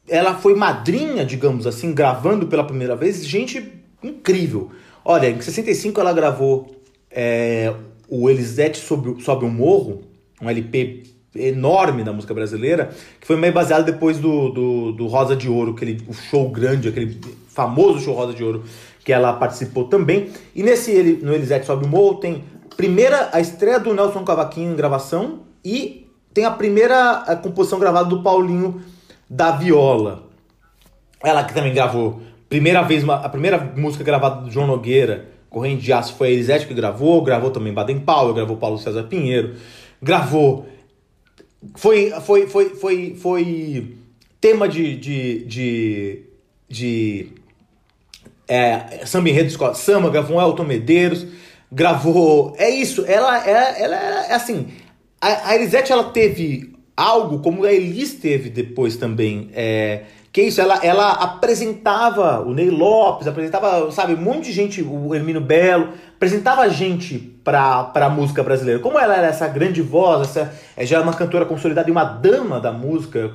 ela 0.08 0.36
foi 0.36 0.56
madrinha, 0.56 1.26
digamos 1.26 1.68
assim, 1.68 1.94
gravando 1.94 2.48
pela 2.48 2.64
primeira 2.64 2.96
vez, 2.96 3.28
gente 3.28 3.74
incrível. 4.02 4.72
Olha, 5.04 5.30
em 5.30 5.42
65 5.42 6.00
ela 6.00 6.14
gravou 6.14 6.74
é, 7.12 7.74
o 8.08 8.30
Elisete 8.30 8.80
sob, 8.80 9.22
sob 9.22 9.46
um 9.46 9.50
morro, 9.50 10.04
um 10.42 10.50
LP 10.50 11.04
enorme 11.36 12.04
da 12.04 12.14
música 12.14 12.34
brasileira, 12.34 12.92
que 13.20 13.26
foi 13.26 13.36
meio 13.36 13.54
baseado 13.54 13.86
depois 13.86 14.20
do, 14.20 14.50
do, 14.50 14.92
do, 14.92 15.08
Rosa 15.08 15.36
de 15.36 15.50
Ouro, 15.50 15.72
aquele 15.72 16.02
o 16.08 16.14
show 16.14 16.50
grande, 16.50 16.88
aquele 16.88 17.20
famoso 17.50 18.00
show 18.00 18.14
Rosa 18.14 18.34
de 18.34 18.44
Ouro, 18.44 18.64
que 19.04 19.12
ela 19.12 19.34
participou 19.34 19.86
também. 19.86 20.32
E 20.56 20.64
nesse 20.64 20.92
ele, 20.92 21.24
no 21.24 21.34
Elisete 21.34 21.66
Sobe 21.66 21.86
o 21.86 21.88
Morro 21.88 22.16
tem 22.16 22.44
primeira 22.76 23.30
a 23.32 23.40
estreia 23.40 23.80
do 23.80 23.94
Nelson 23.94 24.24
Cavaquinho 24.24 24.72
em 24.72 24.76
gravação 24.76 25.42
e 25.64 26.08
tem 26.34 26.46
a 26.46 26.52
primeira 26.52 27.12
a 27.20 27.36
composição 27.36 27.80
gravada 27.80 28.10
do 28.10 28.24
Paulinho 28.24 28.82
da 29.30 29.52
Viola. 29.52 30.24
Ela 31.24 31.44
que 31.44 31.54
também 31.54 31.74
gravou 31.74 32.22
primeira 32.50 32.82
vez 32.84 33.08
a 33.08 33.30
primeira 33.30 33.74
música 33.76 34.04
gravada 34.04 34.42
do 34.42 34.52
João 34.52 34.68
Nogueira, 34.68 35.30
Corrente 35.50 35.84
de 35.84 35.94
Aço 35.94 36.16
foi 36.16 36.30
a 36.30 36.32
Elisete 36.32 36.68
que 36.68 36.74
gravou, 36.74 37.22
gravou 37.24 37.52
também 37.52 37.74
Baden 37.74 38.00
Powell, 38.00 38.34
gravou 38.34 38.58
Paulo 38.58 38.78
César 38.78 39.04
Pinheiro, 39.04 39.56
gravou 40.02 40.68
foi, 41.76 42.12
foi, 42.22 42.48
foi, 42.48 42.70
foi, 42.70 43.16
foi 43.16 43.98
tema 44.42 44.68
de, 44.68 44.98
de, 44.98 45.46
de, 45.46 46.24
de 46.68 47.32
é, 48.54 49.04
samba 49.04 49.30
enredo 49.30 49.48
escola 49.48 49.74
samba, 49.74 50.12
gravou 50.12 50.38
um 50.38 50.42
Elton 50.42 50.64
Medeiros, 50.64 51.26
gravou. 51.72 52.54
É 52.60 52.70
isso, 52.70 53.04
ela, 53.08 53.38
ela, 53.48 53.80
ela 53.80 54.26
é 54.28 54.34
assim. 54.34 54.68
A, 55.20 55.50
a 55.50 55.56
Elisete 55.56 55.92
ela 55.92 56.04
teve 56.04 56.72
algo 56.96 57.40
como 57.40 57.66
a 57.66 57.74
Elis 57.74 58.14
teve 58.14 58.52
depois 58.52 58.96
também. 58.96 59.50
É, 59.56 60.04
que 60.32 60.44
isso, 60.44 60.62
ela, 60.62 60.80
ela 60.84 61.12
apresentava 61.14 62.42
o 62.42 62.54
Ney 62.54 62.70
Lopes, 62.70 63.28
apresentava, 63.28 63.92
sabe, 63.92 64.14
um 64.14 64.22
monte 64.22 64.46
de 64.46 64.52
gente, 64.52 64.84
o 64.84 65.16
Hermino 65.16 65.42
Belo, 65.42 65.90
apresentava 66.16 66.70
gente 66.70 67.33
pra, 67.44 67.84
pra 67.86 68.10
música 68.10 68.42
brasileira. 68.42 68.80
Como 68.80 68.98
ela 68.98 69.16
era 69.16 69.28
essa 69.28 69.48
grande 69.48 69.82
voz, 69.82 70.30
essa, 70.30 70.54
é, 70.78 70.86
já 70.86 70.98
era 70.98 71.04
uma 71.04 71.14
cantora 71.14 71.46
consolidada 71.46 71.90
e 71.90 71.92
uma 71.92 72.04
dama 72.04 72.60
da 72.60 72.72
música, 72.72 73.34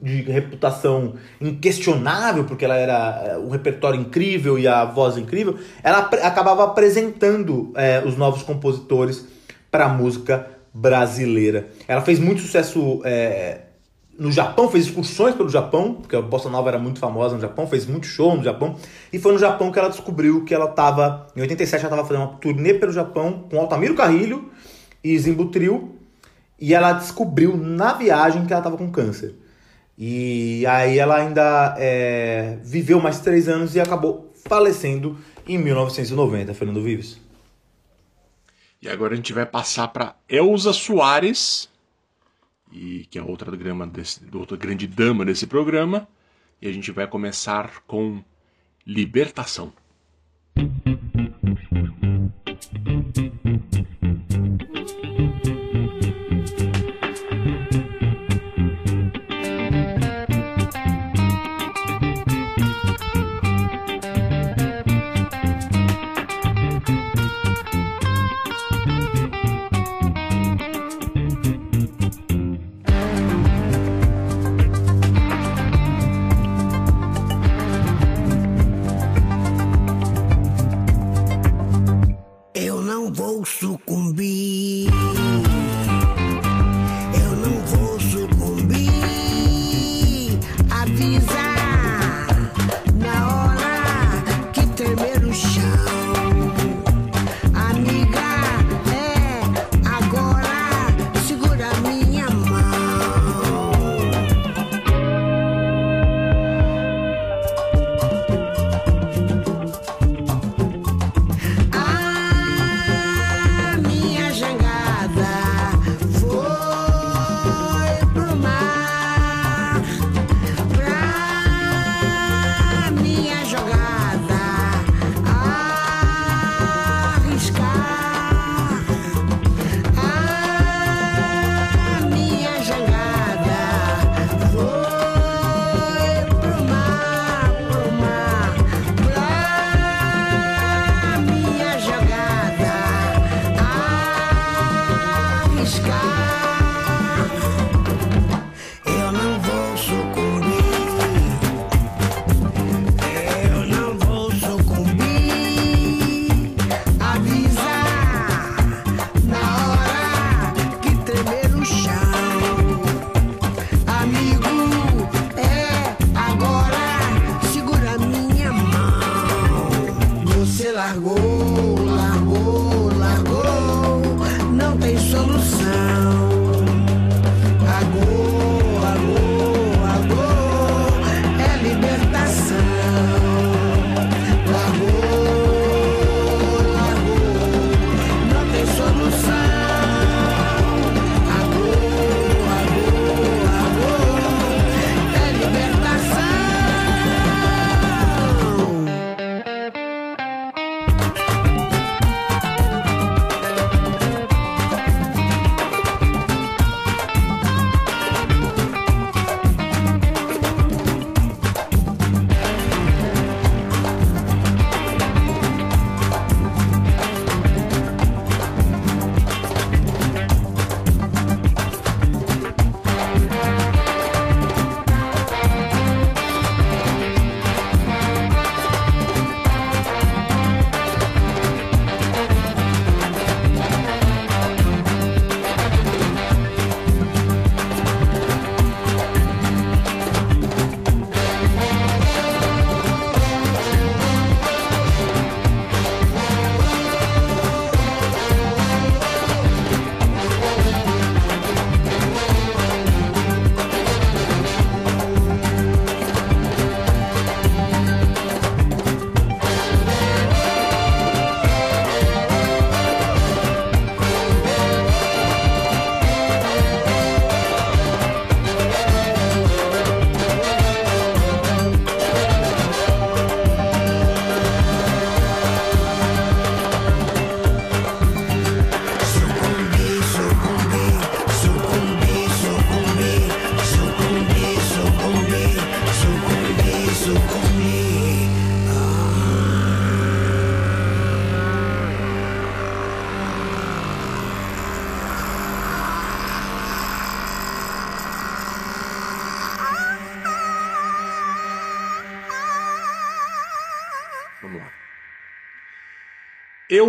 de 0.00 0.22
reputação 0.22 1.14
inquestionável, 1.40 2.44
porque 2.44 2.64
ela 2.64 2.76
era 2.76 3.24
é, 3.26 3.38
um 3.38 3.48
repertório 3.48 4.00
incrível 4.00 4.58
e 4.58 4.68
a 4.68 4.84
voz 4.84 5.16
incrível, 5.16 5.58
ela 5.82 5.98
acabava 5.98 6.64
apresentando 6.64 7.72
é, 7.74 8.02
os 8.04 8.16
novos 8.16 8.42
compositores 8.42 9.26
para 9.70 9.86
a 9.86 9.88
música 9.88 10.46
brasileira. 10.72 11.68
Ela 11.88 12.00
fez 12.00 12.18
muito 12.18 12.40
sucesso 12.40 13.02
é, 13.04 13.62
no 14.18 14.32
Japão, 14.32 14.68
fez 14.68 14.86
excursões 14.86 15.36
pelo 15.36 15.48
Japão, 15.48 15.94
porque 15.94 16.16
a 16.16 16.20
bossa 16.20 16.48
nova 16.48 16.68
era 16.68 16.78
muito 16.78 16.98
famosa 16.98 17.36
no 17.36 17.40
Japão, 17.40 17.68
fez 17.68 17.86
muito 17.86 18.06
show 18.06 18.36
no 18.36 18.42
Japão, 18.42 18.74
e 19.12 19.18
foi 19.18 19.32
no 19.32 19.38
Japão 19.38 19.70
que 19.70 19.78
ela 19.78 19.88
descobriu 19.88 20.44
que 20.44 20.52
ela 20.52 20.68
estava, 20.68 21.28
em 21.36 21.40
87 21.40 21.84
ela 21.84 21.94
estava 21.94 22.08
fazendo 22.08 22.28
uma 22.28 22.38
turnê 22.38 22.74
pelo 22.74 22.90
Japão 22.90 23.44
com 23.48 23.60
Altamiro 23.60 23.94
Carrilho 23.94 24.50
e 25.04 25.16
Zimbutril, 25.16 25.96
e 26.58 26.74
ela 26.74 26.92
descobriu 26.94 27.56
na 27.56 27.92
viagem 27.92 28.44
que 28.44 28.52
ela 28.52 28.60
estava 28.60 28.76
com 28.76 28.90
câncer. 28.90 29.36
E 29.96 30.66
aí 30.66 30.98
ela 30.98 31.16
ainda 31.16 31.76
é, 31.78 32.58
viveu 32.64 33.00
mais 33.00 33.20
três 33.20 33.48
anos 33.48 33.76
e 33.76 33.80
acabou 33.80 34.32
falecendo 34.48 35.16
em 35.46 35.56
1990, 35.58 36.54
Fernando 36.54 36.82
Vives. 36.82 37.20
E 38.82 38.88
agora 38.88 39.12
a 39.12 39.16
gente 39.16 39.32
vai 39.32 39.46
passar 39.46 39.88
para 39.88 40.14
Elza 40.28 40.72
Soares, 40.72 41.68
e 42.72 43.06
que 43.10 43.18
é 43.18 43.22
outra, 43.22 43.54
grama 43.56 43.86
desse, 43.86 44.20
outra 44.34 44.56
grande 44.56 44.86
dama 44.86 45.24
desse 45.24 45.46
programa. 45.46 46.08
E 46.60 46.68
a 46.68 46.72
gente 46.72 46.90
vai 46.90 47.06
começar 47.06 47.82
com 47.86 48.22
Libertação. 48.86 49.72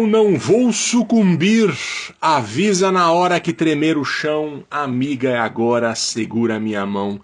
Não 0.09 0.39
vou 0.39 0.73
sucumbir, 0.73 1.71
avisa 2.19 2.91
na 2.91 3.11
hora 3.11 3.39
que 3.39 3.53
tremer 3.53 3.95
o 3.95 4.03
chão, 4.03 4.63
amiga 4.69 5.39
agora 5.39 5.93
segura 5.93 6.59
minha 6.59 6.83
mão. 6.83 7.21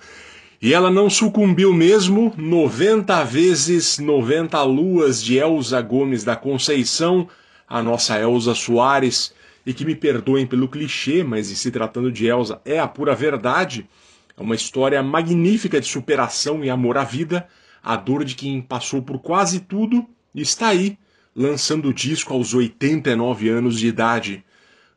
E 0.62 0.72
ela 0.72 0.92
não 0.92 1.10
sucumbiu 1.10 1.74
mesmo, 1.74 2.32
90 2.38 3.24
vezes 3.24 3.98
90 3.98 4.62
luas 4.62 5.24
de 5.24 5.36
Elza 5.36 5.82
Gomes 5.82 6.24
da 6.24 6.36
Conceição, 6.36 7.28
a 7.68 7.82
nossa 7.82 8.20
Elza 8.20 8.54
Soares, 8.54 9.34
e 9.66 9.74
que 9.74 9.84
me 9.84 9.96
perdoem 9.96 10.46
pelo 10.46 10.68
clichê, 10.68 11.24
mas 11.24 11.48
se 11.48 11.72
tratando 11.72 12.12
de 12.12 12.28
Elza 12.28 12.62
é 12.64 12.80
a 12.80 12.88
pura 12.88 13.16
verdade. 13.16 13.90
É 14.38 14.44
uma 14.44 14.54
história 14.54 15.02
magnífica 15.02 15.82
de 15.82 15.88
superação 15.88 16.64
e 16.64 16.70
amor 16.70 17.00
à 17.00 17.04
vida, 17.04 17.48
a 17.82 17.96
dor 17.96 18.24
de 18.24 18.36
quem 18.36 18.62
passou 18.62 19.02
por 19.02 19.18
quase 19.18 19.60
tudo 19.60 20.06
e 20.36 20.42
está 20.44 20.68
aí 20.68 21.00
lançando 21.36 21.90
o 21.90 21.94
disco 21.94 22.34
aos 22.34 22.54
89 22.54 23.50
anos 23.50 23.78
de 23.78 23.88
idade. 23.88 24.44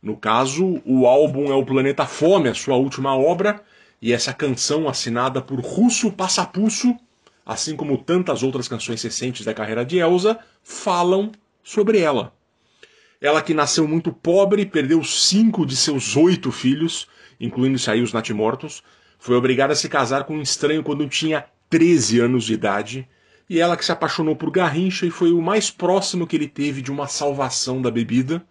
No 0.00 0.16
caso, 0.16 0.80
o 0.84 1.06
álbum 1.06 1.50
é 1.50 1.54
o 1.54 1.64
Planeta 1.64 2.06
Fome, 2.06 2.48
a 2.48 2.54
sua 2.54 2.76
última 2.76 3.16
obra, 3.16 3.60
e 4.00 4.12
essa 4.12 4.32
canção 4.32 4.88
assinada 4.88 5.42
por 5.42 5.58
Russo 5.58 6.12
Passapusso, 6.12 6.94
assim 7.44 7.74
como 7.74 7.98
tantas 7.98 8.44
outras 8.44 8.68
canções 8.68 9.02
recentes 9.02 9.44
da 9.44 9.52
carreira 9.52 9.84
de 9.84 9.98
Elsa, 9.98 10.38
falam 10.62 11.32
sobre 11.64 11.98
ela. 11.98 12.32
Ela 13.20 13.42
que 13.42 13.52
nasceu 13.52 13.88
muito 13.88 14.12
pobre, 14.12 14.64
perdeu 14.64 15.02
cinco 15.02 15.66
de 15.66 15.76
seus 15.76 16.16
oito 16.16 16.52
filhos, 16.52 17.08
incluindo-se 17.40 17.90
aí 17.90 18.00
os 18.00 18.12
natimortos, 18.12 18.84
foi 19.18 19.34
obrigada 19.34 19.72
a 19.72 19.76
se 19.76 19.88
casar 19.88 20.22
com 20.22 20.36
um 20.36 20.42
estranho 20.42 20.84
quando 20.84 21.08
tinha 21.08 21.44
13 21.68 22.20
anos 22.20 22.44
de 22.44 22.54
idade, 22.54 23.08
e 23.48 23.60
ela 23.60 23.76
que 23.76 23.84
se 23.84 23.92
apaixonou 23.92 24.36
por 24.36 24.50
Garrincha 24.50 25.06
e 25.06 25.10
foi 25.10 25.32
o 25.32 25.40
mais 25.40 25.70
próximo 25.70 26.26
que 26.26 26.36
ele 26.36 26.48
teve 26.48 26.82
de 26.82 26.90
uma 26.90 27.06
salvação 27.06 27.80
da 27.80 27.90
bebida, 27.90 28.44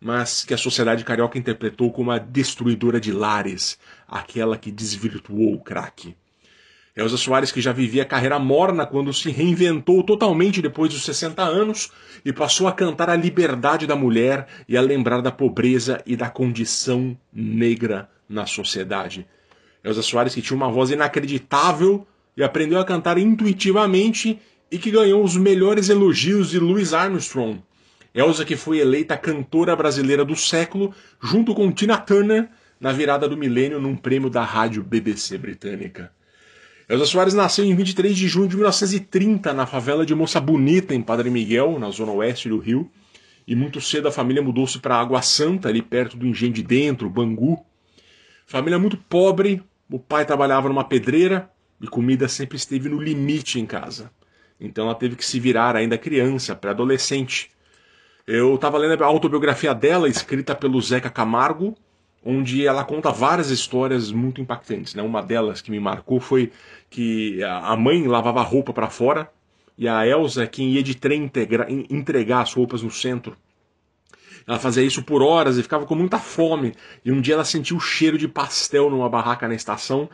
mas 0.00 0.44
que 0.44 0.54
a 0.54 0.58
sociedade 0.58 1.04
carioca 1.04 1.38
interpretou 1.38 1.92
como 1.92 2.10
a 2.10 2.18
destruidora 2.18 2.98
de 2.98 3.12
lares, 3.12 3.78
aquela 4.08 4.56
que 4.56 4.70
desvirtuou 4.70 5.54
o 5.54 5.60
crack. 5.60 6.16
Elza 6.96 7.16
Soares, 7.16 7.52
que 7.52 7.60
já 7.60 7.72
vivia 7.72 8.04
carreira 8.04 8.38
morna 8.38 8.84
quando 8.84 9.12
se 9.12 9.30
reinventou 9.30 10.02
totalmente 10.02 10.60
depois 10.60 10.92
dos 10.92 11.04
60 11.04 11.42
anos 11.42 11.90
e 12.24 12.32
passou 12.32 12.66
a 12.66 12.72
cantar 12.72 13.08
a 13.08 13.16
liberdade 13.16 13.86
da 13.86 13.94
mulher 13.94 14.46
e 14.68 14.76
a 14.76 14.80
lembrar 14.80 15.20
da 15.20 15.30
pobreza 15.30 16.02
e 16.04 16.16
da 16.16 16.28
condição 16.28 17.16
negra 17.32 18.10
na 18.28 18.44
sociedade. 18.44 19.26
Elza 19.84 20.02
Soares, 20.02 20.34
que 20.34 20.42
tinha 20.42 20.56
uma 20.56 20.70
voz 20.70 20.90
inacreditável 20.90 22.06
e 22.40 22.42
aprendeu 22.42 22.80
a 22.80 22.84
cantar 22.86 23.18
intuitivamente 23.18 24.40
e 24.72 24.78
que 24.78 24.90
ganhou 24.90 25.22
os 25.22 25.36
melhores 25.36 25.90
elogios 25.90 26.48
de 26.48 26.58
Louis 26.58 26.94
Armstrong. 26.94 27.60
Elsa 28.14 28.46
que 28.46 28.56
foi 28.56 28.78
eleita 28.78 29.14
cantora 29.14 29.76
brasileira 29.76 30.24
do 30.24 30.34
século 30.34 30.94
junto 31.22 31.54
com 31.54 31.70
Tina 31.70 31.98
Turner 31.98 32.48
na 32.80 32.92
virada 32.92 33.28
do 33.28 33.36
milênio 33.36 33.78
num 33.78 33.94
prêmio 33.94 34.30
da 34.30 34.42
rádio 34.42 34.82
BBC 34.82 35.36
britânica. 35.36 36.10
Elza 36.88 37.04
Soares 37.04 37.34
nasceu 37.34 37.62
em 37.62 37.74
23 37.74 38.16
de 38.16 38.26
junho 38.26 38.48
de 38.48 38.56
1930 38.56 39.52
na 39.52 39.66
favela 39.66 40.06
de 40.06 40.14
Moça 40.14 40.40
Bonita, 40.40 40.94
em 40.94 41.02
Padre 41.02 41.28
Miguel, 41.28 41.78
na 41.78 41.90
zona 41.90 42.12
oeste 42.12 42.48
do 42.48 42.58
Rio, 42.58 42.90
e 43.46 43.54
muito 43.54 43.82
cedo 43.82 44.08
a 44.08 44.10
família 44.10 44.42
mudou-se 44.42 44.78
para 44.78 44.96
Água 44.96 45.20
Santa, 45.20 45.68
ali 45.68 45.82
perto 45.82 46.16
do 46.16 46.26
Engenho 46.26 46.54
de 46.54 46.62
Dentro, 46.62 47.10
Bangu. 47.10 47.62
Família 48.46 48.78
muito 48.78 48.96
pobre, 48.96 49.62
o 49.90 49.98
pai 49.98 50.24
trabalhava 50.24 50.68
numa 50.68 50.84
pedreira, 50.84 51.50
e 51.80 51.86
comida 51.86 52.28
sempre 52.28 52.56
esteve 52.56 52.88
no 52.88 53.00
limite 53.00 53.58
em 53.58 53.66
casa. 53.66 54.10
Então 54.60 54.84
ela 54.84 54.94
teve 54.94 55.16
que 55.16 55.24
se 55.24 55.40
virar 55.40 55.74
ainda 55.74 55.96
criança, 55.96 56.54
pré-adolescente. 56.54 57.50
Eu 58.26 58.54
estava 58.54 58.76
lendo 58.76 59.02
a 59.02 59.06
autobiografia 59.06 59.74
dela, 59.74 60.08
escrita 60.08 60.54
pelo 60.54 60.80
Zeca 60.80 61.08
Camargo, 61.08 61.76
onde 62.22 62.66
ela 62.66 62.84
conta 62.84 63.10
várias 63.10 63.50
histórias 63.50 64.12
muito 64.12 64.40
impactantes. 64.40 64.94
Né? 64.94 65.02
Uma 65.02 65.22
delas 65.22 65.62
que 65.62 65.70
me 65.70 65.80
marcou 65.80 66.20
foi 66.20 66.52
que 66.90 67.42
a 67.42 67.74
mãe 67.76 68.06
lavava 68.06 68.42
roupa 68.42 68.72
para 68.72 68.90
fora 68.90 69.30
e 69.78 69.88
a 69.88 70.06
Elsa, 70.06 70.46
quem 70.46 70.72
ia 70.72 70.82
de 70.82 70.94
trem 70.94 71.30
entregar 71.88 72.42
as 72.42 72.52
roupas 72.52 72.82
no 72.82 72.90
centro. 72.90 73.34
Ela 74.46 74.58
fazia 74.58 74.82
isso 74.82 75.02
por 75.02 75.22
horas 75.22 75.56
e 75.56 75.62
ficava 75.62 75.86
com 75.86 75.94
muita 75.94 76.18
fome. 76.18 76.74
E 77.02 77.10
um 77.10 77.20
dia 77.20 77.34
ela 77.34 77.44
sentiu 77.44 77.78
o 77.78 77.80
cheiro 77.80 78.18
de 78.18 78.28
pastel 78.28 78.90
numa 78.90 79.08
barraca 79.08 79.48
na 79.48 79.54
estação 79.54 80.10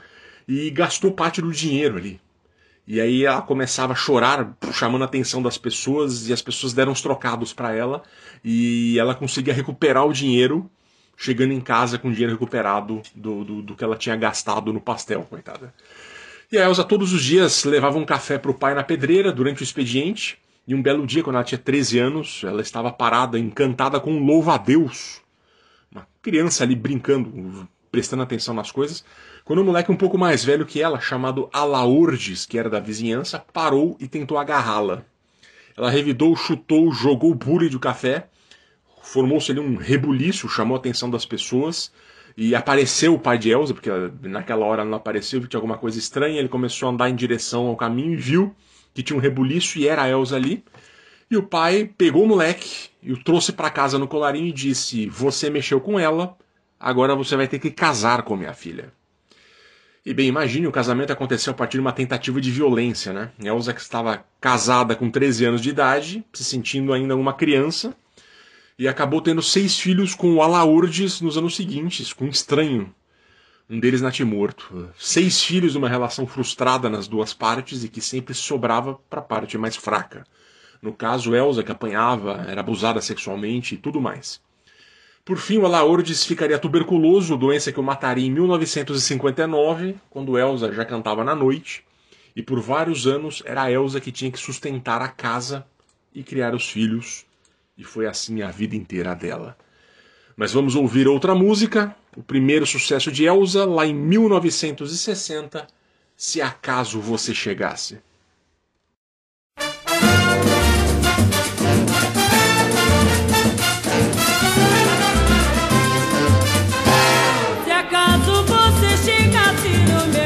e 0.47 0.71
gastou 0.71 1.13
parte 1.13 1.41
do 1.41 1.51
dinheiro 1.51 1.97
ali. 1.97 2.21
E 2.87 3.01
aí 3.01 3.25
ela 3.25 3.43
começava 3.43 3.93
a 3.93 3.97
chorar, 3.97 4.57
chamando 4.73 5.03
a 5.03 5.07
atenção 5.07 5.43
das 5.43 5.59
pessoas, 5.59 6.29
e 6.29 6.33
as 6.33 6.41
pessoas 6.41 6.73
deram 6.73 6.93
os 6.93 7.01
trocados 7.01 7.53
para 7.53 7.75
ela, 7.75 8.03
e 8.45 8.97
ela 8.99 9.15
conseguia 9.15 9.53
recuperar 9.53 10.07
o 10.07 10.13
dinheiro, 10.13 10.71
chegando 11.17 11.53
em 11.53 11.61
casa 11.61 11.99
com 11.99 12.09
o 12.09 12.13
dinheiro 12.13 12.33
recuperado 12.33 13.03
do, 13.15 13.45
do, 13.45 13.63
do 13.63 13.75
que 13.75 13.83
ela 13.83 13.97
tinha 13.97 14.15
gastado 14.15 14.73
no 14.73 14.81
pastel, 14.81 15.23
coitada. 15.23 15.75
E 16.51 16.57
a 16.59 16.69
Elsa 16.69 16.85
todos 16.85 17.13
os 17.13 17.25
dias 17.25 17.65
levava 17.65 17.99
um 17.99 18.05
café 18.05 18.39
para 18.39 18.53
o 18.53 18.55
pai 18.55 18.73
na 18.73 18.85
pedreira 18.85 19.33
durante 19.33 19.63
o 19.63 19.65
expediente, 19.65 20.39
e 20.67 20.75
um 20.75 20.83
belo 20.83 21.05
dia, 21.07 21.25
quando 21.25 21.37
ela 21.37 21.45
tinha 21.45 21.59
13 21.59 21.99
anos, 21.99 22.43
ela 22.45 22.61
estava 22.61 22.93
parada, 22.93 23.39
encantada 23.39 23.99
com 23.99 24.13
um 24.13 24.25
louva-a-Deus. 24.25 25.21
Uma 25.91 26.07
criança 26.21 26.63
ali 26.63 26.75
brincando, 26.75 27.69
prestando 27.91 28.23
atenção 28.23 28.53
nas 28.55 28.71
coisas, 28.71 29.05
quando 29.47 29.63
um 29.63 29.65
moleque 29.65 29.93
um 29.93 29.97
pouco 29.97 30.19
mais 30.19 30.45
velho 30.45 30.67
que 30.67 30.83
ela, 30.83 30.99
chamado 30.99 31.49
Alaurdes, 31.53 32.45
que 32.45 32.59
era 32.59 32.69
da 32.69 32.81
vizinhança, 32.81 33.39
parou 33.53 33.97
e 34.01 34.09
tentou 34.09 34.39
agarrá-la. 34.39 35.05
Ela 35.77 35.89
revidou, 35.89 36.35
chutou, 36.35 36.93
jogou 36.93 37.31
o 37.31 37.35
bule 37.35 37.69
do 37.69 37.79
café, 37.79 38.27
formou-se 39.01 39.53
ali 39.53 39.61
um 39.61 39.77
rebuliço, 39.77 40.49
chamou 40.49 40.75
a 40.75 40.81
atenção 40.81 41.09
das 41.09 41.25
pessoas, 41.25 41.93
e 42.37 42.57
apareceu 42.57 43.15
o 43.15 43.21
pai 43.21 43.39
de 43.39 43.51
Elsa, 43.51 43.73
porque 43.73 43.89
naquela 44.23 44.67
hora 44.67 44.85
não 44.85 44.97
apareceu, 44.97 45.41
que 45.41 45.47
tinha 45.47 45.59
alguma 45.59 45.79
coisa 45.79 45.97
estranha, 45.97 46.41
ele 46.41 46.49
começou 46.49 46.89
a 46.89 46.93
andar 46.93 47.09
em 47.09 47.15
direção 47.15 47.69
ao 47.69 47.77
caminho 47.77 48.15
e 48.15 48.17
viu 48.17 48.53
que 48.93 49.01
tinha 49.01 49.17
um 49.17 49.23
rebuliço 49.23 49.79
e 49.79 49.87
era 49.87 50.03
a 50.03 50.09
Elsa 50.09 50.35
ali. 50.35 50.65
E 51.31 51.37
o 51.37 51.43
pai 51.45 51.89
pegou 51.97 52.25
o 52.25 52.29
moleque 52.29 52.89
e 53.01 53.13
o 53.13 53.23
trouxe 53.23 53.53
para 53.53 53.71
casa 53.71 53.97
no 53.97 54.09
colarinho 54.09 54.49
e 54.49 54.53
disse: 54.53 55.09
Você 55.09 55.49
mexeu 55.49 55.81
com 55.81 56.01
ela, 56.01 56.37
agora 56.81 57.15
você 57.15 57.37
vai 57.37 57.47
ter 57.47 57.61
que 57.61 57.71
casar 57.71 58.25
com 58.25 58.37
minha 58.37 58.53
filha. 58.53 58.93
E 60.07 60.15
bem, 60.15 60.29
imagine, 60.29 60.69
o 60.69 60.73
casamento 60.73 61.13
aconteceu 61.13 61.51
a 61.51 61.55
partir 61.55 61.79
de 61.79 61.81
uma 61.81 61.91
tentativa 61.91 62.41
de 62.41 62.49
violência, 62.49 63.13
né? 63.13 63.33
Elsa 63.43 63.75
que 63.75 63.81
estava 63.81 64.25
casada 64.41 64.95
com 64.95 65.11
13 65.11 65.47
anos 65.47 65.61
de 65.61 65.71
idade, 65.71 66.25
se 66.33 66.45
sentindo 66.45 66.93
ainda 66.93 67.17
uma 67.17 67.35
criança, 67.35 67.93
e 68.79 68.87
acabou 68.87 69.21
tendo 69.21 69.43
seis 69.43 69.77
filhos 69.77 70.15
com 70.15 70.33
o 70.37 70.43
Alaurdes 70.43 71.21
nos 71.21 71.37
anos 71.37 71.57
seguintes, 71.57 72.13
com 72.13 72.27
um 72.27 72.29
estranho, 72.29 72.95
um 73.69 73.81
deles 73.81 74.01
natimorto. 74.01 74.89
Seis 74.97 75.43
filhos 75.43 75.75
numa 75.75 75.89
relação 75.89 76.25
frustrada 76.25 76.89
nas 76.89 77.09
duas 77.09 77.35
partes 77.35 77.83
e 77.83 77.89
que 77.89 78.01
sempre 78.01 78.33
sobrava 78.33 78.95
para 79.11 79.19
a 79.19 79.25
parte 79.25 79.59
mais 79.59 79.75
fraca. 79.75 80.25
No 80.81 80.93
caso, 80.93 81.35
Elsa, 81.35 81.65
que 81.65 81.73
apanhava, 81.73 82.45
era 82.47 82.61
abusada 82.61 83.01
sexualmente 83.01 83.75
e 83.75 83.79
tudo 83.79 84.01
mais. 84.01 84.41
Por 85.27 85.39
fim, 85.39 85.59
o 85.59 85.67
Alaordes 85.67 86.25
ficaria 86.25 86.57
tuberculoso, 86.57 87.37
doença 87.37 87.73
que 87.73 87.81
o 87.81 87.83
mataria 87.83 88.25
em 88.25 88.31
1959, 88.31 89.97
quando 90.09 90.39
Elsa 90.39 90.73
já 90.73 90.85
cantava 90.85 91.25
na 91.25 91.35
noite, 91.35 91.83
e 92.37 92.41
por 92.41 92.61
vários 92.61 93.09
anos 93.09 93.43
era 93.45 93.65
a 93.65 93.73
Elsa 93.73 94.01
que 94.01 94.13
tinha 94.13 94.31
que 94.31 94.39
sustentar 94.39 95.03
a 95.03 95.09
casa 95.09 95.67
e 96.15 96.23
criar 96.23 96.55
os 96.55 96.71
filhos, 96.71 97.27
e 97.77 97.83
foi 97.83 98.07
assim 98.07 98.41
a 98.43 98.53
vida 98.53 98.77
inteira 98.77 99.17
dela. 99.17 99.59
Mas 100.37 100.53
vamos 100.53 100.77
ouvir 100.77 101.09
outra 101.09 101.35
música, 101.35 101.97
o 102.17 102.23
primeiro 102.23 102.65
sucesso 102.65 103.11
de 103.11 103.25
Elsa, 103.25 103.65
lá 103.65 103.85
em 103.85 103.93
1960, 103.93 105.67
Se 106.17 106.41
Acaso 106.41 107.01
Você 107.01 107.35
Chegasse. 107.35 107.99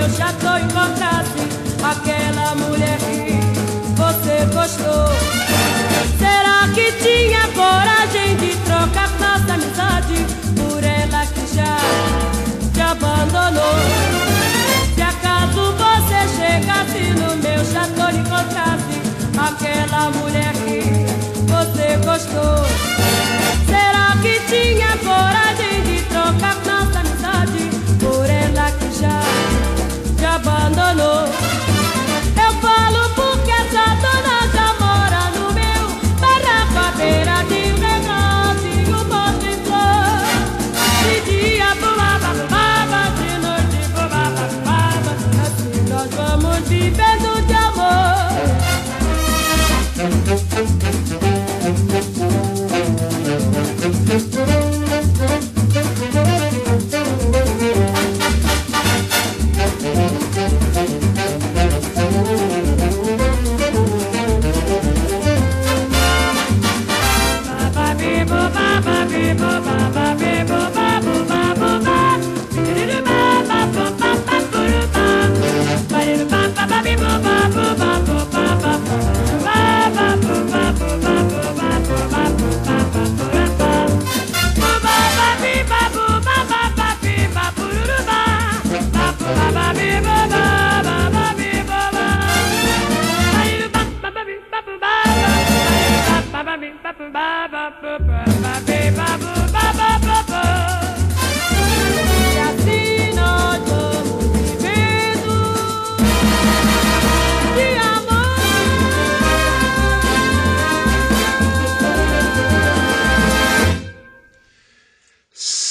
Aquela 0.04 0.29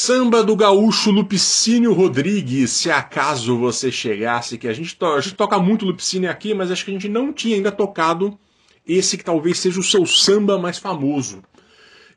Samba 0.09 0.43
do 0.43 0.55
gaúcho 0.55 1.11
Lupicínio 1.11 1.93
Rodrigues, 1.93 2.71
se 2.71 2.89
acaso 2.89 3.55
você 3.59 3.91
chegasse, 3.91 4.57
que 4.57 4.67
a 4.67 4.73
gente, 4.73 4.95
to- 4.95 5.05
a 5.05 5.21
gente 5.21 5.35
toca 5.35 5.59
muito 5.59 5.85
Lupicínio 5.85 6.31
aqui, 6.31 6.51
mas 6.51 6.71
acho 6.71 6.83
que 6.83 6.89
a 6.89 6.93
gente 6.95 7.07
não 7.07 7.31
tinha 7.31 7.55
ainda 7.55 7.71
tocado 7.71 8.35
esse 8.87 9.19
que 9.19 9.23
talvez 9.23 9.59
seja 9.59 9.79
o 9.79 9.83
seu 9.83 10.07
samba 10.07 10.57
mais 10.57 10.79
famoso. 10.79 11.43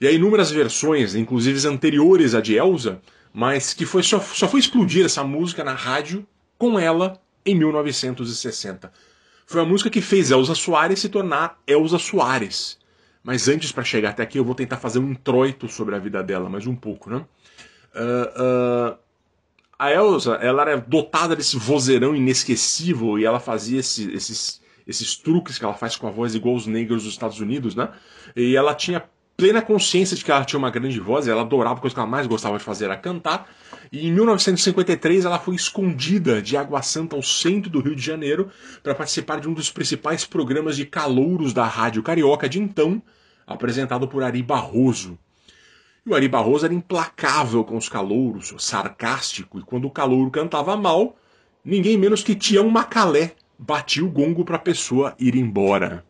E 0.01 0.07
há 0.07 0.11
inúmeras 0.11 0.51
versões, 0.51 1.14
inclusive 1.14 1.68
anteriores 1.68 2.34
à 2.34 2.40
de 2.40 2.57
Elza, 2.57 2.99
mas 3.30 3.74
que 3.74 3.84
foi, 3.84 4.03
só, 4.03 4.18
só 4.18 4.49
foi 4.49 4.61
explodir 4.61 5.05
essa 5.05 5.22
música 5.22 5.62
na 5.62 5.74
rádio 5.74 6.26
com 6.57 6.78
ela 6.78 7.20
em 7.45 7.55
1960. 7.55 8.90
Foi 9.45 9.61
a 9.61 9.66
música 9.66 9.90
que 9.90 10.01
fez 10.01 10.30
Elza 10.30 10.55
Soares 10.55 10.99
se 10.99 11.11
tornar 11.11 11.61
Elza 11.66 11.99
Soares. 11.99 12.78
Mas 13.22 13.49
antes, 13.49 13.70
para 13.70 13.84
chegar 13.84 14.11
até 14.11 14.22
aqui, 14.22 14.38
eu 14.38 14.45
vou 14.45 14.55
tentar 14.55 14.78
fazer 14.78 14.99
um 14.99 15.11
introito 15.11 15.68
sobre 15.68 15.95
a 15.95 15.99
vida 15.99 16.22
dela, 16.22 16.49
mais 16.49 16.66
um 16.66 16.74
pouco, 16.74 17.11
né? 17.11 17.22
Ah, 17.95 18.97
a 19.78 19.90
Elsa, 19.93 20.34
ela 20.34 20.62
era 20.62 20.76
dotada 20.80 21.34
desse 21.34 21.57
vozeirão 21.57 22.14
inesquecível 22.14 23.18
e 23.18 23.24
ela 23.24 23.40
fazia 23.40 23.80
esse- 23.80 24.12
esses, 24.12 24.61
esses 24.86 25.16
truques 25.16 25.59
que 25.59 25.64
ela 25.64 25.74
faz 25.74 25.97
com 25.97 26.07
a 26.07 26.11
voz 26.11 26.34
igual 26.34 26.55
os 26.55 26.66
negros 26.66 27.03
dos 27.03 27.12
Estados 27.12 27.40
Unidos, 27.40 27.74
né? 27.74 27.88
E 28.36 28.55
ela 28.55 28.74
tinha 28.76 29.03
plena 29.36 29.61
consciência 29.61 30.16
de 30.16 30.24
que 30.24 30.30
ela 30.30 30.45
tinha 30.45 30.59
uma 30.59 30.70
grande 30.70 31.01
voz, 31.01 31.26
ela 31.26 31.40
adorava, 31.40 31.78
a 31.78 31.80
coisa 31.80 31.95
que 31.95 31.99
ela 32.01 32.09
mais 32.09 32.28
gostava 32.28 32.59
de 32.59 32.62
fazer 32.64 32.84
era 32.84 32.97
cantar. 32.97 33.51
E 33.90 34.07
em 34.07 34.12
1953 34.12 35.24
ela 35.24 35.38
foi 35.40 35.57
escondida 35.57 36.40
de 36.40 36.57
Água 36.57 36.80
Santa 36.80 37.16
ao 37.16 37.22
centro 37.22 37.68
do 37.68 37.80
Rio 37.80 37.97
de 37.97 38.03
Janeiro 38.03 38.51
para 38.84 38.95
participar 38.95 39.40
de 39.40 39.49
um 39.49 39.53
dos 39.53 39.68
principais 39.70 40.24
programas 40.24 40.76
de 40.76 40.86
calouros 40.86 41.53
da 41.53 41.64
Rádio 41.64 42.03
Carioca 42.05 42.49
de 42.49 42.61
então, 42.61 43.03
apresentado 43.47 44.07
por 44.07 44.22
Ari 44.22 44.43
Barroso. 44.45 45.18
E 46.05 46.11
o 46.11 46.14
Ari 46.16 46.26
Barroso 46.26 46.64
era 46.64 46.74
implacável 46.74 47.62
com 47.62 47.76
os 47.76 47.88
calouros, 47.88 48.53
sarcástico, 48.59 49.61
e 49.61 49.62
quando 49.62 49.84
o 49.84 49.90
calouro 49.90 50.32
cantava 50.32 50.76
mal, 50.76 51.16
ninguém 51.64 51.96
menos 51.96 52.24
que 52.24 52.34
Tião 52.34 52.68
Macalé 52.68 53.36
batia 53.57 54.05
o 54.05 54.11
gongo 54.11 54.44
para 54.44 54.57
a 54.57 54.59
pessoa 54.59 55.14
ir 55.16 55.36
embora. 55.36 56.05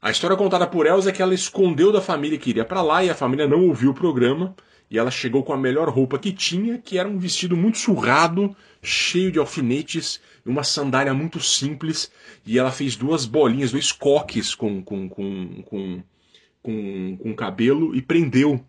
A 0.00 0.10
história 0.10 0.36
contada 0.36 0.66
por 0.66 0.86
Elza 0.86 1.10
é 1.10 1.12
que 1.12 1.20
ela 1.20 1.34
escondeu 1.34 1.92
da 1.92 2.00
família 2.00 2.38
que 2.38 2.48
iria 2.48 2.64
para 2.64 2.80
lá 2.80 3.04
e 3.04 3.10
a 3.10 3.14
família 3.14 3.46
não 3.46 3.66
ouviu 3.66 3.90
o 3.90 3.94
programa, 3.94 4.56
e 4.90 4.98
ela 4.98 5.10
chegou 5.10 5.42
com 5.42 5.52
a 5.52 5.58
melhor 5.58 5.90
roupa 5.90 6.18
que 6.18 6.32
tinha, 6.32 6.78
que 6.78 6.96
era 6.98 7.08
um 7.08 7.18
vestido 7.18 7.54
muito 7.54 7.76
surrado, 7.76 8.56
cheio 8.80 9.30
de 9.30 9.38
alfinetes, 9.38 10.20
uma 10.44 10.64
sandália 10.64 11.12
muito 11.12 11.38
simples, 11.38 12.10
e 12.46 12.58
ela 12.58 12.70
fez 12.70 12.96
duas 12.96 13.26
bolinhas, 13.26 13.72
dois 13.72 13.92
coques 13.92 14.54
com, 14.54 14.82
com, 14.82 15.06
com, 15.06 15.62
com, 15.64 16.02
com, 16.62 17.16
com 17.20 17.34
cabelo 17.34 17.94
e 17.94 18.00
prendeu. 18.00 18.64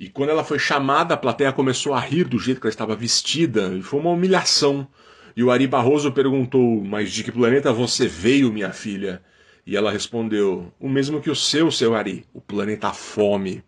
E 0.00 0.08
quando 0.08 0.30
ela 0.30 0.42
foi 0.42 0.58
chamada, 0.58 1.12
a 1.12 1.16
plateia 1.18 1.52
começou 1.52 1.92
a 1.92 2.00
rir 2.00 2.24
do 2.24 2.38
jeito 2.38 2.58
que 2.58 2.66
ela 2.66 2.72
estava 2.72 2.96
vestida, 2.96 3.68
e 3.76 3.82
foi 3.82 4.00
uma 4.00 4.08
humilhação. 4.08 4.88
E 5.36 5.44
o 5.44 5.50
Ari 5.50 5.66
Barroso 5.66 6.10
perguntou: 6.10 6.82
Mas 6.82 7.12
de 7.12 7.22
que 7.22 7.30
planeta 7.30 7.70
você 7.70 8.08
veio, 8.08 8.50
minha 8.50 8.72
filha? 8.72 9.22
E 9.66 9.76
ela 9.76 9.92
respondeu: 9.92 10.72
O 10.80 10.88
mesmo 10.88 11.20
que 11.20 11.28
o 11.28 11.36
seu, 11.36 11.70
seu 11.70 11.94
Ari, 11.94 12.24
o 12.32 12.40
planeta 12.40 12.94
Fome. 12.94 13.62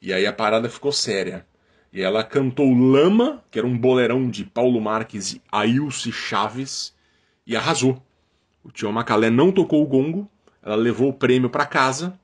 E 0.00 0.14
aí 0.14 0.26
a 0.26 0.32
parada 0.32 0.66
ficou 0.70 0.92
séria. 0.92 1.46
E 1.92 2.00
ela 2.00 2.24
cantou 2.24 2.72
Lama, 2.72 3.44
que 3.50 3.58
era 3.58 3.68
um 3.68 3.76
boleirão 3.76 4.30
de 4.30 4.46
Paulo 4.46 4.80
Marques 4.80 5.34
e 5.34 5.42
Ailce 5.52 6.10
Chaves, 6.10 6.94
e 7.46 7.54
arrasou. 7.54 8.02
O 8.64 8.70
tio 8.70 8.90
Macalé 8.90 9.28
não 9.28 9.52
tocou 9.52 9.82
o 9.82 9.86
gongo, 9.86 10.26
ela 10.62 10.76
levou 10.76 11.10
o 11.10 11.14
prêmio 11.14 11.50
para 11.50 11.66
casa, 11.66 12.18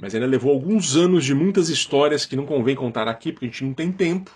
mas 0.00 0.14
ainda 0.14 0.26
levou 0.26 0.52
alguns 0.52 0.96
anos 0.96 1.24
de 1.24 1.34
muitas 1.34 1.68
histórias 1.68 2.24
que 2.24 2.34
não 2.34 2.46
convém 2.46 2.74
contar 2.74 3.06
aqui, 3.06 3.32
porque 3.32 3.46
a 3.46 3.48
gente 3.48 3.64
não 3.64 3.74
tem 3.74 3.92
tempo, 3.92 4.30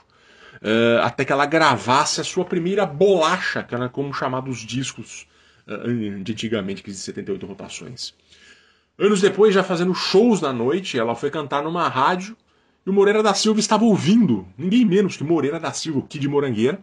eh, 0.62 1.00
até 1.02 1.24
que 1.24 1.32
ela 1.32 1.46
gravasse 1.46 2.20
a 2.20 2.24
sua 2.24 2.44
primeira 2.44 2.84
bolacha, 2.84 3.62
que 3.62 3.74
era 3.74 3.88
como 3.88 4.12
chamados 4.12 4.58
discos 4.58 5.26
eh, 5.66 6.22
de 6.22 6.32
antigamente, 6.32 6.82
que 6.82 6.90
de 6.90 6.96
78 6.96 7.46
rotações. 7.46 8.14
Anos 8.98 9.20
depois, 9.20 9.54
já 9.54 9.64
fazendo 9.64 9.94
shows 9.94 10.40
na 10.40 10.52
noite, 10.52 10.98
ela 10.98 11.14
foi 11.14 11.30
cantar 11.30 11.62
numa 11.62 11.88
rádio 11.88 12.36
e 12.86 12.90
o 12.90 12.92
Moreira 12.92 13.22
da 13.22 13.32
Silva 13.32 13.58
estava 13.58 13.84
ouvindo, 13.84 14.46
ninguém 14.58 14.84
menos 14.84 15.16
que 15.16 15.24
Moreira 15.24 15.58
da 15.58 15.72
Silva, 15.72 16.00
o 16.00 16.02
Kid 16.02 16.28
Morangueira, 16.28 16.78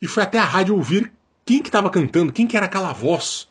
e 0.00 0.06
foi 0.06 0.22
até 0.22 0.38
a 0.38 0.44
rádio 0.44 0.76
ouvir 0.76 1.10
quem 1.44 1.62
que 1.62 1.68
estava 1.68 1.88
cantando, 1.88 2.32
quem 2.32 2.46
que 2.46 2.56
era 2.56 2.66
aquela 2.66 2.92
voz. 2.92 3.48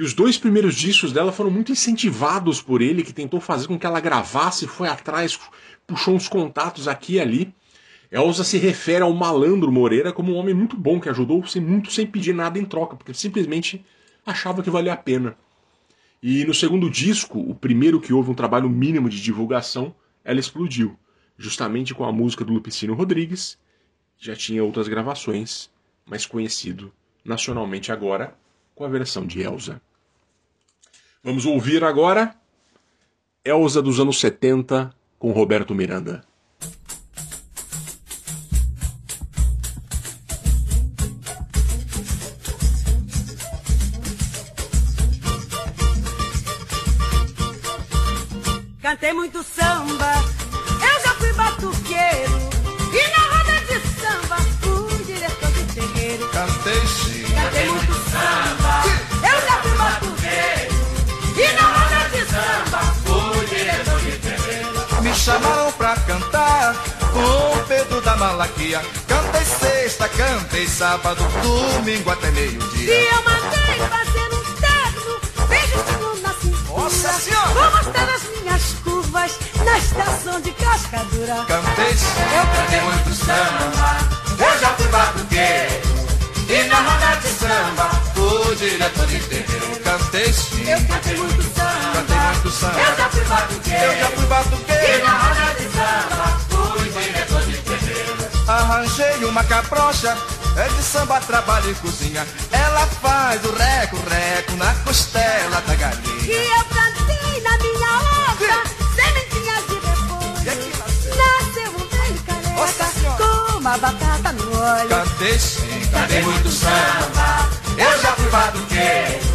E 0.00 0.02
os 0.02 0.14
dois 0.14 0.38
primeiros 0.38 0.76
discos 0.76 1.12
dela 1.12 1.30
foram 1.30 1.50
muito 1.50 1.72
incentivados 1.72 2.62
por 2.62 2.80
ele, 2.80 3.02
que 3.02 3.12
tentou 3.12 3.38
fazer 3.38 3.66
com 3.66 3.78
que 3.78 3.84
ela 3.84 4.00
gravasse, 4.00 4.66
foi 4.66 4.88
atrás, 4.88 5.38
puxou 5.86 6.14
uns 6.14 6.26
contatos 6.26 6.88
aqui 6.88 7.16
e 7.16 7.20
ali. 7.20 7.54
Elza 8.10 8.42
se 8.42 8.56
refere 8.56 9.02
ao 9.02 9.12
malandro 9.12 9.70
Moreira 9.70 10.10
como 10.10 10.32
um 10.32 10.36
homem 10.36 10.54
muito 10.54 10.74
bom, 10.74 10.98
que 10.98 11.10
ajudou 11.10 11.46
sem 11.46 11.60
muito 11.60 11.92
sem 11.92 12.06
pedir 12.06 12.34
nada 12.34 12.58
em 12.58 12.64
troca, 12.64 12.96
porque 12.96 13.12
simplesmente 13.12 13.84
achava 14.24 14.62
que 14.62 14.70
valia 14.70 14.94
a 14.94 14.96
pena. 14.96 15.36
E 16.22 16.46
no 16.46 16.54
segundo 16.54 16.88
disco, 16.88 17.38
o 17.38 17.54
primeiro 17.54 18.00
que 18.00 18.14
houve 18.14 18.30
um 18.30 18.34
trabalho 18.34 18.70
mínimo 18.70 19.06
de 19.06 19.20
divulgação, 19.20 19.94
ela 20.24 20.40
explodiu, 20.40 20.98
justamente 21.36 21.92
com 21.92 22.06
a 22.06 22.12
música 22.12 22.42
do 22.42 22.54
Lupicínio 22.54 22.94
Rodrigues, 22.94 23.58
já 24.18 24.34
tinha 24.34 24.64
outras 24.64 24.88
gravações, 24.88 25.68
mas 26.06 26.24
conhecido 26.24 26.90
nacionalmente 27.22 27.92
agora 27.92 28.34
com 28.74 28.82
a 28.86 28.88
versão 28.88 29.26
de 29.26 29.42
Elza. 29.42 29.78
Vamos 31.22 31.44
ouvir 31.44 31.84
agora 31.84 32.34
Elza 33.44 33.82
dos 33.82 34.00
anos 34.00 34.18
70 34.20 34.90
com 35.18 35.32
Roberto 35.32 35.74
Miranda. 35.74 36.24
Cantei 68.78 69.44
sexta, 69.44 70.08
cantei 70.10 70.68
sábado, 70.68 71.24
domingo 71.42 72.08
até 72.10 72.28
E 72.28 72.32
meio-dia. 72.32 72.94
eu 72.94 73.22
mandei 73.24 73.78
fazer 73.88 74.32
um 74.32 74.44
terno, 74.60 75.48
bem 75.48 75.60
justinho 75.62 76.22
na 76.22 76.32
cintura. 76.34 76.82
Nossa 76.82 77.12
Senhora! 77.20 77.48
Vou 77.48 77.70
mostrar 77.72 78.08
as 78.14 78.22
minhas 78.38 78.62
curvas 78.84 79.32
na 79.64 79.76
estação 79.78 80.40
de 80.40 80.52
cascadura. 80.52 81.44
Cantei. 81.48 81.96
Eu 82.36 82.46
cantei 82.54 82.80
muito 82.82 83.14
samba, 83.14 83.98
eu 84.38 84.60
já 84.60 84.68
fui 84.68 84.86
batuqueiro. 84.86 85.90
E 86.48 86.62
na 86.68 86.76
roda 86.80 87.16
de 87.20 87.28
samba, 87.28 87.90
Fui 88.14 88.56
diretor 88.56 89.06
de 89.06 89.18
terreiro. 89.20 89.80
Cantei 89.82 90.32
sim. 90.32 90.68
eu 90.70 90.78
cantei 90.86 91.16
muito 91.16 91.42
samba. 91.42 91.92
Cantei 91.94 92.16
muito 92.18 92.50
samba. 92.52 92.78
Eu 92.80 92.96
já 92.96 93.08
fui 93.10 93.24
batuqueiro. 93.24 93.84
Eu 93.84 93.98
já 93.98 94.06
fui 94.10 94.24
E 94.24 94.26
batuqueiro. 94.28 95.04
na 95.04 95.10
roda 95.18 95.54
de 95.54 95.62
samba, 95.72 96.40
Arranjei 98.60 99.24
uma 99.24 99.42
cabrocha, 99.44 100.16
é 100.56 100.68
de 100.68 100.82
samba, 100.82 101.18
trabalho 101.20 101.70
e 101.70 101.74
cozinha. 101.76 102.26
Ela 102.52 102.86
faz 103.02 103.42
o 103.44 103.52
reco-reco 103.52 104.52
na 104.56 104.74
costela 104.84 105.60
da 105.62 105.74
E 105.74 105.76
galinha. 105.76 106.56
eu 106.58 106.64
plantei 106.64 107.40
na 107.42 107.56
minha 107.58 107.90
horta 107.90 108.70
sementinhas 108.94 109.66
de 109.66 109.74
repolho. 109.74 110.34
nasceu. 111.16 111.70
Um 111.72 111.88
velho 111.88 112.22
careca 112.26 113.16
com 113.16 113.58
uma 113.58 113.78
batata 113.78 114.32
no 114.32 114.56
olho. 114.56 114.88
Cantei 114.88 115.38
sim, 115.38 115.80
cantei 115.90 116.22
muito 116.22 116.50
samba, 116.50 117.48
eu 117.78 117.98
já 118.02 118.12
fui 118.12 118.28
batuqueiro. 118.30 119.30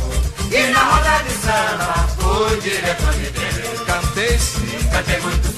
E 0.51 0.71
na 0.71 0.83
roda 0.83 1.23
de 1.23 1.33
samba, 1.33 2.07
fui 2.19 2.61
diretor 2.61 3.13
de 3.13 3.31
terreiro. 3.31 3.85
Cantei 3.85 4.37
sim, 4.39 4.89
Cantei 4.91 5.19
muito 5.21 5.47
samba, 5.47 5.54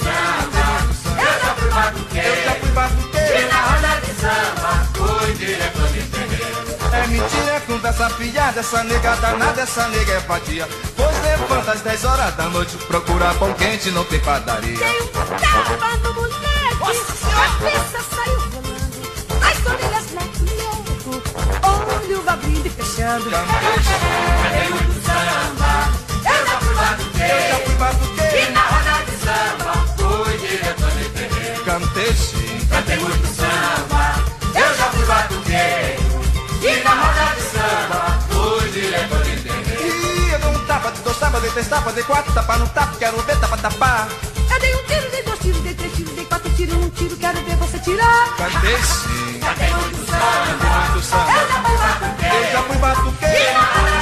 conversa 7.68 8.06
essa 8.06 8.16
piada, 8.16 8.60
essa 8.60 8.84
nega 8.84 9.16
danada, 9.18 9.62
essa 9.62 9.88
nega 9.90 10.14
é 10.14 10.20
vadia. 10.20 10.68
Pois 10.96 11.22
levanta 11.22 11.72
às 11.72 11.82
10 11.82 12.06
horas 12.06 12.36
da 12.36 12.44
noite, 12.46 12.78
procura 12.78 13.34
pão 13.36 13.54
quente, 13.54 13.92
não 13.92 14.04
tem 14.06 14.20
padaria. 14.20 14.78
Dei 14.78 15.02
um 15.02 15.08
tapa 15.08 15.98
no 15.98 16.14
moleque, 16.14 16.38
a 16.82 17.48
cabeça 17.48 18.00
saiu 18.16 18.40
rolando, 18.40 19.00
as 19.42 19.66
orelhas 19.66 20.06
black 20.12 20.40
louco, 20.64 21.22
olho 21.64 22.24
abrindo 22.30 22.66
e 22.66 22.70
fechando. 22.70 23.30
Cadê 23.30 24.70
muito 24.70 25.06
samba? 25.06 25.67
Tapas, 41.66 41.96
de 41.96 42.04
quatro 42.04 42.32
tapas 42.34 42.60
no 42.60 42.68
tapa, 42.70 42.96
quero 43.00 43.18
ver 43.24 43.40
tapa 43.40 43.58
tapar. 43.58 44.08
Eu 44.52 44.60
dei 44.60 44.76
um 44.76 44.84
tiro, 44.84 45.10
dei 45.12 45.24
dois 45.24 45.40
tiros, 45.40 45.62
dei 45.62 45.74
três 45.74 45.94
tiros, 45.96 46.14
dei 46.14 46.26
quatro 46.26 46.50
tiros, 46.52 46.76
um 46.76 46.90
tiro, 46.92 47.16
quero 47.18 47.44
ver 47.44 47.56
você 47.56 47.80
tirar. 47.80 48.36
Cantei 48.38 48.78
sim, 48.78 49.40
Cantei 49.40 49.70
muito 49.74 50.06
samba, 50.06 50.78
muito 50.78 50.96
eu 50.98 51.02
samba. 51.02 51.32
já 51.32 51.64
fui 51.64 51.78
batuqueiro. 51.78 52.36
Eu 52.36 52.52
já 52.52 52.64
fui 52.64 52.78
batuqueiro. 52.78 53.97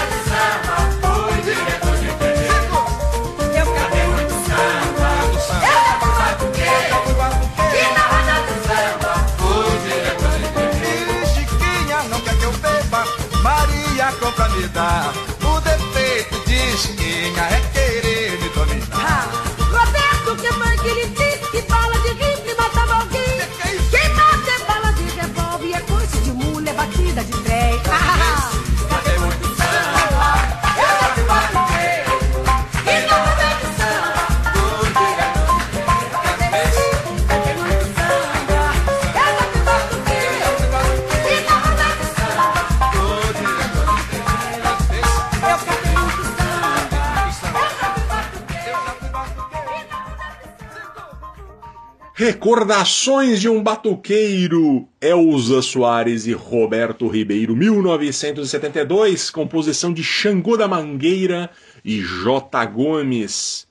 Recordações 52.25 53.39
de 53.39 53.47
um 53.47 53.61
batuqueiro, 53.61 54.89
Elza 54.99 55.61
Soares 55.61 56.25
e 56.25 56.33
Roberto 56.33 57.07
Ribeiro, 57.07 57.55
1972, 57.55 59.29
composição 59.29 59.93
de 59.93 60.03
Xangô 60.03 60.57
da 60.57 60.67
Mangueira 60.67 61.51
e 61.83 62.01
J. 62.01 62.65
Gomes. 62.65 63.67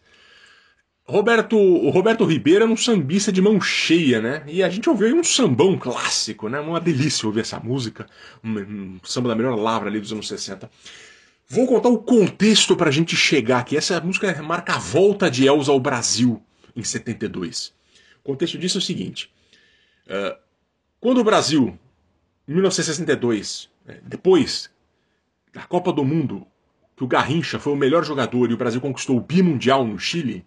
Roberto, 1.04 1.58
o 1.58 1.90
Roberto 1.90 2.24
Ribeiro 2.24 2.62
era 2.62 2.72
um 2.72 2.76
sambista 2.76 3.32
de 3.32 3.42
mão 3.42 3.60
cheia, 3.60 4.20
né? 4.20 4.44
E 4.46 4.62
a 4.62 4.68
gente 4.68 4.88
ouviu 4.88 5.08
aí 5.08 5.12
um 5.12 5.24
sambão 5.24 5.76
clássico, 5.76 6.48
né? 6.48 6.60
Uma 6.60 6.80
delícia 6.80 7.26
ouvir 7.26 7.40
essa 7.40 7.58
música, 7.58 8.06
um, 8.44 8.56
um 8.56 9.00
samba 9.02 9.30
da 9.30 9.34
melhor 9.34 9.56
lavra 9.56 9.88
ali 9.88 9.98
dos 9.98 10.12
anos 10.12 10.28
60. 10.28 10.70
Vou 11.48 11.66
contar 11.66 11.88
o 11.88 11.98
contexto 11.98 12.76
pra 12.76 12.92
gente 12.92 13.16
chegar 13.16 13.58
aqui. 13.58 13.76
Essa 13.76 14.00
música 14.00 14.40
marca 14.44 14.74
a 14.74 14.78
volta 14.78 15.28
de 15.28 15.44
Elza 15.44 15.72
ao 15.72 15.80
Brasil 15.80 16.40
em 16.76 16.84
72. 16.84 17.74
O 18.24 18.32
contexto 18.32 18.56
disso 18.56 18.78
é 18.78 18.80
o 18.80 18.82
seguinte: 18.82 19.30
eh, 20.08 20.38
quando 20.98 21.18
o 21.18 21.24
Brasil, 21.24 21.78
em 22.48 22.52
1962, 22.52 23.70
eh, 23.86 24.00
depois 24.02 24.70
da 25.52 25.62
Copa 25.64 25.92
do 25.92 26.02
Mundo, 26.02 26.46
que 26.96 27.04
o 27.04 27.06
Garrincha 27.06 27.58
foi 27.58 27.74
o 27.74 27.76
melhor 27.76 28.02
jogador 28.02 28.50
e 28.50 28.54
o 28.54 28.56
Brasil 28.56 28.80
conquistou 28.80 29.18
o 29.18 29.20
bimundial 29.20 29.86
no 29.86 29.98
Chile, 29.98 30.46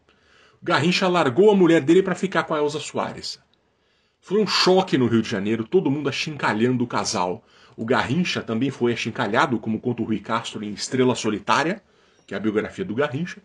o 0.60 0.66
Garrincha 0.66 1.08
largou 1.08 1.52
a 1.52 1.56
mulher 1.56 1.82
dele 1.82 2.02
para 2.02 2.16
ficar 2.16 2.44
com 2.44 2.56
a 2.56 2.58
Elza 2.58 2.80
Soares. 2.80 3.40
Foi 4.20 4.42
um 4.42 4.48
choque 4.48 4.98
no 4.98 5.06
Rio 5.06 5.22
de 5.22 5.30
Janeiro, 5.30 5.64
todo 5.64 5.92
mundo 5.92 6.10
achincalhando 6.10 6.84
o 6.84 6.88
casal. 6.88 7.46
O 7.76 7.86
Garrincha 7.86 8.42
também 8.42 8.72
foi 8.72 8.92
achincalhado, 8.92 9.60
como 9.60 9.80
conta 9.80 10.02
o 10.02 10.06
Rui 10.06 10.20
Castro 10.20 10.64
em 10.64 10.72
Estrela 10.72 11.14
Solitária, 11.14 11.84
que 12.26 12.34
é 12.34 12.38
a 12.38 12.40
biografia 12.40 12.84
do 12.84 12.96
Garrincha. 12.96 13.40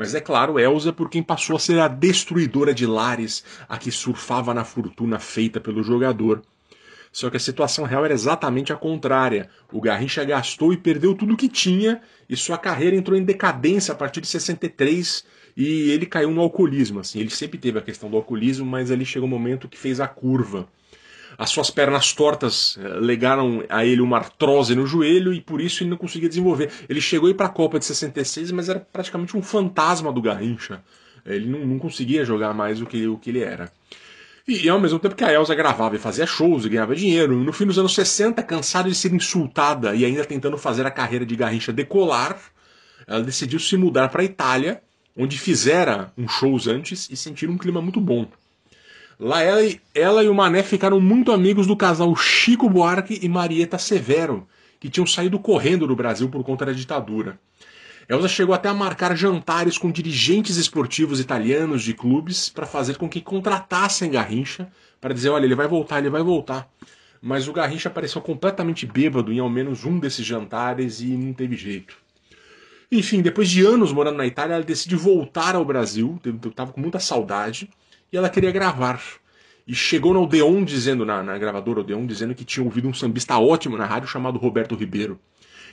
Mas 0.00 0.14
é 0.14 0.20
claro, 0.22 0.58
Elza 0.58 0.94
por 0.94 1.10
quem 1.10 1.22
passou 1.22 1.56
a 1.56 1.58
ser 1.58 1.78
a 1.78 1.86
destruidora 1.86 2.72
de 2.72 2.86
lares, 2.86 3.44
a 3.68 3.76
que 3.76 3.92
surfava 3.92 4.54
na 4.54 4.64
fortuna 4.64 5.18
feita 5.18 5.60
pelo 5.60 5.82
jogador. 5.82 6.40
Só 7.12 7.28
que 7.28 7.36
a 7.36 7.40
situação 7.40 7.84
real 7.84 8.06
era 8.06 8.14
exatamente 8.14 8.72
a 8.72 8.76
contrária. 8.76 9.50
O 9.70 9.78
Garrincha 9.78 10.24
gastou 10.24 10.72
e 10.72 10.78
perdeu 10.78 11.14
tudo 11.14 11.36
que 11.36 11.50
tinha, 11.50 12.00
e 12.30 12.34
sua 12.34 12.56
carreira 12.56 12.96
entrou 12.96 13.14
em 13.14 13.22
decadência 13.22 13.92
a 13.92 13.94
partir 13.94 14.22
de 14.22 14.28
63, 14.28 15.22
e 15.54 15.90
ele 15.90 16.06
caiu 16.06 16.30
no 16.30 16.40
alcoolismo. 16.40 17.00
Assim. 17.00 17.20
Ele 17.20 17.28
sempre 17.28 17.58
teve 17.58 17.78
a 17.78 17.82
questão 17.82 18.08
do 18.08 18.16
alcoolismo, 18.16 18.64
mas 18.64 18.90
ali 18.90 19.04
chegou 19.04 19.28
um 19.28 19.30
momento 19.30 19.68
que 19.68 19.76
fez 19.76 20.00
a 20.00 20.08
curva. 20.08 20.66
As 21.40 21.48
suas 21.48 21.70
pernas 21.70 22.12
tortas 22.12 22.76
eh, 22.78 22.86
legaram 23.00 23.64
a 23.70 23.82
ele 23.82 24.02
uma 24.02 24.18
artrose 24.18 24.74
no 24.74 24.86
joelho 24.86 25.32
e 25.32 25.40
por 25.40 25.58
isso 25.58 25.82
ele 25.82 25.88
não 25.88 25.96
conseguia 25.96 26.28
desenvolver. 26.28 26.70
Ele 26.86 27.00
chegou 27.00 27.28
a 27.28 27.30
ir 27.30 27.34
para 27.34 27.46
a 27.46 27.48
Copa 27.48 27.78
de 27.78 27.86
66, 27.86 28.52
mas 28.52 28.68
era 28.68 28.78
praticamente 28.78 29.34
um 29.34 29.42
fantasma 29.42 30.12
do 30.12 30.20
Garrincha. 30.20 30.82
Ele 31.24 31.48
não, 31.48 31.66
não 31.66 31.78
conseguia 31.78 32.26
jogar 32.26 32.52
mais 32.52 32.82
o 32.82 32.84
que, 32.84 33.06
o 33.06 33.16
que 33.16 33.30
ele 33.30 33.40
era. 33.42 33.72
E, 34.46 34.68
ao 34.68 34.78
mesmo 34.78 34.98
tempo 34.98 35.14
que 35.14 35.24
a 35.24 35.32
Elsa 35.32 35.54
gravava 35.54 35.96
e 35.96 35.98
fazia 35.98 36.26
shows 36.26 36.66
e 36.66 36.68
ganhava 36.68 36.94
dinheiro, 36.94 37.34
no 37.34 37.54
fim 37.54 37.64
dos 37.64 37.78
anos 37.78 37.94
60, 37.94 38.42
cansada 38.42 38.90
de 38.90 38.94
ser 38.94 39.14
insultada 39.14 39.94
e 39.94 40.04
ainda 40.04 40.26
tentando 40.26 40.58
fazer 40.58 40.84
a 40.84 40.90
carreira 40.90 41.24
de 41.24 41.36
Garrincha 41.36 41.72
decolar, 41.72 42.38
ela 43.06 43.22
decidiu 43.22 43.58
se 43.58 43.78
mudar 43.78 44.10
para 44.10 44.20
a 44.20 44.26
Itália, 44.26 44.82
onde 45.16 45.38
fizera 45.38 46.12
uns 46.18 46.32
shows 46.32 46.66
antes 46.66 47.08
e 47.10 47.16
sentiram 47.16 47.54
um 47.54 47.58
clima 47.58 47.80
muito 47.80 47.98
bom. 47.98 48.28
Lá 49.20 49.42
ela, 49.42 49.62
e- 49.62 49.78
ela 49.94 50.24
e 50.24 50.30
o 50.30 50.34
Mané 50.34 50.62
ficaram 50.62 50.98
muito 50.98 51.30
amigos 51.30 51.66
do 51.66 51.76
casal 51.76 52.16
Chico 52.16 52.70
Buarque 52.70 53.18
e 53.20 53.28
Marieta 53.28 53.76
Severo, 53.76 54.48
que 54.80 54.88
tinham 54.88 55.06
saído 55.06 55.38
correndo 55.38 55.86
do 55.86 55.94
Brasil 55.94 56.30
por 56.30 56.42
conta 56.42 56.64
da 56.64 56.72
ditadura. 56.72 57.38
Elza 58.08 58.28
chegou 58.28 58.54
até 58.54 58.70
a 58.70 58.74
marcar 58.74 59.14
jantares 59.14 59.76
com 59.76 59.90
dirigentes 59.90 60.56
esportivos 60.56 61.20
italianos 61.20 61.82
de 61.82 61.92
clubes 61.92 62.48
para 62.48 62.64
fazer 62.64 62.96
com 62.96 63.10
que 63.10 63.20
contratassem 63.20 64.10
Garrincha, 64.10 64.72
para 64.98 65.12
dizer, 65.12 65.28
olha, 65.28 65.44
ele 65.44 65.54
vai 65.54 65.68
voltar, 65.68 65.98
ele 65.98 66.08
vai 66.08 66.22
voltar. 66.22 66.66
Mas 67.20 67.46
o 67.46 67.52
Garrincha 67.52 67.90
apareceu 67.90 68.22
completamente 68.22 68.86
bêbado 68.86 69.30
em 69.30 69.38
ao 69.38 69.50
menos 69.50 69.84
um 69.84 69.98
desses 69.98 70.24
jantares 70.24 71.02
e 71.02 71.08
não 71.08 71.34
teve 71.34 71.56
jeito. 71.56 71.94
Enfim, 72.90 73.20
depois 73.20 73.50
de 73.50 73.64
anos 73.66 73.92
morando 73.92 74.16
na 74.16 74.26
Itália, 74.26 74.54
ela 74.54 74.64
decide 74.64 74.96
voltar 74.96 75.54
ao 75.54 75.64
Brasil, 75.64 76.18
estava 76.46 76.72
com 76.72 76.80
muita 76.80 76.98
saudade, 76.98 77.68
e 78.12 78.16
ela 78.16 78.28
queria 78.28 78.50
gravar. 78.50 79.00
E 79.66 79.74
chegou 79.74 80.12
na 80.12 80.20
Odeon 80.20 80.64
dizendo, 80.64 81.04
na, 81.04 81.22
na 81.22 81.38
gravadora 81.38 81.80
Odeon, 81.80 82.06
dizendo 82.06 82.34
que 82.34 82.44
tinha 82.44 82.64
ouvido 82.64 82.88
um 82.88 82.94
sambista 82.94 83.38
ótimo 83.38 83.76
na 83.76 83.86
rádio 83.86 84.08
chamado 84.08 84.38
Roberto 84.38 84.74
Ribeiro. 84.74 85.18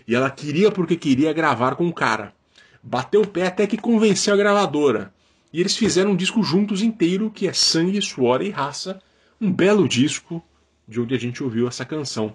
E 0.08 0.16
ela 0.16 0.30
queria 0.30 0.72
porque 0.72 0.96
queria 0.96 1.34
gravar 1.34 1.76
com 1.76 1.88
o 1.88 1.94
cara. 1.94 2.34
Bateu 2.82 3.22
o 3.22 3.28
pé 3.28 3.48
até 3.48 3.66
que 3.66 3.78
convenceu 3.78 4.34
a 4.34 4.38
gravadora. 4.38 5.14
E 5.52 5.60
eles 5.60 5.76
fizeram 5.76 6.12
um 6.12 6.16
disco 6.16 6.44
juntos 6.44 6.82
inteiro, 6.82 7.32
que 7.32 7.48
é 7.48 7.54
Sangue, 7.54 8.02
Suor 8.02 8.42
e 8.42 8.50
Raça. 8.50 9.02
Um 9.42 9.52
belo 9.52 9.88
disco 9.88 10.44
de 10.88 11.02
onde 11.02 11.14
a 11.16 11.20
gente 11.20 11.44
ouviu 11.44 11.68
essa 11.68 11.84
canção. 11.84 12.34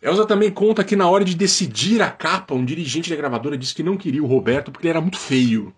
Elza 0.00 0.26
também 0.26 0.50
conta 0.50 0.84
que 0.84 0.94
na 0.94 1.08
hora 1.08 1.24
de 1.24 1.34
decidir 1.34 2.02
a 2.02 2.10
capa, 2.10 2.54
um 2.54 2.64
dirigente 2.64 3.08
da 3.08 3.16
gravadora 3.16 3.56
disse 3.56 3.74
que 3.74 3.82
não 3.82 3.96
queria 3.96 4.22
o 4.22 4.26
Roberto 4.26 4.70
porque 4.70 4.86
ele 4.86 4.90
era 4.90 5.00
muito 5.00 5.18
feio. 5.18 5.74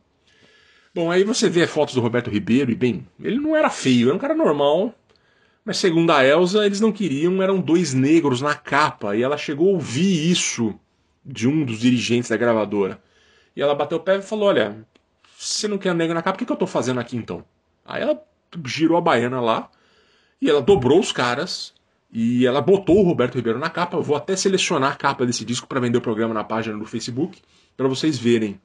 Bom, 0.96 1.10
aí 1.10 1.24
você 1.24 1.50
vê 1.50 1.66
fotos 1.66 1.94
do 1.94 2.00
Roberto 2.00 2.30
Ribeiro 2.30 2.70
e, 2.70 2.74
bem, 2.74 3.06
ele 3.22 3.38
não 3.38 3.54
era 3.54 3.68
feio, 3.68 4.08
era 4.08 4.16
um 4.16 4.18
cara 4.18 4.34
normal. 4.34 4.94
Mas 5.62 5.76
segundo 5.76 6.10
a 6.10 6.24
Elza, 6.24 6.64
eles 6.64 6.80
não 6.80 6.90
queriam, 6.90 7.42
eram 7.42 7.60
dois 7.60 7.92
negros 7.92 8.40
na 8.40 8.54
capa. 8.54 9.14
E 9.14 9.22
ela 9.22 9.36
chegou 9.36 9.68
a 9.68 9.72
ouvir 9.72 10.30
isso 10.30 10.74
de 11.22 11.46
um 11.46 11.66
dos 11.66 11.80
dirigentes 11.80 12.30
da 12.30 12.36
gravadora. 12.38 12.98
E 13.54 13.60
ela 13.60 13.74
bateu 13.74 13.98
o 13.98 14.00
pé 14.00 14.16
e 14.16 14.22
falou: 14.22 14.48
Olha, 14.48 14.86
você 15.36 15.68
não 15.68 15.76
quer 15.76 15.94
negro 15.94 16.14
na 16.14 16.22
capa, 16.22 16.36
o 16.36 16.38
que, 16.38 16.46
que 16.46 16.52
eu 16.52 16.56
tô 16.56 16.66
fazendo 16.66 16.98
aqui 16.98 17.14
então? 17.14 17.44
Aí 17.84 18.00
ela 18.00 18.18
girou 18.64 18.96
a 18.96 19.00
baiana 19.02 19.38
lá 19.38 19.68
e 20.40 20.48
ela 20.48 20.62
dobrou 20.62 20.98
os 20.98 21.12
caras 21.12 21.74
e 22.10 22.46
ela 22.46 22.62
botou 22.62 23.00
o 23.00 23.02
Roberto 23.02 23.34
Ribeiro 23.34 23.58
na 23.58 23.68
capa. 23.68 23.98
Eu 23.98 24.02
vou 24.02 24.16
até 24.16 24.34
selecionar 24.34 24.92
a 24.92 24.96
capa 24.96 25.26
desse 25.26 25.44
disco 25.44 25.66
para 25.66 25.78
vender 25.78 25.98
o 25.98 26.00
programa 26.00 26.32
na 26.32 26.42
página 26.42 26.78
do 26.78 26.86
Facebook 26.86 27.42
para 27.76 27.86
vocês 27.86 28.16
verem. 28.16 28.58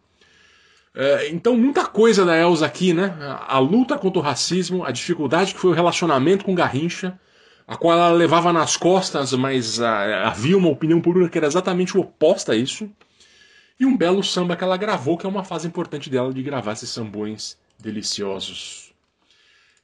É, 0.94 1.30
então, 1.30 1.56
muita 1.56 1.86
coisa 1.86 2.26
da 2.26 2.38
Elza 2.38 2.66
aqui, 2.66 2.92
né? 2.94 3.16
A, 3.22 3.56
a 3.56 3.60
luta 3.60 3.98
contra 3.98 4.20
o 4.20 4.22
racismo, 4.22 4.84
a 4.84 4.92
dificuldade 4.92 5.54
que 5.54 5.60
foi 5.60 5.72
o 5.72 5.74
relacionamento 5.74 6.44
com 6.44 6.54
Garrincha, 6.54 7.18
a 7.66 7.78
qual 7.78 7.98
ela 7.98 8.12
levava 8.12 8.52
nas 8.52 8.76
costas, 8.76 9.32
mas 9.34 9.82
ah, 9.82 10.28
havia 10.28 10.58
uma 10.58 10.68
opinião 10.68 11.00
pública 11.00 11.30
que 11.30 11.38
era 11.38 11.48
exatamente 11.48 11.98
oposta 11.98 12.52
a 12.52 12.56
isso. 12.56 12.92
E 13.80 13.86
um 13.86 13.96
belo 13.96 14.22
samba 14.24 14.58
que 14.58 14.64
ela 14.64 14.78
gravou, 14.78 15.18
que 15.18 15.26
é 15.26 15.30
uma 15.30 15.44
fase 15.44 15.68
importante 15.68 16.10
dela 16.10 16.34
de 16.34 16.44
gravar 16.44 16.74
esses 16.74 16.90
sambões 16.90 17.58
deliciosos. 17.80 18.92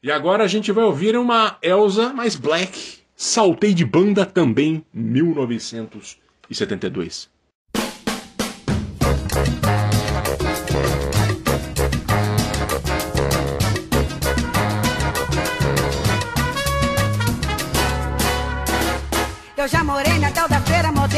E 0.04 0.12
agora 0.12 0.44
a 0.44 0.48
gente 0.48 0.72
vai 0.72 0.84
ouvir 0.84 1.18
uma 1.18 1.58
Elsa 1.62 2.14
mais 2.14 2.36
black, 2.36 3.00
Saltei 3.16 3.74
de 3.74 3.84
Banda 3.84 4.24
também, 4.26 4.86
1972. 4.94 7.37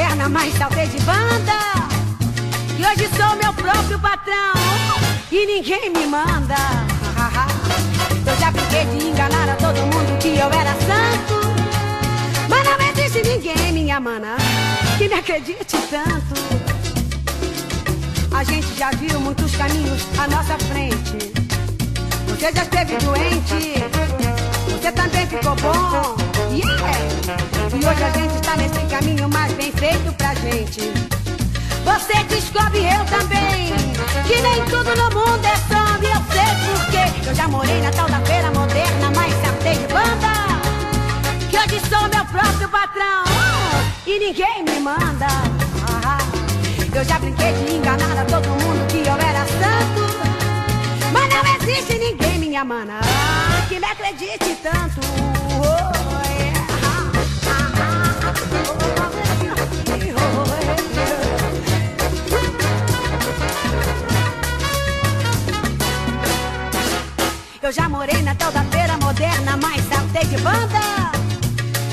Moderna, 0.10 0.30
mas 0.30 0.54
saltei 0.56 0.88
de 0.88 1.00
banda. 1.00 1.54
E 2.78 2.86
hoje 2.86 3.10
sou 3.16 3.36
meu 3.36 3.54
próprio 3.54 4.00
patrão 4.00 4.54
e 5.32 5.46
ninguém 5.46 5.90
me 5.90 6.08
manda. 6.08 6.56
Eu 8.26 8.38
já 8.38 8.52
brinquei 8.52 8.86
de 8.86 9.08
enganar 9.08 9.50
a 9.50 9.56
todo 9.56 9.78
mundo 9.78 10.20
que 10.20 10.38
eu 10.38 10.48
era 10.48 10.74
santo. 10.86 11.34
Mas 12.48 12.64
não 12.64 12.88
existe 12.90 13.28
ninguém, 13.28 13.72
minha 13.72 14.00
mana, 14.00 14.36
que 14.98 15.08
me 15.08 15.16
acredite 15.16 15.78
tanto. 15.90 16.36
A 18.36 18.44
gente 18.44 18.68
já 18.78 18.92
viu 18.92 19.20
muitos 19.20 19.56
caminhos 19.56 20.06
à 20.18 20.28
nossa 20.28 20.58
frente. 20.66 21.32
Você 22.28 22.52
já 22.54 22.64
esteve 22.64 22.98
doente, 22.98 23.89
você 24.80 24.92
também 24.94 25.28
ficou 25.28 25.56
bom. 25.56 26.16
Yeah! 26.52 26.90
E 27.74 27.86
hoje 27.86 28.04
a 28.04 28.10
gente 28.12 28.36
está 28.36 28.56
nesse 28.56 28.80
caminho 28.86 29.30
mais 29.30 29.52
bem 29.54 29.72
feito 29.74 30.12
pra 30.14 30.34
gente. 30.36 30.92
Você 31.84 32.24
descobre 32.24 32.80
eu 32.80 33.06
também 33.06 33.74
Que 34.28 34.42
nem 34.42 34.64
tudo 34.66 34.96
no 34.96 35.06
mundo 35.06 35.46
é 35.46 35.56
samba 35.56 36.04
eu 36.04 36.22
sei 36.32 36.50
porquê 36.66 37.28
Eu 37.30 37.34
já 37.34 37.48
morei 37.48 37.82
na 37.82 37.90
tal 37.92 38.08
da 38.10 38.20
feira 38.20 38.52
moderna 38.52 39.12
Mas 39.16 39.34
saltei 39.42 39.76
de 39.76 39.88
banda 39.88 40.60
Que 41.50 41.58
hoje 41.58 41.82
sou 41.90 42.08
meu 42.10 42.26
próprio 42.26 42.70
patrão 42.70 43.24
E 44.06 44.20
ninguém 44.20 44.64
me 44.66 44.80
manda 44.82 45.28
Ah, 45.88 46.18
Eu 46.94 47.04
já 47.04 47.18
brinquei 47.18 47.54
de 47.54 47.76
enganar 47.76 48.18
a 48.20 48.26
todo 48.26 48.48
mundo 48.48 48.86
Que 48.88 49.00
eu 49.00 49.16
era 49.16 49.46
santo 49.46 51.12
Mas 51.14 51.30
não 51.34 51.56
existe 51.56 51.98
ninguém, 51.98 52.40
minha 52.40 52.66
mana 52.66 53.00
Que 53.70 53.80
me 53.80 53.86
acredite 53.86 54.58
tanto. 54.64 55.00
Eu 67.62 67.72
já 67.72 67.88
morei 67.88 68.20
na 68.24 68.34
tal 68.34 68.52
da 68.52 68.64
feira 68.64 68.98
moderna, 68.98 69.56
mas 69.58 69.86
saltei 69.88 70.26
de 70.26 70.38
banda. 70.42 70.80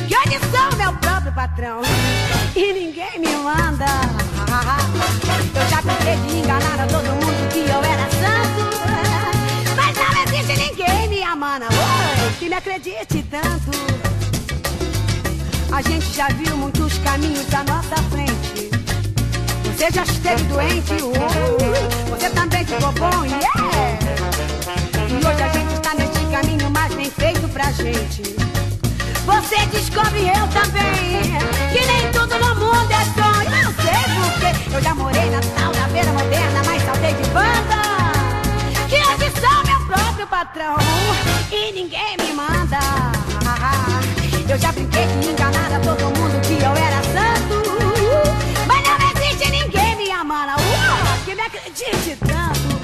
Que 0.08 0.16
hoje 0.16 0.40
sou 0.50 0.78
meu 0.78 0.94
próprio 0.94 1.32
patrão 1.34 1.82
e 2.54 2.72
ninguém 2.72 3.20
me 3.20 3.36
manda. 3.36 3.84
Eu 5.54 5.68
já 5.68 5.82
tentei 5.82 6.16
de 6.16 6.38
enganar 6.38 6.80
a 6.80 6.86
todo 6.86 7.04
mundo 7.04 7.52
que 7.52 7.58
eu 7.58 7.84
era 7.84 8.08
santo. 8.12 8.95
Mana, 11.36 11.68
me 12.40 12.54
acredite 12.54 13.22
tanto. 13.30 13.70
A 15.70 15.82
gente 15.82 16.14
já 16.14 16.28
viu 16.28 16.56
muitos 16.56 16.96
caminhos 16.98 17.52
à 17.52 17.62
nossa 17.64 17.96
frente. 18.10 18.70
Você 19.64 19.90
já 19.92 20.02
esteve 20.04 20.42
doente, 20.44 20.94
uh, 20.94 22.08
você 22.08 22.30
também 22.30 22.64
ficou 22.64 22.90
bom, 22.92 23.24
yeah! 23.26 23.98
E 25.10 25.14
hoje 25.14 25.42
a 25.42 25.48
gente 25.48 25.74
está 25.74 25.94
neste 25.94 26.24
caminho 26.30 26.70
mais 26.70 26.94
bem 26.94 27.10
feito 27.10 27.46
pra 27.48 27.70
gente. 27.72 28.22
Você 29.26 29.66
descobre 29.66 30.28
eu 30.28 30.48
também, 30.48 31.20
que 31.72 31.86
nem 31.86 32.10
tudo 32.12 32.38
no 32.38 32.54
mundo 32.54 32.90
é 32.90 33.04
sonho. 33.12 33.50
Eu 33.62 33.74
sei 33.82 34.06
porque 34.14 34.74
eu 34.74 34.82
já 34.82 34.94
morei 34.94 35.28
na 35.30 35.40
tal 35.40 35.72
da 35.72 35.88
feira 35.88 36.12
moderna, 36.12 36.62
mas 36.64 36.82
saltei 36.82 37.12
de 37.12 37.28
banda. 37.30 37.86
Que 38.88 38.96
hoje 38.96 39.30
meu 39.40 39.65
próprio 39.86 40.26
patrão 40.26 40.76
e 41.50 41.72
ninguém 41.72 42.16
me 42.18 42.32
manda. 42.34 42.78
Eu 44.48 44.58
já 44.58 44.72
brinquei 44.72 45.06
de 45.20 45.28
enganar 45.28 45.72
a 45.72 45.80
todo 45.80 46.04
mundo 46.18 46.40
que 46.46 46.54
eu 46.54 46.72
era 46.72 47.02
santo. 47.02 47.62
Mas 48.66 48.82
não 48.82 48.96
existe 49.10 49.50
ninguém, 49.50 49.96
minha 49.96 50.24
mana, 50.24 50.56
uh, 50.56 51.24
que 51.24 51.34
me 51.34 51.40
acredite 51.40 52.16
tanto. 52.20 52.76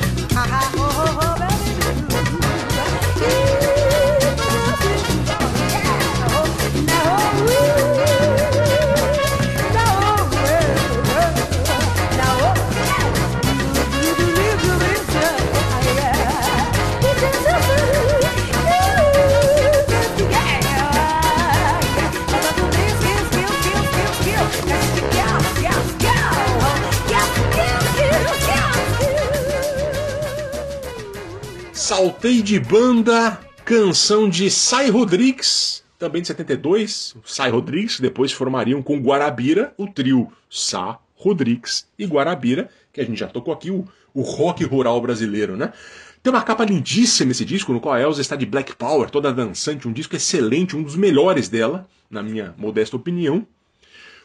Saltei 32.03 32.43
de 32.43 32.59
banda, 32.59 33.39
canção 33.65 34.29
de 34.29 34.51
Sai 34.51 34.91
Rodrigues, 34.91 35.85
também 35.97 36.21
de 36.21 36.27
72. 36.27 37.15
Sai 37.25 37.49
Rodrigues, 37.49 38.01
depois 38.01 38.33
formariam 38.33 38.83
com 38.83 38.99
Guarabira 38.99 39.73
o 39.79 39.87
trio 39.87 40.27
Sá, 40.51 40.99
Rodrigues 41.15 41.87
e 41.97 42.05
Guarabira, 42.05 42.69
que 42.93 43.01
a 43.01 43.05
gente 43.05 43.21
já 43.21 43.29
tocou 43.29 43.55
aqui, 43.55 43.71
o, 43.71 43.87
o 44.13 44.23
rock 44.23 44.65
rural 44.65 45.01
brasileiro, 45.01 45.57
né? 45.57 45.73
Tem 46.21 46.33
uma 46.33 46.43
capa 46.43 46.65
lindíssima 46.65 47.31
esse 47.31 47.45
disco, 47.45 47.73
no 47.73 47.81
qual 47.81 47.95
a 47.95 48.01
Elsa 48.01 48.21
está 48.21 48.35
de 48.35 48.47
Black 48.47 48.75
Power, 48.75 49.09
toda 49.09 49.33
dançante, 49.33 49.87
um 49.87 49.93
disco 49.93 50.17
excelente, 50.17 50.77
um 50.77 50.83
dos 50.83 50.97
melhores 50.97 51.49
dela, 51.49 51.87
na 52.11 52.21
minha 52.21 52.53
modesta 52.59 52.97
opinião. 52.97 53.47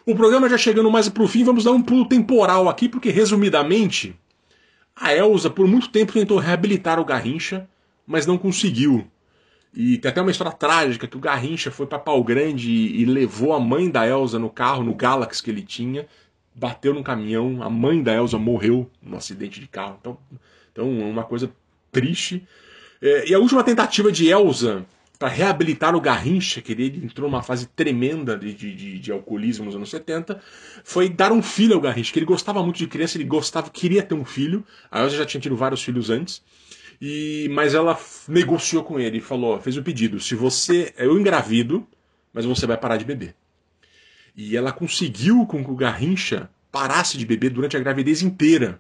O 0.04 0.16
programa 0.16 0.50
já 0.50 0.58
chegando 0.58 0.90
mais 0.90 1.08
pro 1.10 1.28
fim, 1.28 1.44
vamos 1.44 1.64
dar 1.64 1.74
um 1.74 1.84
pulo 1.84 2.10
temporal 2.10 2.70
aqui, 2.70 2.90
porque 2.90 3.12
resumidamente, 3.12 4.16
a 5.00 5.14
Elsa 5.14 5.50
por 5.50 5.68
muito 5.68 5.90
tempo 5.90 6.14
tentou 6.14 6.40
reabilitar 6.40 7.00
o 7.00 7.06
Garrincha, 7.06 7.68
mas 8.06 8.26
não 8.26 8.38
conseguiu. 8.38 9.08
E 9.74 9.98
tem 9.98 10.10
até 10.10 10.22
uma 10.22 10.32
história 10.32 10.52
trágica 10.52 11.08
que 11.08 11.18
o 11.18 11.20
Garrincha 11.20 11.70
foi 11.70 11.86
para 11.86 12.00
Pau 12.00 12.24
Grande 12.24 12.70
e, 12.70 13.02
e 13.02 13.06
levou 13.06 13.54
a 13.54 13.60
mãe 13.60 13.90
da 13.90 14.08
Elsa 14.08 14.40
no 14.40 14.50
carro, 14.50 14.84
no 14.84 14.96
Galax 14.96 15.40
que 15.40 15.52
ele 15.52 15.62
tinha, 15.62 16.08
bateu 16.56 16.94
num 16.94 17.04
caminhão, 17.04 17.62
a 17.62 17.70
mãe 17.70 18.02
da 18.02 18.14
Elsa 18.14 18.40
morreu 18.40 18.90
num 19.02 19.18
acidente 19.18 19.60
de 19.60 19.68
carro. 19.68 19.98
Então, 20.00 20.18
então 20.72 20.90
uma 20.90 21.24
coisa 21.24 21.52
triste. 21.92 22.48
É, 23.00 23.30
e 23.30 23.34
a 23.36 23.40
última 23.40 23.64
tentativa 23.64 24.12
de 24.12 24.28
Elsa 24.28 24.84
para 25.18 25.28
reabilitar 25.28 25.96
o 25.96 26.02
Garrincha, 26.02 26.62
que 26.62 26.72
ele 26.72 27.02
entrou 27.04 27.30
numa 27.30 27.42
fase 27.42 27.68
tremenda 27.68 28.38
de, 28.38 28.54
de, 28.54 29.00
de, 29.00 29.12
alcoolismo 29.12 29.66
nos 29.66 29.76
anos 29.76 29.90
70, 29.90 30.40
foi 30.84 31.10
dar 31.10 31.32
um 31.32 31.42
filho 31.42 31.76
ao 31.76 31.82
Garrincha, 31.82 32.14
que 32.14 32.20
ele 32.20 32.26
gostava 32.26 32.62
muito 32.62 32.78
de 32.78 32.88
criança, 32.88 33.18
ele 33.18 33.24
gostava, 33.24 33.70
queria 33.70 34.04
ter 34.04 34.14
um 34.14 34.26
filho. 34.26 34.64
A 34.92 35.02
Elsa 35.02 35.18
já 35.18 35.26
tinha 35.26 35.42
tido 35.42 35.56
vários 35.56 35.84
filhos 35.84 36.10
antes. 36.10 36.42
E, 37.02 37.48
mas 37.52 37.74
ela 37.74 38.00
negociou 38.28 38.84
com 38.84 39.00
ele 39.00 39.18
e 39.18 39.22
falou, 39.22 39.60
fez 39.60 39.78
o 39.78 39.84
pedido, 39.84 40.20
se 40.20 40.34
você, 40.34 40.94
eu 40.98 41.20
engravido, 41.20 41.88
mas 42.34 42.46
você 42.46 42.66
vai 42.66 42.78
parar 42.78 42.98
de 42.98 43.06
beber. 43.06 43.36
E 44.36 44.56
ela 44.56 44.72
conseguiu 44.72 45.46
com 45.46 45.64
que 45.64 45.72
o 45.72 45.76
Garrincha 45.76 46.50
parasse 46.72 47.18
de 47.18 47.26
beber 47.26 47.52
durante 47.52 47.76
a 47.76 47.80
gravidez 47.80 48.22
inteira. 48.22 48.80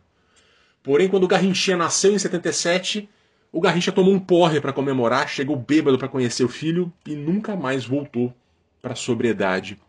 Porém, 0.83 1.09
quando 1.09 1.23
o 1.23 1.27
Garrincha 1.27 1.75
nasceu 1.75 2.13
em 2.13 2.19
77, 2.19 3.09
o 3.57 3.59
Garrincha 3.59 3.91
tomou 3.91 4.13
um 4.13 4.19
porre 4.19 4.61
para 4.61 4.71
comemorar, 4.71 5.27
chegou 5.27 5.55
bêbado 5.55 5.97
para 5.97 6.07
conhecer 6.07 6.43
o 6.43 6.47
filho 6.47 6.93
e 7.07 7.15
nunca 7.15 7.55
mais 7.55 7.83
voltou 7.83 8.31
para 8.79 8.93
a 8.93 8.95
sobriedade. 8.95 9.79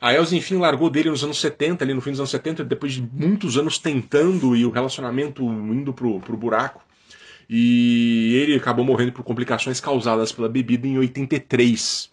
A 0.00 0.12
Elsa, 0.12 0.34
enfim, 0.34 0.56
largou 0.56 0.90
dele 0.90 1.10
nos 1.10 1.22
anos 1.22 1.38
70, 1.40 1.84
ali 1.84 1.94
no 1.94 2.00
fim 2.00 2.10
dos 2.10 2.18
anos 2.18 2.32
70, 2.32 2.64
depois 2.64 2.94
de 2.94 3.02
muitos 3.02 3.56
anos 3.56 3.78
tentando 3.78 4.56
e 4.56 4.66
o 4.66 4.70
relacionamento 4.70 5.44
indo 5.44 5.92
pro, 5.94 6.18
pro 6.18 6.36
buraco. 6.36 6.84
E 7.48 8.34
ele 8.42 8.56
acabou 8.56 8.84
morrendo 8.84 9.12
por 9.12 9.22
complicações 9.22 9.78
causadas 9.78 10.32
pela 10.32 10.48
bebida 10.48 10.88
em 10.88 10.98
83. 10.98 12.10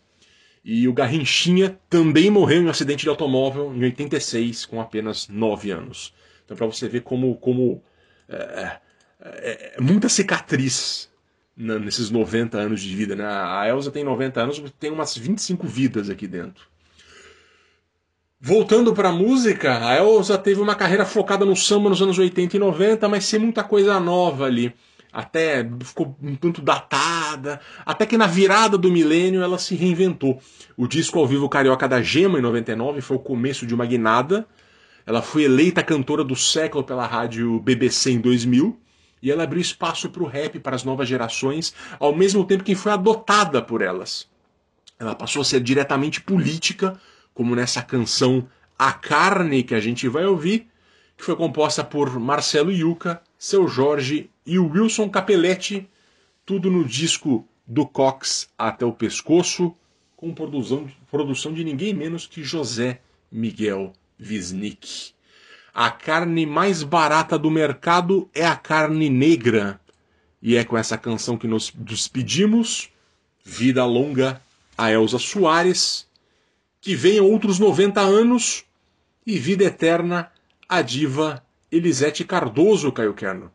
E 0.64 0.88
o 0.88 0.94
Garrinchinha 0.94 1.76
também 1.90 2.30
morreu 2.30 2.62
em 2.62 2.66
um 2.68 2.70
acidente 2.70 3.02
de 3.02 3.10
automóvel 3.10 3.74
em 3.76 3.84
86, 3.84 4.68
com 4.68 4.80
apenas 4.80 5.28
9 5.28 5.72
anos. 5.72 6.14
Então, 6.46 6.56
para 6.56 6.68
você 6.68 6.88
ver 6.88 7.02
como, 7.02 7.36
como 7.38 7.82
é, 8.30 8.78
é, 9.24 9.74
é, 9.78 9.82
muita 9.82 10.10
cicatriz 10.10 11.10
na- 11.56 11.80
nesses 11.80 12.10
90 12.10 12.58
anos 12.58 12.82
de 12.82 12.94
vida, 12.96 13.16
né? 13.16 13.26
A 13.26 13.68
Elsa 13.68 13.90
tem 13.92 14.04
90 14.04 14.42
anos, 14.42 14.62
tem 14.80 14.92
umas 14.92 15.18
25 15.18 15.66
vidas 15.66 16.10
aqui 16.10 16.28
dentro. 16.28 16.66
Voltando 18.40 18.94
para 18.94 19.08
a 19.10 19.14
música, 19.14 19.88
a 19.88 19.96
Elsa 19.96 20.38
teve 20.38 20.60
uma 20.60 20.76
carreira 20.76 21.06
focada 21.06 21.46
no 21.46 21.56
samba 21.56 21.90
nos 21.90 22.02
anos 22.02 22.20
80 22.20 22.58
e 22.58 22.60
90, 22.60 23.08
mas 23.08 23.24
sem 23.24 23.40
muita 23.40 23.64
coisa 23.64 23.98
nova 24.00 24.46
ali. 24.46 24.74
Até 25.14 25.66
ficou 25.84 26.18
um 26.22 26.36
tanto 26.36 26.62
datada, 26.62 27.62
até 27.86 28.06
que 28.06 28.18
na 28.18 28.28
virada 28.28 28.78
do 28.78 28.92
milênio 28.92 29.42
ela 29.42 29.58
se 29.60 29.76
reinventou. 29.76 30.42
O 30.76 30.88
disco 30.88 31.20
ao 31.20 31.28
vivo 31.28 31.48
Carioca 31.48 31.88
da 31.88 32.02
Gema, 32.02 32.40
em 32.40 32.42
99, 32.42 33.00
foi 33.00 33.16
o 33.16 33.20
começo 33.20 33.66
de 33.66 33.74
uma 33.76 33.86
guinada. 33.86 34.46
Ela 35.06 35.22
foi 35.22 35.44
eleita 35.44 35.84
cantora 35.84 36.24
do 36.24 36.36
século 36.36 36.84
pela 36.84 37.06
rádio 37.06 37.60
BBC 37.60 38.12
em 38.12 38.20
2000 38.20 38.83
e 39.24 39.32
ela 39.32 39.46
abriu 39.46 39.62
espaço 39.62 40.10
para 40.10 40.22
o 40.22 40.28
rap 40.28 40.60
para 40.60 40.76
as 40.76 40.84
novas 40.84 41.08
gerações, 41.08 41.74
ao 41.98 42.14
mesmo 42.14 42.44
tempo 42.44 42.62
que 42.62 42.76
foi 42.76 42.92
adotada 42.92 43.62
por 43.62 43.82
elas. 43.82 44.28
Ela 45.00 45.16
passou 45.16 45.42
a 45.42 45.46
ser 45.46 45.62
diretamente 45.62 46.20
política, 46.20 47.00
como 47.34 47.56
nessa 47.56 47.82
canção 47.82 48.46
A 48.78 48.92
Carne 48.92 49.64
que 49.64 49.74
a 49.74 49.80
gente 49.80 50.10
vai 50.10 50.26
ouvir, 50.26 50.68
que 51.16 51.24
foi 51.24 51.38
composta 51.38 51.86
por 51.86 52.20
Marcelo 52.20 52.70
Yuca, 52.70 53.22
Seu 53.40 53.66
Jorge 53.66 54.30
e 54.46 54.60
Wilson 54.60 55.10
Capelletti, 55.10 55.90
tudo 56.46 56.70
no 56.70 56.84
disco 56.84 57.48
do 57.66 57.86
Cox 57.86 58.50
até 58.58 58.86
o 58.86 58.92
pescoço, 58.92 59.74
com 60.18 60.34
produção, 60.34 60.92
produção 61.10 61.54
de 61.54 61.64
ninguém 61.64 61.94
menos 61.94 62.28
que 62.28 62.44
José 62.44 63.00
Miguel 63.32 63.94
Wisnik. 64.20 65.14
A 65.74 65.90
carne 65.90 66.46
mais 66.46 66.84
barata 66.84 67.38
do 67.38 67.50
mercado 67.50 68.30
é 68.34 68.46
a 68.46 68.56
carne 68.56 69.10
negra. 69.10 69.80
E 70.42 70.56
é 70.56 70.64
com 70.64 70.78
essa 70.78 70.98
canção 70.98 71.36
que 71.36 71.48
nos 71.48 71.72
despedimos. 71.76 72.90
Vida 73.44 73.84
longa 73.86 74.40
a 74.78 74.92
Elza 74.92 75.18
Soares. 75.18 76.08
Que 76.80 76.96
venham 76.96 77.26
outros 77.26 77.58
90 77.58 78.00
anos. 78.02 78.64
E 79.26 79.40
vida 79.40 79.64
eterna 79.64 80.32
a 80.70 80.82
diva 80.82 81.44
Elisete 81.72 82.24
Cardoso, 82.24 82.92
Caio 82.92 83.14
Kerno. 83.14 83.52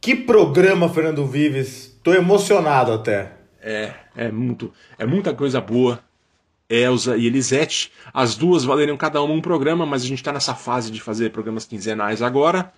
Que 0.00 0.16
programa, 0.16 0.88
Fernando 0.88 1.26
Vives. 1.26 1.98
Tô 2.02 2.14
emocionado 2.14 2.90
até. 2.90 3.32
É, 3.60 3.92
é 4.16 4.30
muito, 4.30 4.72
é 4.98 5.04
muita 5.04 5.34
coisa 5.34 5.60
boa. 5.60 6.02
Elza 6.72 7.16
e 7.16 7.26
Elisete, 7.26 7.92
as 8.14 8.34
duas 8.34 8.64
valeriam 8.64 8.96
cada 8.96 9.20
uma 9.22 9.34
um 9.34 9.40
programa, 9.40 9.84
mas 9.84 10.02
a 10.02 10.06
gente 10.06 10.18
está 10.18 10.32
nessa 10.32 10.54
fase 10.54 10.90
de 10.90 11.00
fazer 11.00 11.30
programas 11.30 11.66
quinzenais 11.66 12.22
agora. 12.22 12.72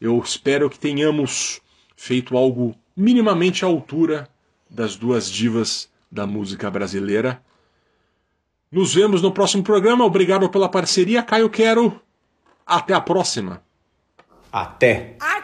Eu 0.00 0.18
espero 0.18 0.68
que 0.68 0.78
tenhamos 0.78 1.60
feito 1.96 2.36
algo 2.36 2.74
minimamente 2.96 3.64
à 3.64 3.68
altura 3.68 4.28
das 4.68 4.96
duas 4.96 5.30
divas 5.30 5.88
da 6.10 6.26
música 6.26 6.68
brasileira. 6.68 7.40
Nos 8.70 8.94
vemos 8.94 9.22
no 9.22 9.32
próximo 9.32 9.62
programa. 9.62 10.04
Obrigado 10.04 10.48
pela 10.50 10.68
parceria, 10.68 11.22
Caio 11.22 11.48
Quero. 11.48 12.00
Até 12.66 12.92
a 12.92 13.00
próxima. 13.00 13.62
Até. 14.52 15.16
A 15.20 15.40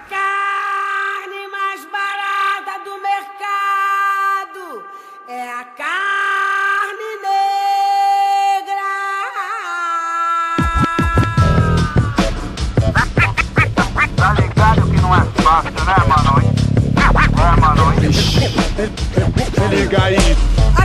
Ele 18.04 19.88
caiu. 19.88 20.83